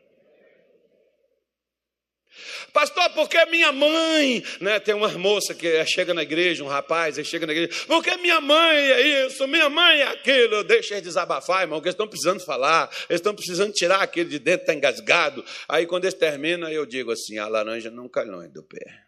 Pastor, 2.73 3.11
porque 3.11 3.45
minha 3.47 3.73
mãe, 3.73 4.43
né? 4.61 4.79
Tem 4.81 4.95
uma 4.95 5.09
moça 5.11 5.55
que 5.55 5.85
chega 5.87 6.15
na 6.15 6.23
igreja, 6.23 6.63
um 6.63 6.69
rapaz, 6.69 7.19
ele 7.19 7.27
chega 7.27 7.47
na 7.47 7.53
igreja, 7.53 7.85
porque 7.87 8.17
minha 8.19 8.41
mãe 8.41 8.77
é 8.77 9.27
isso, 9.27 9.47
minha 9.49 9.69
mãe 9.69 10.01
é 10.01 10.09
aquilo. 10.09 10.63
Deixa 10.65 10.95
eles 10.95 11.05
desabafar, 11.05 11.63
irmão, 11.63 11.81
que 11.81 11.89
eles 11.89 11.95
estão 11.95 12.09
precisando 12.09 12.45
falar, 12.45 12.89
eles 13.09 13.21
estão 13.21 13.35
precisando 13.35 13.73
tirar 13.73 14.03
aquele 14.03 14.31
de 14.31 14.39
dentro, 14.39 14.63
está 14.63 14.75
engasgado. 14.75 15.45
Aí 15.69 15.87
quando 15.87 16.05
eles 16.05 16.15
terminam, 16.15 16.69
eu 16.69 16.87
digo 16.87 17.11
assim: 17.11 17.39
a 17.39 17.49
laranja 17.49 17.91
não 17.91 18.09
cai 18.09 18.25
longe 18.25 18.49
do 18.49 18.63
pé. 18.63 19.05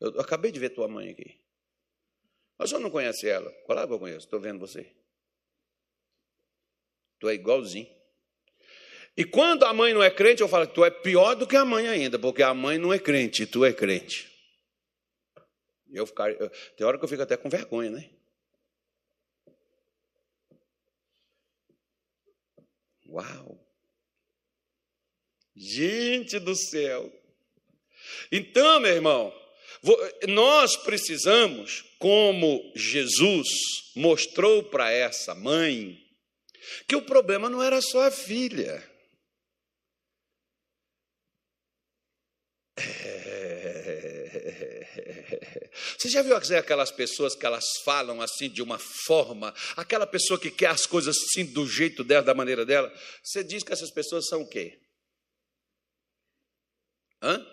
Eu, 0.00 0.20
acabei 0.20 0.50
de 0.50 0.60
ver 0.60 0.70
tua 0.70 0.88
mãe 0.88 1.10
aqui. 1.10 1.40
Mas 2.58 2.70
eu 2.72 2.78
não 2.78 2.90
conhece 2.90 3.28
ela. 3.28 3.50
Claro 3.66 3.88
que 3.88 3.94
eu 3.94 3.98
conheço, 3.98 4.26
estou 4.26 4.40
vendo 4.40 4.58
você. 4.58 4.86
Tu 7.18 7.28
é 7.28 7.34
igualzinho. 7.34 7.88
E 9.16 9.24
quando 9.24 9.64
a 9.64 9.72
mãe 9.72 9.94
não 9.94 10.02
é 10.02 10.10
crente, 10.10 10.42
eu 10.42 10.48
falo, 10.48 10.66
tu 10.66 10.84
é 10.84 10.90
pior 10.90 11.34
do 11.34 11.46
que 11.46 11.56
a 11.56 11.64
mãe 11.64 11.86
ainda, 11.86 12.18
porque 12.18 12.42
a 12.42 12.52
mãe 12.52 12.78
não 12.78 12.92
é 12.92 12.98
crente, 12.98 13.46
tu 13.46 13.64
é 13.64 13.72
crente. 13.72 14.28
Eu 15.92 16.06
ficar, 16.06 16.32
eu, 16.32 16.50
tem 16.76 16.84
hora 16.84 16.98
que 16.98 17.04
eu 17.04 17.08
fico 17.08 17.22
até 17.22 17.36
com 17.36 17.48
vergonha, 17.48 17.90
né? 17.90 18.10
Uau! 23.08 23.64
Gente 25.54 26.40
do 26.40 26.56
céu! 26.56 27.12
Então, 28.32 28.80
meu 28.80 28.92
irmão, 28.92 29.32
nós 30.26 30.76
precisamos, 30.76 31.84
como 32.00 32.72
Jesus 32.74 33.48
mostrou 33.94 34.64
para 34.64 34.90
essa 34.90 35.34
mãe, 35.36 36.02
que 36.88 36.96
o 36.96 37.02
problema 37.02 37.48
não 37.48 37.62
era 37.62 37.80
só 37.80 38.08
a 38.08 38.10
filha. 38.10 38.82
Você 45.98 46.08
já 46.08 46.22
viu 46.22 46.36
aquelas 46.36 46.90
pessoas 46.90 47.34
que 47.34 47.44
elas 47.44 47.64
falam 47.84 48.20
assim 48.20 48.48
de 48.48 48.62
uma 48.62 48.78
forma, 48.78 49.54
aquela 49.76 50.06
pessoa 50.06 50.38
que 50.38 50.50
quer 50.50 50.68
as 50.68 50.86
coisas 50.86 51.16
assim 51.16 51.44
do 51.44 51.66
jeito 51.66 52.04
dela, 52.04 52.22
da 52.22 52.34
maneira 52.34 52.64
dela? 52.64 52.92
Você 53.22 53.42
diz 53.42 53.62
que 53.62 53.72
essas 53.72 53.90
pessoas 53.90 54.26
são 54.26 54.42
o 54.42 54.48
quê? 54.48 54.80
Hã? 57.22 57.44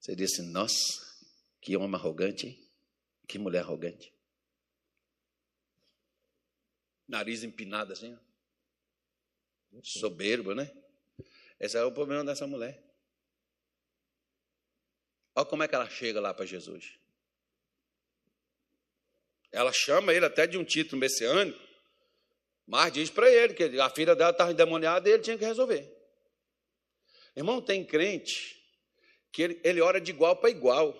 Você 0.00 0.16
disse, 0.16 0.42
nossa, 0.42 1.00
que 1.60 1.76
homem 1.76 1.94
arrogante, 1.94 2.46
hein? 2.46 2.62
que 3.32 3.38
mulher 3.38 3.60
arrogante. 3.60 4.12
Nariz 7.08 7.42
empinado 7.42 7.92
assim, 7.92 8.18
soberbo, 9.82 10.54
né? 10.54 10.70
Esse 11.58 11.78
é 11.78 11.84
o 11.84 11.92
problema 11.92 12.24
dessa 12.24 12.46
mulher. 12.46 12.82
Olha 15.34 15.46
como 15.46 15.62
é 15.62 15.68
que 15.68 15.74
ela 15.74 15.88
chega 15.88 16.20
lá 16.20 16.34
para 16.34 16.44
Jesus. 16.44 16.98
Ela 19.50 19.72
chama 19.72 20.12
ele 20.12 20.24
até 20.24 20.46
de 20.46 20.56
um 20.56 20.64
título 20.64 21.00
messiânico, 21.00 21.60
mas 22.66 22.92
diz 22.92 23.10
para 23.10 23.30
ele 23.30 23.54
que 23.54 23.78
a 23.78 23.90
filha 23.90 24.14
dela 24.14 24.30
estava 24.30 24.52
endemoniada 24.52 25.08
e 25.08 25.12
ele 25.12 25.22
tinha 25.22 25.36
que 25.36 25.44
resolver. 25.44 25.90
Irmão, 27.36 27.60
tem 27.60 27.84
crente 27.84 28.62
que 29.30 29.42
ele, 29.42 29.60
ele 29.64 29.80
ora 29.80 30.00
de 30.00 30.10
igual 30.10 30.36
para 30.36 30.50
igual. 30.50 30.98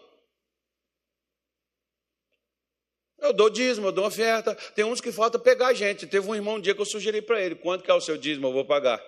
Eu 3.19 3.33
dou 3.33 3.49
dízimo, 3.49 3.87
eu 3.87 3.93
dou 3.93 4.07
oferta. 4.07 4.55
Tem 4.75 4.85
uns 4.85 5.01
que 5.01 5.13
falta 5.13 5.39
pegar 5.39 5.69
a 5.69 5.75
gente. 5.75 6.07
Teve 6.07 6.29
um 6.29 6.35
irmão 6.35 6.57
um 6.57 6.61
dia 6.61 6.75
que 6.75 6.81
eu 6.81 6.87
sugeri 6.87 7.23
para 7.23 7.41
ele: 7.41 7.55
quanto 7.55 7.85
que 7.85 7.91
é 7.91 7.95
o 7.95 8.01
seu 8.01 8.17
dízimo? 8.17 8.49
Eu 8.49 8.53
vou 8.53 8.65
pagar. 8.65 9.03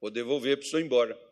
Vou 0.00 0.10
devolver 0.10 0.56
para 0.56 0.64
o 0.64 0.68
senhor 0.68 0.80
ir 0.80 0.86
embora. 0.86 1.29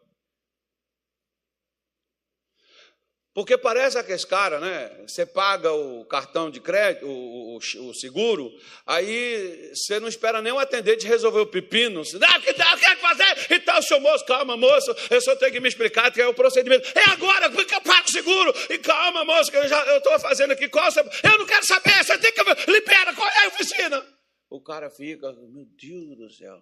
Porque 3.35 3.57
parece 3.57 3.97
aqueles 3.97 4.25
cara, 4.25 4.59
né? 4.59 4.91
Você 5.07 5.25
paga 5.25 5.73
o 5.73 6.05
cartão 6.07 6.51
de 6.51 6.61
crédito, 6.61 7.07
o, 7.07 7.57
o, 7.57 7.89
o, 7.89 7.95
seguro, 7.95 8.51
aí 8.85 9.71
você 9.73 10.01
não 10.01 10.09
espera 10.09 10.43
nem 10.43 10.53
o 10.53 10.59
atendente 10.59 11.07
resolver 11.07 11.41
o 11.41 11.47
pepino. 11.47 12.05
Você, 12.05 12.19
ah, 12.21 12.41
que 12.41 12.53
tal, 12.55 12.77
quer 12.77 12.97
fazer? 12.99 13.55
E 13.55 13.61
tal, 13.61 13.81
seu 13.83 14.01
moço, 14.01 14.25
calma, 14.25 14.57
moço, 14.57 14.93
eu 15.11 15.21
só 15.21 15.37
tenho 15.37 15.53
que 15.53 15.61
me 15.61 15.69
explicar 15.69 16.11
que 16.11 16.21
é 16.21 16.27
o 16.27 16.35
procedimento. 16.35 16.89
É 16.99 17.11
agora, 17.11 17.49
porque 17.51 17.75
eu 17.75 17.81
pago 17.81 18.09
o 18.09 18.11
seguro. 18.11 18.53
E 18.71 18.79
calma, 18.79 19.25
moço, 19.25 19.51
que 19.51 19.57
eu 19.57 19.69
já 19.69 19.97
estou 19.97 20.19
fazendo 20.19 20.53
aqui. 20.53 20.69
Qual. 20.69 20.89
Eu 20.89 21.39
não 21.39 21.47
quero 21.47 21.65
saber, 21.65 22.03
você 22.03 22.19
tem 22.19 22.33
que. 22.33 22.71
Libera, 22.71 23.15
qual 23.15 23.29
é 23.29 23.45
a 23.45 23.49
oficina? 23.49 24.05
O 24.51 24.61
cara 24.61 24.91
fica, 24.91 25.31
meu 25.33 25.67
Deus 25.81 26.17
do 26.17 26.31
céu, 26.33 26.61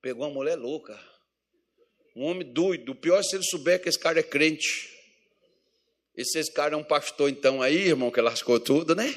pegou 0.00 0.26
uma 0.26 0.34
mulher 0.34 0.56
louca. 0.56 0.98
Um 2.16 2.24
homem 2.24 2.50
doido. 2.50 2.92
O 2.92 2.94
pior 2.94 3.18
é 3.18 3.22
se 3.22 3.36
ele 3.36 3.44
souber 3.44 3.82
que 3.82 3.88
esse 3.88 3.98
cara 3.98 4.20
é 4.20 4.22
crente. 4.22 4.97
Se 6.24 6.38
esse 6.38 6.52
cara 6.52 6.74
é 6.74 6.76
um 6.76 6.84
pastor, 6.84 7.30
então, 7.30 7.62
aí, 7.62 7.88
irmão, 7.88 8.10
que 8.10 8.20
lascou 8.20 8.58
tudo, 8.58 8.94
né? 8.94 9.14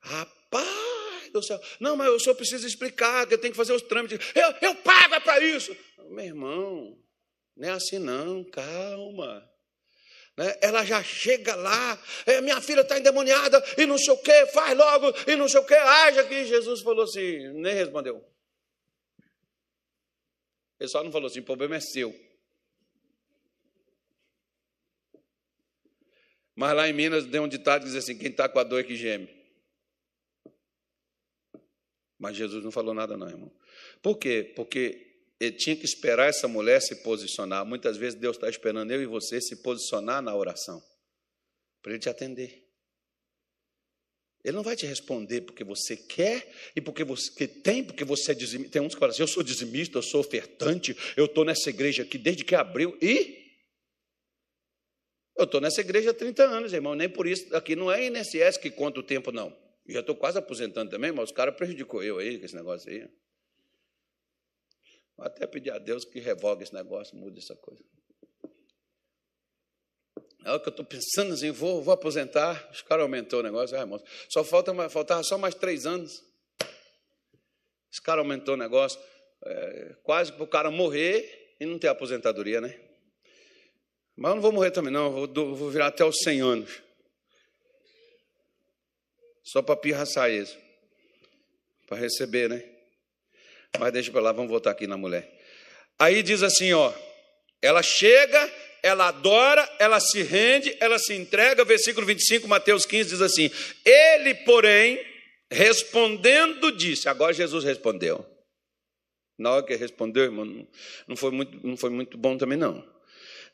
Rapaz 0.00 1.30
do 1.32 1.42
céu. 1.42 1.60
Não, 1.78 1.96
mas 1.96 2.08
o 2.10 2.18
senhor 2.18 2.34
precisa 2.34 2.66
explicar, 2.66 3.26
que 3.26 3.34
eu 3.34 3.38
tenho 3.38 3.52
que 3.52 3.56
fazer 3.56 3.72
os 3.72 3.82
trâmites. 3.82 4.18
Eu, 4.34 4.54
eu 4.60 4.74
pago 4.76 5.14
é 5.14 5.20
para 5.20 5.42
isso. 5.42 5.76
Meu 6.08 6.24
irmão, 6.24 6.98
não 7.56 7.68
é 7.68 7.72
assim 7.72 7.98
não, 7.98 8.42
calma. 8.44 9.48
Né? 10.36 10.58
Ela 10.60 10.84
já 10.84 11.02
chega 11.02 11.54
lá, 11.54 12.02
é, 12.26 12.40
minha 12.40 12.60
filha 12.60 12.80
está 12.80 12.98
endemoniada, 12.98 13.62
e 13.76 13.86
não 13.86 13.98
sei 13.98 14.12
o 14.12 14.18
quê, 14.18 14.46
faz 14.46 14.76
logo, 14.76 15.12
e 15.26 15.36
não 15.36 15.48
sei 15.48 15.60
o 15.60 15.66
quê, 15.66 15.74
haja 15.74 16.24
que 16.24 16.44
Jesus 16.46 16.80
falou 16.82 17.04
assim, 17.04 17.52
nem 17.54 17.74
respondeu. 17.74 18.24
Ele 20.78 20.88
só 20.88 21.04
não 21.04 21.12
falou 21.12 21.28
assim, 21.28 21.40
o 21.40 21.44
problema 21.44 21.76
é 21.76 21.80
seu. 21.80 22.14
Mas 26.60 26.76
lá 26.76 26.86
em 26.86 26.92
Minas 26.92 27.24
tem 27.24 27.40
um 27.40 27.48
ditado 27.48 27.84
que 27.84 27.86
diz 27.86 27.96
assim: 27.96 28.18
quem 28.18 28.28
está 28.28 28.46
com 28.46 28.58
a 28.58 28.62
dor 28.62 28.80
é 28.80 28.84
que 28.84 28.94
geme. 28.94 29.30
Mas 32.18 32.36
Jesus 32.36 32.62
não 32.62 32.70
falou 32.70 32.92
nada, 32.92 33.16
não, 33.16 33.26
irmão. 33.26 33.50
Por 34.02 34.18
quê? 34.18 34.52
Porque 34.54 35.24
ele 35.40 35.56
tinha 35.56 35.74
que 35.74 35.86
esperar 35.86 36.28
essa 36.28 36.46
mulher 36.46 36.82
se 36.82 36.96
posicionar. 36.96 37.64
Muitas 37.64 37.96
vezes 37.96 38.14
Deus 38.14 38.36
está 38.36 38.46
esperando 38.46 38.90
eu 38.90 39.00
e 39.00 39.06
você 39.06 39.40
se 39.40 39.56
posicionar 39.62 40.20
na 40.20 40.36
oração, 40.36 40.84
para 41.80 41.92
Ele 41.92 41.98
te 41.98 42.10
atender. 42.10 42.62
Ele 44.44 44.54
não 44.54 44.62
vai 44.62 44.76
te 44.76 44.84
responder 44.84 45.40
porque 45.40 45.64
você 45.64 45.96
quer 45.96 46.46
e 46.76 46.80
porque 46.82 47.04
você 47.04 47.48
tem, 47.48 47.82
porque 47.82 48.04
você 48.04 48.32
é 48.32 48.34
dizimista. 48.34 48.72
Tem 48.72 48.82
uns 48.82 48.92
que 48.92 49.00
falam 49.00 49.14
assim: 49.14 49.22
eu 49.22 49.28
sou 49.28 49.42
dizimista, 49.42 49.96
eu 49.96 50.02
sou 50.02 50.20
ofertante, 50.20 50.94
eu 51.16 51.24
estou 51.24 51.42
nessa 51.42 51.70
igreja 51.70 52.02
aqui 52.02 52.18
desde 52.18 52.44
que 52.44 52.54
abriu. 52.54 52.98
E 53.00 53.39
eu 55.40 55.44
estou 55.44 55.60
nessa 55.60 55.80
igreja 55.80 56.10
há 56.10 56.14
30 56.14 56.44
anos, 56.44 56.72
irmão. 56.72 56.94
Nem 56.94 57.08
por 57.08 57.26
isso, 57.26 57.54
aqui 57.56 57.74
não 57.74 57.90
é 57.90 58.06
INSS 58.06 58.58
que 58.58 58.70
conta 58.70 59.00
o 59.00 59.02
tempo, 59.02 59.32
não. 59.32 59.56
Eu 59.86 59.94
já 59.94 60.00
estou 60.00 60.14
quase 60.14 60.38
aposentando 60.38 60.90
também, 60.90 61.10
mas 61.12 61.30
os 61.30 61.32
caras 61.32 61.56
prejudicou 61.56 62.02
eu 62.02 62.18
aí 62.18 62.38
com 62.38 62.44
esse 62.44 62.54
negócio 62.54 62.90
aí. 62.90 63.08
Vou 65.16 65.26
até 65.26 65.46
pedir 65.46 65.70
a 65.70 65.78
Deus 65.78 66.04
que 66.04 66.20
revogue 66.20 66.62
esse 66.62 66.74
negócio, 66.74 67.16
mude 67.16 67.38
essa 67.38 67.56
coisa. 67.56 67.82
É 70.44 70.52
o 70.52 70.60
que 70.60 70.68
eu 70.68 70.70
estou 70.70 70.84
pensando 70.84 71.34
assim, 71.34 71.50
vou, 71.50 71.82
vou 71.82 71.92
aposentar. 71.92 72.70
Os 72.70 72.82
caras 72.82 73.02
aumentou 73.02 73.40
o 73.40 73.42
negócio, 73.42 73.76
ah, 73.76 73.80
irmão, 73.80 74.02
só 74.28 74.44
falta, 74.44 74.88
faltava 74.88 75.22
só 75.22 75.36
mais 75.36 75.54
três 75.54 75.86
anos. 75.86 76.22
Os 77.92 77.98
caras 77.98 78.22
aumentou 78.22 78.54
o 78.54 78.58
negócio, 78.58 79.00
é, 79.44 79.96
quase 80.02 80.32
para 80.32 80.44
o 80.44 80.46
cara 80.46 80.70
morrer 80.70 81.56
e 81.58 81.66
não 81.66 81.78
ter 81.78 81.88
aposentadoria, 81.88 82.60
né? 82.60 82.89
Mas 84.20 84.32
eu 84.32 84.34
não 84.34 84.42
vou 84.42 84.52
morrer 84.52 84.70
também, 84.70 84.92
não, 84.92 85.10
vou, 85.10 85.56
vou 85.56 85.70
virar 85.70 85.86
até 85.86 86.04
os 86.04 86.18
100 86.18 86.40
anos. 86.42 86.70
Só 89.42 89.62
para 89.62 89.74
pirraçar 89.74 90.30
isso. 90.30 90.58
Para 91.86 91.96
receber, 91.96 92.50
né? 92.50 92.62
Mas 93.78 93.92
deixa 93.94 94.12
para 94.12 94.20
lá, 94.20 94.32
vamos 94.32 94.50
voltar 94.50 94.72
aqui 94.72 94.86
na 94.86 94.98
mulher. 94.98 95.26
Aí 95.98 96.22
diz 96.22 96.42
assim, 96.42 96.70
ó, 96.74 96.92
ela 97.62 97.82
chega 97.82 98.52
ela 98.82 99.08
adora, 99.08 99.68
ela 99.78 100.00
se 100.00 100.22
rende, 100.22 100.76
ela 100.80 100.98
se 100.98 101.14
entrega. 101.14 101.64
Versículo 101.64 102.06
25, 102.06 102.48
Mateus 102.48 102.86
15 102.86 103.10
diz 103.10 103.20
assim: 103.20 103.50
Ele, 103.84 104.34
porém, 104.34 105.02
respondendo, 105.50 106.72
disse. 106.72 107.08
Agora 107.08 107.32
Jesus 107.32 107.64
respondeu. 107.64 108.26
Na 109.38 109.52
hora 109.52 109.62
que 109.64 109.74
respondeu, 109.74 110.24
irmão, 110.24 110.66
não 111.06 111.16
foi 111.16 111.30
muito, 111.30 111.66
não 111.66 111.76
foi 111.76 111.90
muito 111.90 112.18
bom 112.18 112.36
também, 112.36 112.58
não. 112.58 112.86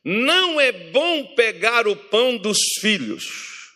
Não 0.09 0.61
é 0.61 0.71
bom 0.71 1.35
pegar 1.35 1.89
o 1.89 1.97
pão 1.97 2.39
dos 2.39 2.59
filhos 2.81 3.75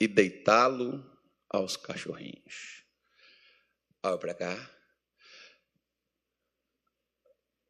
e 0.00 0.08
deitá-lo 0.08 1.08
aos 1.48 1.76
cachorrinhos. 1.76 2.84
Olha 4.02 4.18
para 4.18 4.34
cá. 4.34 4.70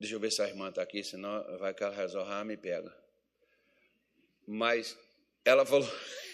Deixa 0.00 0.14
eu 0.14 0.20
ver 0.20 0.32
se 0.32 0.40
a 0.40 0.48
irmã 0.48 0.70
está 0.70 0.80
aqui, 0.80 1.04
senão 1.04 1.44
vai 1.58 1.74
que 1.74 1.84
ela 1.84 1.94
resolve, 1.94 2.44
me 2.44 2.56
pega. 2.56 2.90
Mas 4.48 4.98
ela 5.44 5.66
falou, 5.66 5.86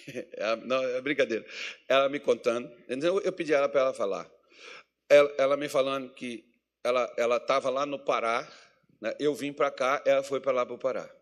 não, 0.64 0.80
é 0.80 1.00
brincadeira. 1.00 1.44
Ela 1.88 2.08
me 2.08 2.20
contando, 2.20 2.72
eu 2.86 3.32
pedi 3.32 3.52
ela 3.52 3.68
para 3.68 3.80
ela 3.80 3.94
falar. 3.94 4.30
Ela, 5.08 5.34
ela, 5.36 5.56
me 5.56 5.68
falando 5.68 6.14
que 6.14 6.48
ela 6.84 7.36
estava 7.38 7.68
lá 7.68 7.84
no 7.84 7.98
Pará, 7.98 8.48
né? 9.00 9.12
eu 9.18 9.34
vim 9.34 9.52
para 9.52 9.72
cá, 9.72 10.00
ela 10.06 10.22
foi 10.22 10.40
para 10.40 10.52
lá 10.52 10.64
para 10.64 10.76
o 10.76 10.78
Pará. 10.78 11.17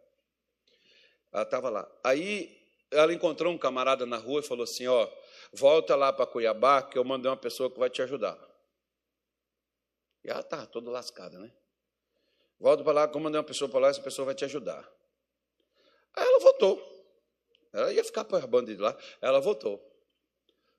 Ela 1.37 1.43
estava 1.43 1.69
lá. 1.69 1.87
Aí 2.03 2.59
ela 2.91 3.13
encontrou 3.13 3.53
um 3.53 3.59
camarada 3.59 4.07
na 4.07 4.17
rua 4.17 4.41
e 4.41 4.43
falou 4.43 4.65
assim: 4.65 4.87
Ó, 4.87 5.07
volta 5.53 5.95
lá 5.95 6.11
para 6.11 6.25
Cuiabá, 6.25 6.81
que 6.81 6.97
eu 6.97 7.05
mandei 7.05 7.31
uma 7.31 7.37
pessoa 7.37 7.71
que 7.71 7.79
vai 7.79 7.91
te 7.91 8.01
ajudar. 8.01 8.39
E 10.25 10.31
ela 10.31 10.41
estava 10.41 10.67
toda 10.67 10.91
lascada, 10.91 11.39
né? 11.39 11.53
Volta 12.59 12.83
para 12.83 12.93
lá, 12.95 13.07
que 13.07 13.15
eu 13.15 13.21
mandei 13.21 13.39
uma 13.39 13.47
pessoa 13.47 13.71
para 13.71 13.81
lá, 13.81 13.89
essa 13.89 14.01
pessoa 14.01 14.25
vai 14.25 14.35
te 14.35 14.47
ajudar. 14.47 14.91
Aí 16.15 16.27
ela 16.27 16.41
votou. 16.41 16.83
Ela 17.71 17.93
ia 17.93 18.03
ficar 18.03 18.25
para 18.25 18.43
a 18.43 18.47
banda 18.47 18.75
de 18.75 18.81
lá. 18.81 18.97
Ela 19.21 19.39
votou. 19.39 19.79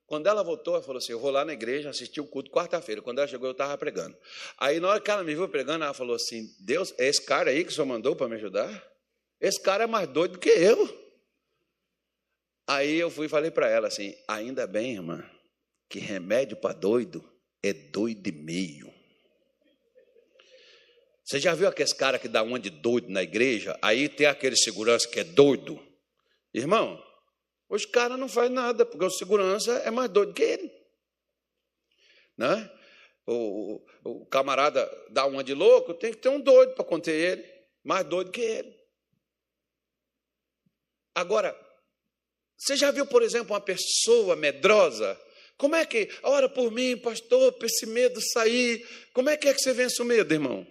Quando 0.07 0.25
ela 0.25 0.41
votou, 0.41 0.73
ela 0.73 0.81
falou 0.81 0.97
assim: 0.97 1.11
Eu 1.11 1.19
vou 1.19 1.29
lá 1.29 1.45
na 1.45 1.53
igreja 1.53 1.91
assistir 1.91 2.19
o 2.19 2.25
culto 2.25 2.49
quarta-feira. 2.49 2.99
Quando 2.99 3.19
ela 3.19 3.27
chegou, 3.27 3.47
eu 3.47 3.51
estava 3.51 3.77
pregando. 3.77 4.17
Aí, 4.57 4.79
na 4.79 4.89
hora 4.89 4.99
que 4.99 5.11
ela 5.11 5.23
me 5.23 5.35
viu 5.35 5.47
pregando, 5.47 5.83
ela 5.83 5.93
falou 5.93 6.15
assim: 6.15 6.51
Deus, 6.59 6.95
é 6.97 7.07
esse 7.07 7.23
cara 7.23 7.51
aí 7.51 7.63
que 7.63 7.69
o 7.69 7.75
senhor 7.75 7.85
mandou 7.85 8.15
para 8.15 8.27
me 8.27 8.37
ajudar? 8.37 8.96
Esse 9.39 9.61
cara 9.61 9.83
é 9.83 9.87
mais 9.87 10.07
doido 10.07 10.33
do 10.33 10.39
que 10.39 10.49
eu. 10.49 11.07
Aí 12.67 12.95
eu 12.95 13.09
fui 13.09 13.27
e 13.27 13.29
falei 13.29 13.51
para 13.51 13.69
ela 13.69 13.87
assim: 13.87 14.15
Ainda 14.27 14.67
bem, 14.67 14.93
irmã, 14.93 15.23
que 15.89 15.99
remédio 15.99 16.57
para 16.57 16.73
doido 16.73 17.23
é 17.63 17.71
doido 17.71 18.27
e 18.27 18.31
meio. 18.31 18.93
Você 21.23 21.39
já 21.39 21.53
viu 21.53 21.67
aqueles 21.67 21.93
cara 21.93 22.17
que 22.17 22.27
dá 22.27 22.41
uma 22.41 22.59
de 22.59 22.69
doido 22.69 23.09
na 23.09 23.21
igreja? 23.21 23.77
Aí 23.81 24.07
tem 24.07 24.27
aquele 24.27 24.55
segurança 24.55 25.07
que 25.09 25.19
é 25.19 25.23
doido. 25.25 25.77
Irmão, 26.53 27.03
os 27.69 27.85
caras 27.85 28.17
não 28.17 28.29
faz 28.29 28.49
nada, 28.49 28.85
porque 28.85 29.03
o 29.03 29.09
segurança 29.09 29.73
é 29.79 29.91
mais 29.91 30.09
doido 30.09 30.33
que 30.33 30.41
ele. 30.41 30.71
Né? 32.37 32.71
O, 33.25 33.83
o, 34.05 34.21
o 34.21 34.25
camarada 34.27 34.89
dá 35.09 35.25
uma 35.25 35.43
de 35.43 35.53
louco, 35.53 35.93
tem 35.93 36.11
que 36.11 36.17
ter 36.17 36.29
um 36.29 36.39
doido 36.39 36.73
para 36.75 36.85
conter 36.85 37.11
ele, 37.13 37.45
mais 37.83 38.05
doido 38.05 38.31
que 38.31 38.39
ele. 38.39 38.76
Agora, 41.17 41.59
você 42.55 42.75
já 42.75 42.91
viu, 42.91 43.03
por 43.03 43.23
exemplo, 43.23 43.53
uma 43.53 43.59
pessoa 43.59 44.35
medrosa? 44.35 45.19
Como 45.57 45.75
é 45.75 45.83
que, 45.83 46.15
ora 46.21 46.47
por 46.47 46.71
mim, 46.71 46.95
pastor, 46.95 47.53
para 47.53 47.65
esse 47.65 47.87
medo 47.87 48.21
sair, 48.21 48.87
como 49.13 49.27
é 49.27 49.35
que 49.35 49.47
é 49.47 49.53
que 49.55 49.59
você 49.59 49.73
vence 49.73 49.99
o 49.99 50.05
medo, 50.05 50.31
irmão? 50.31 50.67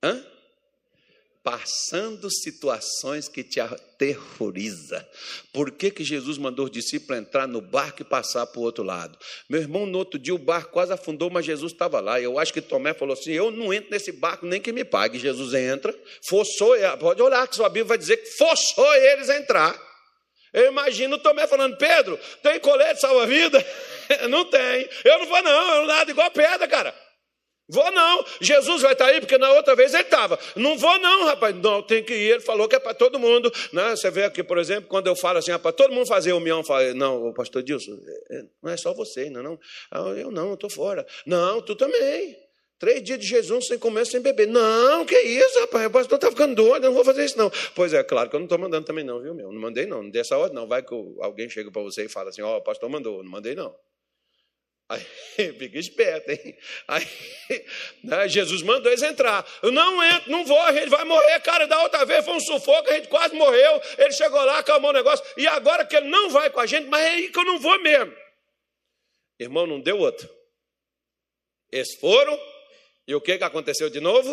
Hã? 0.00 0.24
Passando 1.46 2.28
situações 2.28 3.28
que 3.28 3.44
te 3.44 3.60
aterroriza. 3.60 5.08
Por 5.52 5.70
que, 5.70 5.92
que 5.92 6.02
Jesus 6.02 6.38
mandou 6.38 6.64
os 6.64 6.70
discípulos 6.72 7.20
entrar 7.20 7.46
no 7.46 7.60
barco 7.60 8.02
e 8.02 8.04
passar 8.04 8.44
para 8.48 8.58
o 8.58 8.64
outro 8.64 8.82
lado? 8.82 9.16
Meu 9.48 9.60
irmão, 9.60 9.86
no 9.86 9.96
outro 9.96 10.18
dia 10.18 10.34
o 10.34 10.38
barco 10.38 10.72
quase 10.72 10.92
afundou, 10.92 11.30
mas 11.30 11.46
Jesus 11.46 11.70
estava 11.70 12.00
lá. 12.00 12.20
Eu 12.20 12.36
acho 12.40 12.52
que 12.52 12.60
Tomé 12.60 12.92
falou 12.92 13.12
assim: 13.12 13.30
Eu 13.30 13.52
não 13.52 13.72
entro 13.72 13.92
nesse 13.92 14.10
barco 14.10 14.44
nem 14.44 14.60
que 14.60 14.72
me 14.72 14.84
pague. 14.84 15.20
Jesus 15.20 15.54
entra, 15.54 15.96
forçou, 16.28 16.74
pode 16.98 17.22
olhar 17.22 17.46
que 17.46 17.54
sua 17.54 17.68
Bíblia 17.68 17.84
vai 17.84 17.98
dizer 17.98 18.16
que 18.16 18.30
forçou 18.32 18.92
eles 18.96 19.30
a 19.30 19.38
entrar. 19.38 19.80
Eu 20.52 20.66
imagino 20.66 21.16
Tomé 21.16 21.46
falando: 21.46 21.76
Pedro, 21.76 22.18
tem 22.42 22.58
colete 22.58 23.00
salva-vida? 23.00 23.64
não 24.28 24.46
tem. 24.46 24.88
Eu 25.04 25.20
não 25.20 25.26
vou, 25.26 25.42
não, 25.44 25.74
eu 25.74 25.80
não 25.82 25.86
nado 25.86 26.10
igual 26.10 26.28
pedra, 26.32 26.66
cara. 26.66 27.05
Vou 27.68 27.90
não, 27.90 28.24
Jesus 28.40 28.80
vai 28.82 28.92
estar 28.92 29.06
aí, 29.06 29.20
porque 29.20 29.36
na 29.36 29.50
outra 29.52 29.74
vez 29.74 29.92
ele 29.92 30.04
estava. 30.04 30.38
Não 30.54 30.78
vou 30.78 30.98
não, 31.00 31.24
rapaz. 31.24 31.54
Não, 31.56 31.82
tem 31.82 32.02
que 32.02 32.14
ir. 32.14 32.30
Ele 32.32 32.40
falou 32.40 32.68
que 32.68 32.76
é 32.76 32.78
para 32.78 32.94
todo 32.94 33.18
mundo. 33.18 33.52
Né? 33.72 33.90
Você 33.90 34.08
vê 34.08 34.24
aqui, 34.24 34.42
por 34.42 34.58
exemplo, 34.58 34.88
quando 34.88 35.08
eu 35.08 35.16
falo 35.16 35.38
assim, 35.38 35.50
é 35.50 35.58
para 35.58 35.72
todo 35.72 35.92
mundo 35.92 36.06
fazer 36.06 36.32
o 36.32 36.40
mião, 36.40 36.62
não, 36.94 37.26
o 37.26 37.34
pastor 37.34 37.62
Dilson, 37.64 37.98
é, 38.30 38.42
não 38.62 38.72
é 38.72 38.76
só 38.76 38.94
você, 38.94 39.28
não, 39.30 39.42
não. 39.42 39.58
Ah, 39.90 39.98
eu 40.16 40.30
não, 40.30 40.48
eu 40.48 40.54
estou 40.54 40.70
fora. 40.70 41.04
Não, 41.26 41.60
tu 41.60 41.74
também. 41.74 42.36
Três 42.78 43.02
dias 43.02 43.18
de 43.18 43.26
jejum 43.26 43.60
sem 43.60 43.78
comer, 43.78 44.04
sem 44.04 44.20
beber. 44.20 44.46
Não, 44.46 45.06
que 45.06 45.18
isso, 45.18 45.58
rapaz, 45.60 45.86
o 45.86 45.90
pastor 45.90 46.16
está 46.16 46.30
ficando 46.30 46.54
doido, 46.54 46.84
eu 46.84 46.90
não 46.90 46.94
vou 46.94 47.04
fazer 47.04 47.24
isso 47.24 47.38
não. 47.38 47.50
Pois 47.74 47.92
é, 47.94 48.02
claro 48.04 48.28
que 48.28 48.36
eu 48.36 48.40
não 48.40 48.44
estou 48.44 48.58
mandando 48.58 48.84
também 48.84 49.02
não, 49.02 49.20
viu, 49.20 49.34
meu? 49.34 49.50
Não 49.50 49.60
mandei 49.60 49.86
não, 49.86 50.02
não 50.02 50.10
dei 50.10 50.20
essa 50.20 50.36
ordem 50.36 50.54
não. 50.54 50.68
Vai 50.68 50.82
que 50.82 50.94
alguém 51.20 51.48
chega 51.48 51.70
para 51.70 51.80
você 51.80 52.04
e 52.04 52.08
fala 52.08 52.28
assim, 52.28 52.42
ó, 52.42 52.54
oh, 52.54 52.58
o 52.58 52.62
pastor 52.62 52.90
mandou, 52.90 53.24
não 53.24 53.30
mandei 53.30 53.54
não. 53.54 53.74
Aí, 54.88 55.00
fica 55.58 55.78
esperto, 55.78 56.30
hein? 56.30 56.56
Aí, 56.86 57.06
né, 58.04 58.28
Jesus 58.28 58.62
mandou 58.62 58.90
eles 58.90 59.02
entrar. 59.02 59.44
Eu 59.62 59.72
não 59.72 60.02
entro, 60.02 60.30
não 60.30 60.44
vou, 60.44 60.60
a 60.60 60.72
gente 60.72 60.88
vai 60.88 61.04
morrer. 61.04 61.40
Cara, 61.40 61.66
da 61.66 61.82
outra 61.82 62.04
vez 62.04 62.24
foi 62.24 62.34
um 62.34 62.40
sufoco, 62.40 62.88
a 62.88 62.94
gente 62.94 63.08
quase 63.08 63.34
morreu. 63.34 63.80
Ele 63.98 64.12
chegou 64.12 64.42
lá, 64.44 64.58
acalmou 64.58 64.90
o 64.90 64.94
negócio. 64.94 65.24
E 65.36 65.46
agora 65.46 65.84
que 65.84 65.96
ele 65.96 66.08
não 66.08 66.30
vai 66.30 66.50
com 66.50 66.60
a 66.60 66.66
gente, 66.66 66.86
mas 66.86 67.02
é 67.02 67.10
aí 67.10 67.30
que 67.30 67.38
eu 67.38 67.44
não 67.44 67.58
vou 67.58 67.78
mesmo. 67.80 68.14
Irmão, 69.38 69.66
não 69.66 69.80
deu 69.80 69.98
outro. 69.98 70.28
Eles 71.70 71.94
foram, 71.96 72.38
e 73.08 73.14
o 73.14 73.20
que, 73.20 73.36
que 73.36 73.44
aconteceu 73.44 73.90
de 73.90 74.00
novo? 74.00 74.32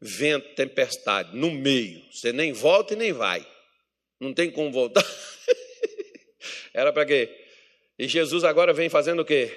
Vento, 0.00 0.54
tempestade, 0.54 1.34
no 1.34 1.50
meio. 1.50 2.04
Você 2.12 2.32
nem 2.32 2.52
volta 2.52 2.92
e 2.92 2.96
nem 2.96 3.12
vai. 3.12 3.46
Não 4.20 4.34
tem 4.34 4.50
como 4.50 4.70
voltar. 4.70 5.04
Era 6.74 6.92
para 6.92 7.06
quê? 7.06 7.41
E 8.02 8.08
Jesus 8.08 8.42
agora 8.42 8.72
vem 8.72 8.88
fazendo 8.88 9.22
o 9.22 9.24
quê? 9.24 9.56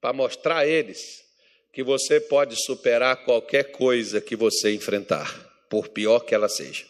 Para 0.00 0.14
mostrar 0.14 0.56
a 0.56 0.66
eles 0.66 1.22
que 1.70 1.82
você 1.82 2.18
pode 2.18 2.56
superar 2.64 3.26
qualquer 3.26 3.72
coisa 3.72 4.22
que 4.22 4.34
você 4.34 4.72
enfrentar, 4.72 5.28
por 5.68 5.88
pior 5.88 6.20
que 6.20 6.34
ela 6.34 6.48
seja. 6.48 6.86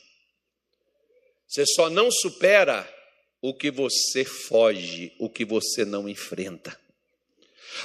Você 1.48 1.66
só 1.66 1.90
não 1.90 2.12
supera 2.12 2.88
o 3.42 3.52
que 3.52 3.72
você 3.72 4.24
foge, 4.24 5.12
o 5.18 5.28
que 5.28 5.44
você 5.44 5.84
não 5.84 6.08
enfrenta. 6.08 6.79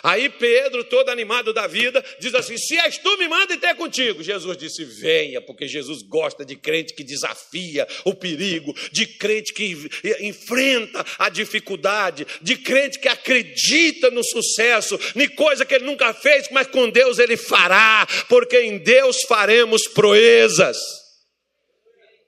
Aí 0.04 0.30
Pedro, 0.30 0.84
todo 0.84 1.10
animado 1.10 1.54
da 1.54 1.68
vida, 1.68 2.04
diz 2.20 2.34
assim: 2.34 2.58
Se 2.58 2.78
és 2.78 2.98
tu, 2.98 3.18
me 3.18 3.28
manda 3.28 3.54
e 3.54 3.58
ter 3.58 3.76
contigo. 3.76 4.24
Jesus 4.24 4.58
disse: 4.58 4.84
Venha, 4.84 5.42
porque 5.42 5.68
Jesus 5.68 6.02
gosta 6.02 6.46
de 6.46 6.56
crente 6.56 6.94
que 6.94 7.04
desafia 7.04 7.88
o 8.04 8.14
perigo, 8.14 8.76
de 8.92 9.06
crente 9.06 9.54
que 9.54 9.90
enfrenta 10.20 11.06
a 11.18 11.30
dificuldade, 11.30 12.26
de 12.42 12.58
crente 12.58 13.00
que 13.00 13.08
acredita 13.08 14.10
no 14.10 14.24
sucesso, 14.24 15.00
em 15.16 15.28
coisa 15.30 15.66
que 15.66 15.76
ele 15.76 15.86
nunca 15.86 16.14
fez, 16.14 16.48
mas 16.52 16.68
com 16.68 16.90
Deus 16.90 17.20
ele 17.20 17.38
fará, 17.38 18.08
porque 18.28 18.60
em 18.62 18.78
Deus 18.78 19.22
faremos 19.28 19.88
proezas. 19.88 21.05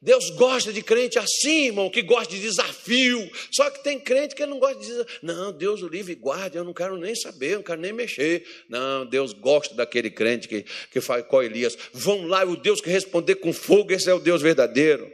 Deus 0.01 0.29
gosta 0.31 0.71
de 0.71 0.81
crente 0.83 1.17
assim, 1.17 1.67
irmão, 1.67 1.89
que 1.89 2.03
gosta 2.03 2.33
de 2.33 2.39
desafio. 2.39 3.29
Só 3.51 3.69
que 3.69 3.83
tem 3.83 3.99
crente 3.99 4.35
que 4.35 4.45
não 4.45 4.59
gosta 4.59 4.79
de 4.79 4.85
desafio. 4.85 5.19
Não, 5.23 5.51
Deus 5.51 5.81
o 5.81 5.87
livre 5.87 6.13
e 6.13 6.15
guarde, 6.15 6.57
eu 6.57 6.63
não 6.63 6.73
quero 6.73 6.97
nem 6.97 7.15
saber, 7.15 7.53
eu 7.53 7.57
não 7.57 7.63
quero 7.63 7.81
nem 7.81 7.91
mexer. 7.91 8.45
Não, 8.69 9.05
Deus 9.05 9.33
gosta 9.33 9.73
daquele 9.73 10.11
crente 10.11 10.47
que, 10.47 10.63
que 10.91 11.01
faz 11.01 11.25
com 11.25 11.41
Elias. 11.41 11.75
Vão 11.93 12.27
lá, 12.27 12.43
o 12.43 12.55
Deus 12.55 12.79
que 12.79 12.89
responder 12.89 13.35
com 13.35 13.51
fogo, 13.51 13.91
esse 13.91 14.09
é 14.09 14.13
o 14.13 14.19
Deus 14.19 14.41
verdadeiro. 14.41 15.11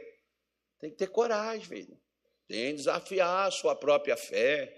Tem 0.80 0.90
que 0.90 0.96
ter 0.96 1.06
coragem, 1.06 1.64
filho. 1.64 1.98
Tem 2.46 2.72
que 2.72 2.76
desafiar 2.76 3.48
a 3.48 3.50
sua 3.50 3.74
própria 3.74 4.18
fé. 4.18 4.70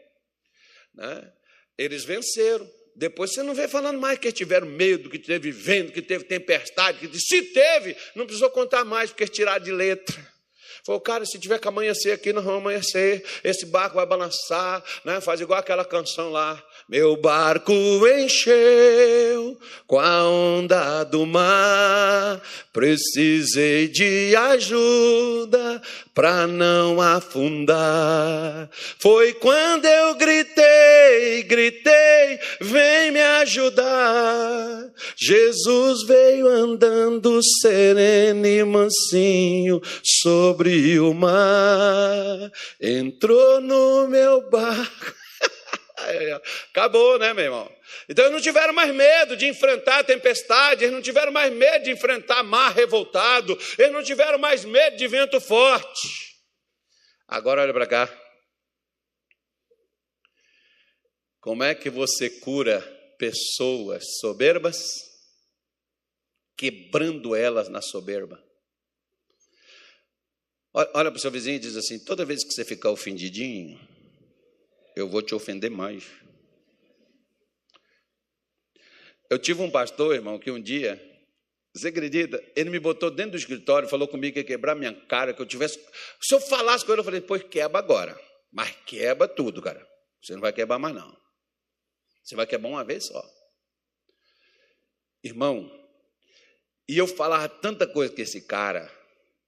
Né? 0.94 1.32
Eles 1.76 2.04
venceram. 2.04 2.70
Depois 2.97 3.32
você 3.32 3.42
não 3.42 3.55
vê 3.55 3.68
falando 3.68 4.01
mais 4.01 4.18
que 4.18 4.32
tiveram 4.32 4.66
medo, 4.66 5.11
que 5.11 5.18
teve 5.18 5.51
vento, 5.51 5.92
que 5.92 6.01
teve 6.01 6.24
tempestade, 6.24 7.07
que 7.07 7.20
se 7.20 7.42
teve, 7.42 7.94
não 8.14 8.24
precisou 8.24 8.51
contar 8.51 8.86
mais, 8.86 9.11
porque 9.11 9.28
tiraram 9.28 9.62
de 9.62 9.70
letra. 9.70 10.16
Falou, 10.87 11.01
cara, 11.01 11.26
se 11.26 11.37
tiver 11.37 11.59
que 11.59 11.66
amanhecer 11.66 12.12
aqui, 12.12 12.32
nós 12.32 12.45
vamos 12.45 12.61
amanhecer, 12.61 13.24
esse 13.43 13.66
barco 13.66 13.97
vai 13.97 14.07
balançar, 14.07 14.80
né? 15.05 15.20
faz 15.20 15.41
igual 15.41 15.59
aquela 15.59 15.84
canção 15.84 16.30
lá. 16.30 16.62
Meu 16.89 17.16
barco 17.16 17.72
encheu 18.07 19.59
com 19.89 19.99
a 19.99 20.22
onda 20.28 21.03
do 21.03 21.26
mar, 21.26 22.41
precisei 22.72 23.89
de 23.89 24.37
ajuda 24.37 25.82
para 26.14 26.47
não 26.47 27.01
afundar. 27.01 28.70
Foi 29.01 29.32
quando 29.32 29.87
eu 29.87 30.14
gritei, 30.14 31.43
gritei, 31.43 32.39
vem 32.61 33.11
me 33.11 33.20
ajudar. 33.20 34.89
Jesus 35.16 36.05
veio 36.05 36.47
andando 36.47 37.41
sereno 37.61 38.47
e 38.47 38.62
mansinho 38.62 39.82
sobre 40.05 40.75
o 41.00 41.14
mar, 41.14 42.50
entrou 42.80 43.60
no 43.60 44.08
meu 44.08 44.48
barco 44.50 45.14
Acabou, 46.70 47.18
né, 47.18 47.32
meu 47.32 47.44
irmão? 47.44 47.76
Então 48.08 48.24
eles 48.24 48.34
não 48.34 48.40
tiveram 48.40 48.72
mais 48.72 48.94
medo 48.94 49.36
de 49.36 49.46
enfrentar 49.46 50.00
a 50.00 50.04
tempestade, 50.04 50.84
eles 50.84 50.94
não 50.94 51.02
tiveram 51.02 51.32
mais 51.32 51.52
medo 51.52 51.84
de 51.84 51.90
enfrentar 51.90 52.42
mar 52.42 52.72
revoltado, 52.72 53.58
eles 53.78 53.92
não 53.92 54.02
tiveram 54.02 54.38
mais 54.38 54.64
medo 54.64 54.96
de 54.96 55.08
vento 55.08 55.40
forte. 55.40 56.36
Agora 57.26 57.62
olha 57.62 57.72
para 57.72 57.86
cá. 57.86 58.22
Como 61.40 61.62
é 61.62 61.74
que 61.74 61.90
você 61.90 62.28
cura 62.28 62.80
pessoas 63.18 64.04
soberbas? 64.20 64.76
Quebrando 66.56 67.34
elas 67.34 67.68
na 67.68 67.80
soberba. 67.80 68.45
Olha 70.76 71.10
para 71.10 71.16
o 71.16 71.18
seu 71.18 71.30
vizinho 71.30 71.56
e 71.56 71.58
diz 71.58 71.74
assim: 71.74 71.98
toda 71.98 72.22
vez 72.22 72.44
que 72.44 72.52
você 72.52 72.62
ficar 72.62 72.90
ofendidinho, 72.90 73.80
eu 74.94 75.08
vou 75.08 75.22
te 75.22 75.34
ofender 75.34 75.70
mais. 75.70 76.04
Eu 79.30 79.38
tive 79.38 79.62
um 79.62 79.70
pastor, 79.70 80.14
irmão, 80.14 80.38
que 80.38 80.50
um 80.50 80.60
dia, 80.60 81.02
você 81.74 81.88
acredita? 81.88 82.42
Ele 82.54 82.68
me 82.68 82.78
botou 82.78 83.10
dentro 83.10 83.32
do 83.32 83.38
escritório, 83.38 83.88
falou 83.88 84.06
comigo 84.06 84.34
que 84.34 84.40
ia 84.40 84.44
quebrar 84.44 84.74
minha 84.74 84.92
cara, 85.06 85.32
que 85.32 85.40
eu 85.40 85.46
tivesse. 85.46 85.80
Se 86.20 86.34
eu 86.34 86.40
falasse 86.40 86.84
com 86.84 86.92
ele, 86.92 87.00
eu 87.00 87.04
falei, 87.04 87.22
pois 87.22 87.42
quebra 87.42 87.78
agora. 87.78 88.20
Mas 88.52 88.70
quebra 88.84 89.26
tudo, 89.26 89.62
cara. 89.62 89.84
Você 90.22 90.34
não 90.34 90.42
vai 90.42 90.52
quebrar 90.52 90.78
mais, 90.78 90.94
não. 90.94 91.16
Você 92.22 92.36
vai 92.36 92.46
quebrar 92.46 92.68
uma 92.68 92.84
vez 92.84 93.06
só. 93.06 93.24
Irmão, 95.24 95.70
e 96.86 96.98
eu 96.98 97.06
falava 97.06 97.48
tanta 97.48 97.86
coisa 97.86 98.14
com 98.14 98.20
esse 98.20 98.46
cara, 98.46 98.90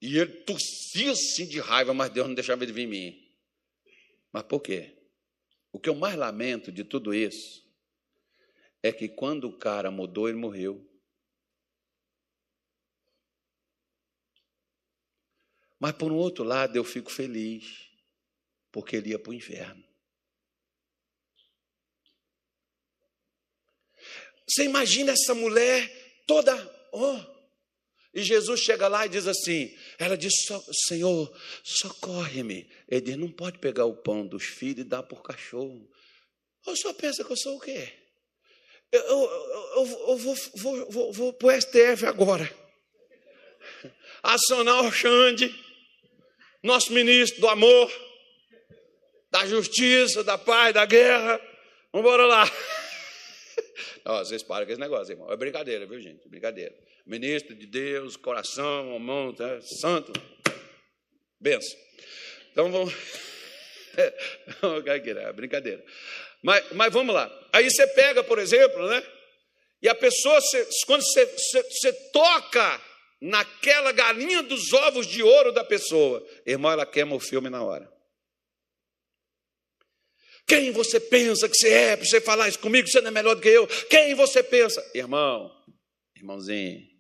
e 0.01 0.16
ele 0.16 0.32
tossia 0.42 1.12
assim 1.12 1.46
de 1.46 1.59
raiva, 1.59 1.92
mas 1.92 2.11
Deus 2.11 2.28
não 2.28 2.34
deixava 2.34 2.62
ele 2.62 2.72
vir 2.72 2.82
em 2.82 2.86
mim. 2.86 3.28
Mas 4.32 4.44
por 4.44 4.61
quê? 4.61 4.96
O 5.72 5.80
que 5.80 5.88
eu 5.88 5.94
mais 5.94 6.14
lamento 6.16 6.70
de 6.70 6.84
tudo 6.84 7.12
isso 7.12 7.66
é 8.82 8.92
que 8.92 9.09
quando 9.09 9.49
o 9.49 9.59
cara 9.59 9.90
mudou, 9.90 10.28
ele 10.28 10.38
morreu. 10.38 10.84
Mas 15.80 15.92
por 15.92 16.12
um 16.12 16.16
outro 16.16 16.44
lado, 16.44 16.76
eu 16.76 16.84
fico 16.84 17.11
feliz, 17.11 17.88
porque 18.70 18.96
ele 18.96 19.11
ia 19.11 19.18
para 19.18 19.30
o 19.30 19.34
inferno. 19.34 19.84
Você 24.49 24.64
imagina 24.64 25.12
essa 25.12 25.34
mulher 25.34 26.24
toda, 26.26 26.55
oh, 26.92 27.38
e 28.14 28.22
Jesus 28.22 28.61
chega 28.61 28.88
lá 28.88 29.07
e 29.07 29.09
diz 29.09 29.26
assim: 29.26 29.76
ela 29.99 30.16
diz, 30.16 30.32
Senhor, 30.86 31.36
socorre-me. 31.64 32.70
Ele 32.88 33.16
não 33.16 33.30
pode 33.30 33.59
pegar 33.59 33.84
o 33.84 33.96
pão 33.96 34.24
dos 34.24 34.44
filhos 34.44 34.78
e 34.78 34.88
dar 34.88 35.03
por 35.03 35.22
cachorro. 35.22 35.90
Ou 36.64 36.76
só 36.76 36.92
pensa 36.94 37.24
que 37.24 37.32
eu 37.32 37.36
sou 37.36 37.57
o 37.57 37.61
quê? 37.61 37.92
Eu, 38.92 39.01
eu, 39.01 39.30
eu, 39.76 40.09
eu 40.09 40.16
vou, 40.16 40.34
vou, 40.55 40.90
vou, 40.90 41.12
vou 41.12 41.32
para 41.32 41.49
o 41.49 41.61
STF 41.61 42.07
agora. 42.07 42.49
Acionar 44.22 44.84
o 44.84 44.92
Xande, 44.92 45.53
nosso 46.62 46.92
ministro 46.92 47.40
do 47.40 47.49
amor, 47.49 47.92
da 49.30 49.46
justiça, 49.46 50.22
da 50.22 50.38
paz, 50.38 50.72
da 50.72 50.86
guerra. 50.86 51.40
Vamos 51.92 52.07
embora 52.07 52.24
lá. 52.24 52.44
Ó, 54.05 54.24
vocês 54.24 54.44
param 54.44 54.64
com 54.64 54.72
esse 54.72 54.80
negócio, 54.80 55.12
irmão. 55.12 55.30
É 55.30 55.36
brincadeira, 55.36 55.86
viu, 55.86 56.01
gente? 56.01 56.28
Brincadeira. 56.28 56.74
Ministro 57.09 57.54
de 57.54 57.66
Deus, 57.66 58.18
coração, 58.18 58.98
mão, 58.98 59.32
tá? 59.32 59.62
santo. 59.62 60.12
Benção. 61.40 61.78
Então 62.52 62.70
vamos. 62.70 62.92
é 63.96 65.32
brincadeira. 65.32 65.82
Mas, 66.42 66.70
mas 66.72 66.92
vamos 66.92 67.14
lá. 67.14 67.48
Aí 67.50 67.70
você 67.70 67.86
pega, 67.86 68.22
por 68.22 68.38
exemplo, 68.38 68.86
né? 68.90 69.02
E 69.80 69.88
a 69.88 69.94
pessoa, 69.94 70.38
quando 70.84 71.02
você, 71.02 71.24
você, 71.24 71.62
você 71.62 71.92
toca 72.12 72.78
naquela 73.22 73.90
galinha 73.90 74.42
dos 74.42 74.70
ovos 74.74 75.06
de 75.06 75.22
ouro 75.22 75.50
da 75.50 75.64
pessoa, 75.64 76.22
irmão, 76.44 76.72
ela 76.72 76.84
queima 76.84 77.16
o 77.16 77.20
filme 77.20 77.48
na 77.48 77.62
hora. 77.62 77.90
Quem 80.46 80.72
você 80.72 81.00
pensa 81.00 81.48
que 81.48 81.56
você 81.56 81.72
é 81.72 81.96
para 81.96 82.04
você 82.04 82.20
falar 82.20 82.48
isso 82.50 82.59
comigo? 82.59 82.86
Você 82.86 83.00
não 83.00 83.09
é 83.09 83.12
melhor 83.12 83.34
do 83.34 83.40
que 83.40 83.48
eu. 83.48 83.66
Quem 83.88 84.14
você 84.14 84.42
pensa? 84.42 84.84
Irmão, 84.94 85.50
irmãozinho, 86.14 86.97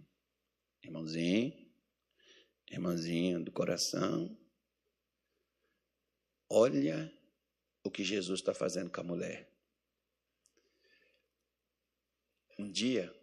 irmãozinho, 0.82 1.52
irmãzinho 2.70 3.44
do 3.44 3.52
coração. 3.52 4.36
Olha 6.50 7.12
o 7.84 7.90
que 7.90 8.04
Jesus 8.04 8.40
está 8.40 8.54
fazendo 8.54 8.90
com 8.90 9.00
a 9.00 9.04
mulher. 9.04 9.50
Um 12.58 12.70
dia, 12.70 13.14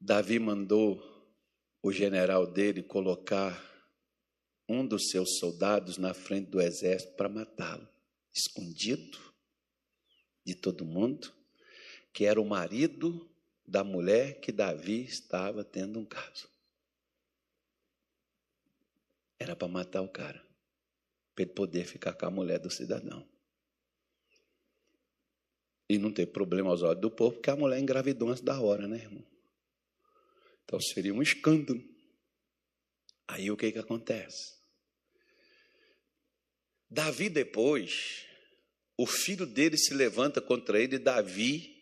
Davi 0.00 0.38
mandou 0.38 1.02
o 1.82 1.92
general 1.92 2.46
dele 2.46 2.82
colocar 2.82 3.72
um 4.68 4.86
dos 4.86 5.10
seus 5.10 5.38
soldados 5.38 5.98
na 5.98 6.14
frente 6.14 6.50
do 6.50 6.60
exército 6.60 7.14
para 7.16 7.28
matá-lo, 7.28 7.86
escondido 8.32 9.18
de 10.44 10.54
todo 10.54 10.86
mundo, 10.86 11.34
que 12.12 12.24
era 12.24 12.40
o 12.40 12.48
marido 12.48 13.30
da 13.66 13.82
mulher 13.82 14.40
que 14.40 14.52
Davi 14.52 15.04
estava 15.04 15.64
tendo 15.64 15.98
um 15.98 16.04
caso. 16.04 16.48
Era 19.38 19.56
para 19.56 19.68
matar 19.68 20.02
o 20.02 20.08
cara, 20.08 20.44
para 21.34 21.44
ele 21.44 21.52
poder 21.52 21.86
ficar 21.86 22.14
com 22.14 22.26
a 22.26 22.30
mulher 22.30 22.58
do 22.58 22.70
cidadão. 22.70 23.26
E 25.88 25.98
não 25.98 26.12
ter 26.12 26.26
problema 26.26 26.70
aos 26.70 26.82
olhos 26.82 27.00
do 27.00 27.10
povo, 27.10 27.34
porque 27.34 27.50
a 27.50 27.56
mulher 27.56 27.78
engravidou 27.78 28.28
antes 28.28 28.42
da 28.42 28.60
hora, 28.60 28.86
né, 28.86 28.96
irmão? 28.96 29.24
Então 30.64 30.80
seria 30.80 31.12
um 31.12 31.22
escândalo. 31.22 31.82
Aí 33.28 33.50
o 33.50 33.56
que, 33.56 33.72
que 33.72 33.78
acontece? 33.78 34.54
Davi 36.88 37.28
depois, 37.28 38.24
o 38.96 39.06
filho 39.06 39.46
dele 39.46 39.76
se 39.76 39.92
levanta 39.92 40.40
contra 40.40 40.80
ele, 40.80 40.98
Davi, 40.98 41.73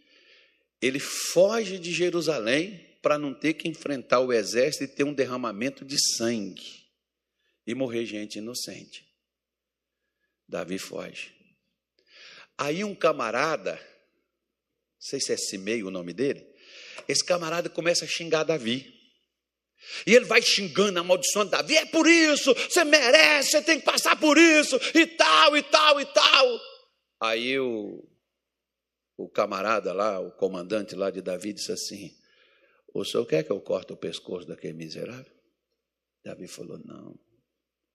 ele 0.83 0.99
foge 0.99 1.79
de 1.79 1.93
Jerusalém 1.93 2.99
para 3.01 3.17
não 3.17 3.33
ter 3.33 3.55
que 3.55 3.69
enfrentar 3.69 4.19
o 4.19 4.33
exército 4.33 4.85
e 4.85 4.89
ter 4.89 5.05
um 5.05 5.15
derramamento 5.15 5.85
de 5.85 5.97
sangue 6.17 6.83
e 7.65 7.73
morrer 7.73 8.05
gente 8.05 8.39
inocente. 8.39 9.09
Davi 10.49 10.79
foge. 10.79 11.33
Aí 12.59 12.83
um 12.83 12.95
camarada, 12.95 13.75
não 13.75 13.81
sei 14.99 15.21
se 15.21 15.33
é 15.33 15.37
Simei 15.37 15.85
o 15.85 15.91
nome 15.91 16.13
dele, 16.13 16.45
esse 17.09 17.25
camarada 17.25 17.69
começa 17.69 18.05
a 18.05 18.09
xingar 18.09 18.43
Davi. 18.43 19.01
E 20.07 20.15
ele 20.15 20.25
vai 20.25 20.41
xingando, 20.41 20.99
amaldiçoando 21.01 21.51
Davi. 21.51 21.77
É 21.77 21.87
por 21.87 22.07
isso, 22.07 22.55
você 22.55 22.85
merece, 22.85 23.51
você 23.51 23.63
tem 23.63 23.81
que 23.81 23.85
passar 23.85 24.19
por 24.19 24.39
isso, 24.39 24.79
e 24.95 25.07
tal, 25.07 25.57
e 25.57 25.63
tal, 25.63 26.01
e 26.01 26.07
tal. 26.07 26.61
Aí 27.21 27.59
o, 27.59 28.05
o 29.25 29.29
camarada 29.29 29.93
lá, 29.93 30.19
o 30.21 30.31
comandante 30.33 30.95
lá 30.95 31.11
de 31.11 31.21
Davi, 31.21 31.53
disse 31.53 31.73
assim: 31.73 32.17
O 32.93 33.05
senhor 33.05 33.27
quer 33.27 33.45
que 33.45 33.53
eu 33.53 33.61
corte 33.61 33.93
o 33.93 33.97
pescoço 33.97 34.47
daquele 34.47 34.75
miserável? 34.75 35.33
Davi 36.25 36.47
falou: 36.47 36.79
Não, 36.79 37.19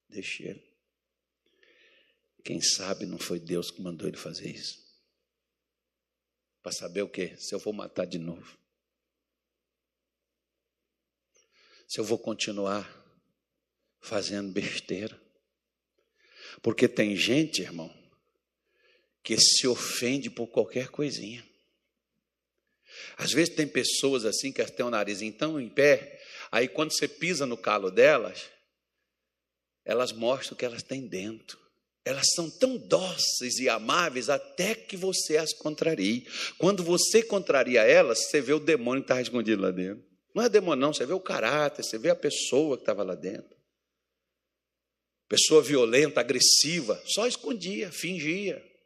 deixe 0.09 0.43
ele. 0.43 0.67
Quem 2.43 2.61
sabe 2.61 3.05
não 3.05 3.17
foi 3.17 3.39
Deus 3.39 3.71
que 3.71 3.82
mandou 3.82 4.07
ele 4.07 4.17
fazer 4.17 4.49
isso. 4.49 4.86
Para 6.61 6.71
saber 6.71 7.01
o 7.01 7.09
quê? 7.09 7.36
Se 7.38 7.53
eu 7.53 7.59
vou 7.59 7.73
matar 7.73 8.05
de 8.05 8.17
novo. 8.17 8.57
se 11.88 11.99
eu 11.99 12.03
vou 12.03 12.19
continuar 12.19 12.86
fazendo 14.01 14.51
besteira. 14.51 15.19
Porque 16.61 16.88
tem 16.88 17.15
gente, 17.15 17.61
irmão, 17.61 17.89
que 19.28 19.38
se 19.38 19.67
ofende 19.67 20.30
por 20.30 20.47
qualquer 20.47 20.88
coisinha. 20.88 21.45
Às 23.17 23.34
vezes 23.34 23.53
tem 23.53 23.67
pessoas 23.67 24.23
assim 24.23 24.53
que 24.53 24.63
têm 24.63 24.86
o 24.86 24.89
nariz 24.89 25.19
tão 25.38 25.59
em 25.59 25.67
pé, 25.67 26.17
aí 26.49 26.69
quando 26.69 26.93
você 26.93 27.09
pisa 27.09 27.45
no 27.45 27.57
calo 27.57 27.91
delas, 27.91 28.45
elas 29.84 30.13
mostram 30.13 30.53
o 30.53 30.57
que 30.57 30.63
elas 30.63 30.82
têm 30.82 31.05
dentro. 31.05 31.59
Elas 32.05 32.25
são 32.36 32.49
tão 32.49 32.78
dóceis 32.78 33.59
e 33.59 33.67
amáveis 33.67 34.30
até 34.30 34.73
que 34.73 34.95
você 34.95 35.36
as 35.36 35.51
contrarie. 35.51 36.25
Quando 36.57 36.82
você 36.82 37.21
contraria 37.21 37.82
elas, 37.82 38.30
você 38.30 38.39
vê 38.39 38.53
o 38.53 38.61
demônio 38.61 39.03
que 39.03 39.11
está 39.11 39.21
escondido 39.21 39.61
lá 39.61 39.71
dentro. 39.71 40.05
Não 40.34 40.41
é 40.41 40.47
demônio, 40.47 40.80
não. 40.80 40.93
Você 40.93 41.05
vê 41.05 41.11
o 41.11 41.19
caráter, 41.19 41.84
você 41.84 41.97
vê 41.97 42.09
a 42.09 42.15
pessoa 42.15 42.78
que 42.78 42.84
estava 42.84 43.03
lá 43.03 43.13
dentro. 43.13 43.57
Pessoa 45.28 45.61
violenta, 45.61 46.21
agressiva, 46.21 47.03
só 47.05 47.28
escondia, 47.28 47.91
fingia. 47.91 48.76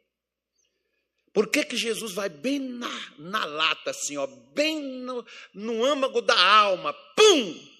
Por 1.32 1.48
que, 1.48 1.64
que 1.64 1.76
Jesus 1.76 2.12
vai 2.12 2.28
bem 2.28 2.58
na, 2.58 3.14
na 3.18 3.44
lata, 3.44 3.90
assim, 3.90 4.16
ó, 4.18 4.26
bem 4.26 4.82
no, 4.82 5.24
no 5.54 5.84
âmago 5.84 6.20
da 6.20 6.38
alma, 6.38 6.92
pum! 7.16 7.72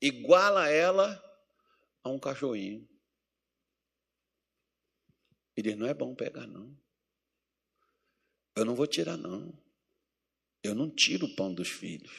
Iguala 0.00 0.68
ela 0.68 1.22
a 2.02 2.08
um 2.08 2.18
cachorrinho. 2.18 2.88
E 5.56 5.62
diz: 5.62 5.76
não 5.76 5.86
é 5.86 5.94
bom 5.94 6.14
pegar, 6.14 6.46
não. 6.46 6.76
Eu 8.54 8.64
não 8.64 8.74
vou 8.74 8.86
tirar, 8.86 9.16
não. 9.16 9.56
Eu 10.62 10.74
não 10.74 10.90
tiro 10.90 11.26
o 11.26 11.34
pão 11.36 11.54
dos 11.54 11.68
filhos. 11.68 12.12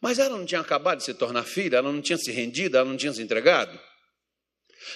Mas 0.00 0.18
ela 0.18 0.36
não 0.36 0.46
tinha 0.46 0.60
acabado 0.60 0.98
de 0.98 1.04
se 1.04 1.14
tornar 1.14 1.44
filha, 1.44 1.76
ela 1.76 1.92
não 1.92 2.02
tinha 2.02 2.18
se 2.18 2.30
rendido, 2.30 2.76
ela 2.76 2.88
não 2.88 2.96
tinha 2.96 3.12
se 3.12 3.22
entregado. 3.22 3.78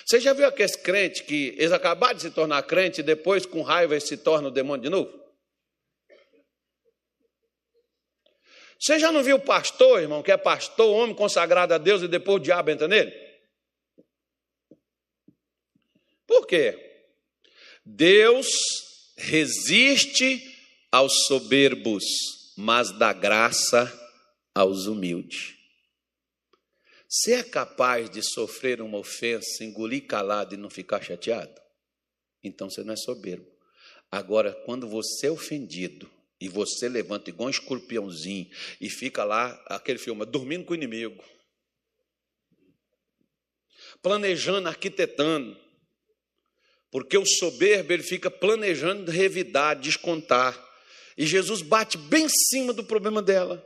Você 0.05 0.19
já 0.19 0.33
viu 0.33 0.47
aqueles 0.47 0.77
crentes 0.77 1.21
que 1.21 1.55
eles 1.59 1.73
acabaram 1.73 2.15
de 2.15 2.23
se 2.23 2.31
tornar 2.31 2.63
crente 2.63 3.01
e 3.01 3.05
depois, 3.05 3.45
com 3.45 3.63
raiva, 3.63 3.95
eles 3.95 4.05
se 4.05 4.17
tornam 4.17 4.51
demônio 4.51 4.83
de 4.83 4.89
novo? 4.89 5.25
Você 8.79 8.99
já 8.99 9.13
não 9.13 9.23
viu 9.23 9.37
o 9.37 9.41
pastor, 9.41 10.01
irmão, 10.01 10.23
que 10.23 10.33
é 10.33 10.37
pastor, 10.37 10.95
homem 10.95 11.15
consagrado 11.15 11.73
a 11.73 11.79
Deus 11.79 12.03
e 12.03 12.09
depois 12.09 12.37
o 12.37 12.45
diabo 12.45 12.71
entra 12.71 12.89
nele? 12.89 13.13
Por 16.27 16.47
quê? 16.47 16.79
Deus 17.85 18.47
resiste 19.17 20.43
aos 20.91 21.25
soberbos, 21.27 22.05
mas 22.57 22.91
dá 22.93 23.13
graça 23.13 23.93
aos 24.55 24.87
humildes. 24.87 25.54
Você 27.17 27.35
é 27.35 27.45
capaz 27.45 28.11
de 28.11 28.21
sofrer 28.29 28.81
uma 28.81 28.99
ofensa, 28.99 29.63
engolir 29.63 30.05
calado 30.05 30.53
e 30.53 30.59
não 30.59 30.69
ficar 30.69 31.01
chateado? 31.01 31.55
Então 32.43 32.69
você 32.69 32.83
não 32.83 32.93
é 32.93 32.97
soberbo. 32.97 33.47
Agora, 34.11 34.53
quando 34.65 34.89
você 34.89 35.29
é 35.29 35.31
ofendido 35.31 36.11
e 36.41 36.49
você 36.49 36.89
levanta 36.89 37.31
igual 37.31 37.47
um 37.47 37.51
escorpiãozinho 37.51 38.51
e 38.81 38.91
fica 38.91 39.23
lá, 39.23 39.53
aquele 39.67 40.01
filme, 40.01 40.27
dormindo 40.27 40.65
com 40.65 40.73
o 40.73 40.77
inimigo, 40.77 41.25
planejando, 44.03 44.69
arquitetando, 44.69 45.57
porque 46.91 47.17
o 47.17 47.25
soberbo 47.25 47.93
ele 47.93 48.03
fica 48.03 48.29
planejando 48.29 49.13
revidar, 49.13 49.79
descontar. 49.79 50.61
E 51.17 51.25
Jesus 51.25 51.63
bate 51.63 51.97
bem 51.97 52.25
em 52.25 52.29
cima 52.29 52.73
do 52.73 52.83
problema 52.83 53.23
dela. 53.23 53.65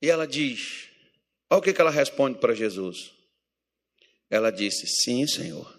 E 0.00 0.08
ela 0.08 0.28
diz: 0.28 0.93
Olha 1.54 1.60
o 1.60 1.62
que 1.62 1.80
ela 1.80 1.90
responde 1.90 2.40
para 2.40 2.52
Jesus. 2.52 3.12
Ela 4.28 4.50
disse: 4.50 4.88
Sim, 4.88 5.24
Senhor, 5.24 5.72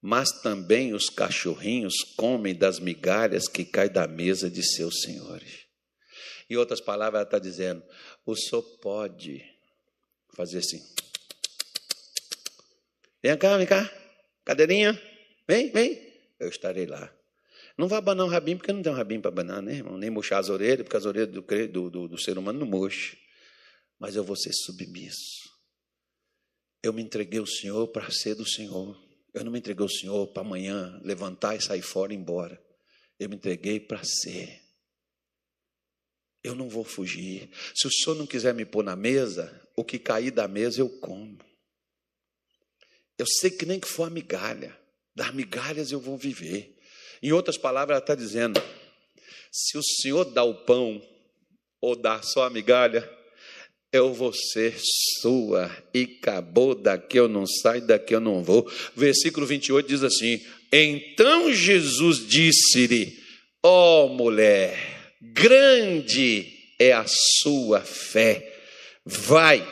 mas 0.00 0.30
também 0.42 0.94
os 0.94 1.10
cachorrinhos 1.10 2.04
comem 2.16 2.54
das 2.54 2.78
migalhas 2.78 3.48
que 3.48 3.64
caem 3.64 3.90
da 3.90 4.06
mesa 4.06 4.48
de 4.48 4.62
seus 4.62 5.00
senhores. 5.00 5.66
Em 6.48 6.56
outras 6.56 6.80
palavras, 6.80 7.18
ela 7.18 7.24
está 7.26 7.40
dizendo: 7.40 7.82
O 8.24 8.36
senhor 8.36 8.62
pode 8.80 9.44
fazer 10.36 10.58
assim. 10.58 10.80
Vem 13.20 13.36
cá, 13.36 13.56
vem 13.56 13.66
cá, 13.66 13.92
cadeirinha, 14.44 15.02
vem, 15.48 15.68
vem, 15.72 16.00
eu 16.38 16.48
estarei 16.48 16.86
lá. 16.86 17.12
Não 17.76 17.88
vai 17.88 17.98
abanar 17.98 18.24
o 18.24 18.28
rabinho, 18.28 18.58
porque 18.58 18.72
não 18.72 18.82
tem 18.82 18.92
um 18.92 18.96
rabinho 18.96 19.20
para 19.20 19.30
abanar, 19.30 19.60
né, 19.62 19.74
irmão? 19.74 19.98
Nem 19.98 20.10
murchar 20.10 20.38
as 20.38 20.48
orelhas, 20.48 20.84
porque 20.84 20.96
as 20.96 21.06
orelhas 21.06 21.28
do, 21.28 21.42
do, 21.42 21.90
do, 21.90 22.08
do 22.08 22.20
ser 22.20 22.38
humano 22.38 22.60
não 22.60 22.66
murcham 22.66 23.21
mas 24.02 24.16
eu 24.16 24.24
vou 24.24 24.34
ser 24.34 24.52
submisso. 24.52 25.48
Eu 26.82 26.92
me 26.92 27.00
entreguei 27.00 27.38
ao 27.38 27.46
Senhor 27.46 27.86
para 27.86 28.10
ser 28.10 28.34
do 28.34 28.44
Senhor. 28.44 29.00
Eu 29.32 29.44
não 29.44 29.52
me 29.52 29.60
entreguei 29.60 29.84
ao 29.84 29.88
Senhor 29.88 30.26
para 30.26 30.42
amanhã 30.42 31.00
levantar 31.04 31.54
e 31.54 31.60
sair 31.60 31.82
fora 31.82 32.12
e 32.12 32.16
ir 32.16 32.18
embora. 32.18 32.60
Eu 33.16 33.28
me 33.28 33.36
entreguei 33.36 33.78
para 33.78 34.02
ser. 34.02 34.60
Eu 36.42 36.56
não 36.56 36.68
vou 36.68 36.82
fugir. 36.82 37.48
Se 37.76 37.86
o 37.86 37.92
Senhor 37.92 38.16
não 38.16 38.26
quiser 38.26 38.52
me 38.52 38.64
pôr 38.64 38.82
na 38.82 38.96
mesa, 38.96 39.70
o 39.76 39.84
que 39.84 40.00
cair 40.00 40.32
da 40.32 40.48
mesa 40.48 40.80
eu 40.80 40.88
como. 40.98 41.38
Eu 43.16 43.26
sei 43.38 43.52
que 43.52 43.64
nem 43.64 43.78
que 43.78 43.86
for 43.86 44.08
a 44.08 44.10
migalha, 44.10 44.76
das 45.14 45.32
migalhas 45.32 45.92
eu 45.92 46.00
vou 46.00 46.18
viver. 46.18 46.76
Em 47.22 47.30
outras 47.30 47.56
palavras, 47.56 47.94
ela 47.94 48.02
está 48.02 48.16
dizendo: 48.16 48.60
se 49.52 49.78
o 49.78 49.82
Senhor 49.84 50.24
dá 50.24 50.42
o 50.42 50.64
pão 50.64 51.00
ou 51.80 51.94
dá 51.94 52.20
só 52.20 52.42
a 52.42 52.50
migalha, 52.50 53.21
eu 53.92 54.14
vou 54.14 54.32
ser 54.32 54.74
sua, 55.20 55.70
e 55.92 56.18
acabou, 56.18 56.74
daqui 56.74 57.18
eu 57.18 57.28
não 57.28 57.46
saio, 57.46 57.86
daqui 57.86 58.14
eu 58.14 58.20
não 58.20 58.42
vou. 58.42 58.66
Versículo 58.96 59.46
28 59.46 59.86
diz 59.86 60.02
assim: 60.02 60.40
Então 60.72 61.52
Jesus 61.52 62.26
disse-lhe, 62.26 63.18
ó 63.62 64.06
oh, 64.06 64.08
mulher, 64.08 65.14
grande 65.20 66.50
é 66.78 66.92
a 66.92 67.04
sua 67.06 67.80
fé, 67.80 68.50
vai, 69.04 69.62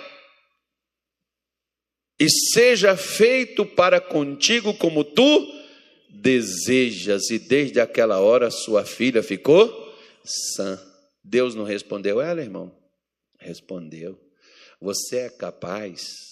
e 2.21 2.29
seja 2.53 2.95
feito 2.99 3.65
para 3.65 3.99
contigo 3.99 4.75
como 4.75 5.03
tu 5.03 5.61
desejas. 6.11 7.31
E 7.31 7.39
desde 7.39 7.81
aquela 7.81 8.21
hora 8.21 8.51
sua 8.51 8.85
filha 8.85 9.23
ficou 9.23 9.97
sã. 10.23 10.79
Deus 11.25 11.55
não 11.55 11.65
respondeu 11.65 12.21
ela, 12.21 12.43
irmão? 12.43 12.80
Respondeu. 13.41 14.21
Você 14.81 15.21
é 15.21 15.31
capaz 15.31 16.31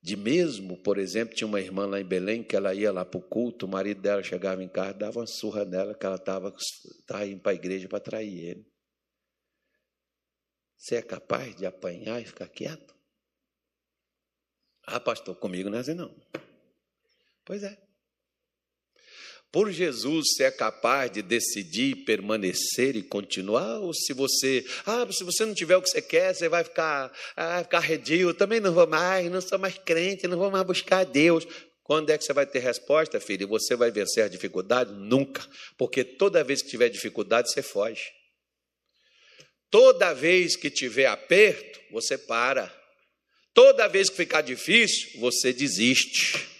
de 0.00 0.16
mesmo, 0.16 0.76
por 0.76 0.96
exemplo, 0.96 1.34
tinha 1.34 1.48
uma 1.48 1.60
irmã 1.60 1.86
lá 1.86 2.00
em 2.00 2.04
Belém 2.04 2.42
que 2.42 2.54
ela 2.54 2.72
ia 2.72 2.92
lá 2.92 3.04
para 3.04 3.18
o 3.18 3.22
culto, 3.22 3.66
o 3.66 3.68
marido 3.68 4.00
dela 4.00 4.22
chegava 4.22 4.62
em 4.62 4.68
casa, 4.68 4.94
dava 4.94 5.20
uma 5.20 5.26
surra 5.26 5.64
nela 5.64 5.94
que 5.94 6.06
ela 6.06 6.16
estava 6.16 6.54
indo 7.26 7.40
para 7.40 7.52
a 7.52 7.54
igreja 7.54 7.88
para 7.88 8.00
trair 8.00 8.44
ele. 8.44 8.66
Você 10.76 10.96
é 10.96 11.02
capaz 11.02 11.56
de 11.56 11.66
apanhar 11.66 12.22
e 12.22 12.24
ficar 12.24 12.48
quieto? 12.48 12.94
Ah, 14.86 15.00
pastor, 15.00 15.36
comigo 15.36 15.68
não 15.68 15.78
é 15.78 15.80
assim 15.80 15.94
não. 15.94 16.14
Pois 17.44 17.62
é. 17.62 17.87
Por 19.50 19.72
Jesus, 19.72 20.26
você 20.28 20.44
é 20.44 20.50
capaz 20.50 21.10
de 21.10 21.22
decidir 21.22 22.04
permanecer 22.04 22.94
e 22.96 23.02
continuar? 23.02 23.78
Ou 23.78 23.94
se 23.94 24.12
você, 24.12 24.64
ah, 24.84 25.06
se 25.10 25.24
você 25.24 25.46
não 25.46 25.54
tiver 25.54 25.76
o 25.76 25.82
que 25.82 25.88
você 25.88 26.02
quer, 26.02 26.34
você 26.34 26.50
vai 26.50 26.62
ficar, 26.62 27.10
ah, 27.34 27.62
ficar 27.62 27.80
redio, 27.80 28.34
também 28.34 28.60
não 28.60 28.74
vou 28.74 28.86
mais, 28.86 29.30
não 29.30 29.40
sou 29.40 29.58
mais 29.58 29.78
crente, 29.78 30.28
não 30.28 30.36
vou 30.36 30.50
mais 30.50 30.66
buscar 30.66 30.98
a 30.98 31.04
Deus. 31.04 31.46
Quando 31.82 32.10
é 32.10 32.18
que 32.18 32.24
você 32.24 32.34
vai 32.34 32.44
ter 32.44 32.58
resposta, 32.58 33.18
filho? 33.18 33.48
Você 33.48 33.74
vai 33.74 33.90
vencer 33.90 34.22
a 34.22 34.28
dificuldade? 34.28 34.92
Nunca. 34.92 35.42
Porque 35.78 36.04
toda 36.04 36.44
vez 36.44 36.60
que 36.60 36.68
tiver 36.68 36.90
dificuldade, 36.90 37.50
você 37.50 37.62
foge. 37.62 38.04
Toda 39.70 40.12
vez 40.12 40.56
que 40.56 40.68
tiver 40.68 41.06
aperto, 41.06 41.80
você 41.90 42.18
para. 42.18 42.70
Toda 43.54 43.88
vez 43.88 44.10
que 44.10 44.16
ficar 44.16 44.42
difícil, 44.42 45.18
você 45.18 45.54
desiste. 45.54 46.57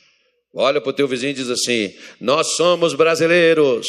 Olha 0.60 0.80
para 0.80 0.90
o 0.90 0.92
teu 0.92 1.06
vizinho 1.06 1.30
e 1.30 1.34
diz 1.34 1.48
assim: 1.48 1.94
Nós 2.20 2.56
somos 2.56 2.92
brasileiros 2.92 3.86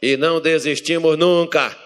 e 0.00 0.16
não 0.16 0.40
desistimos 0.40 1.18
nunca. 1.18 1.76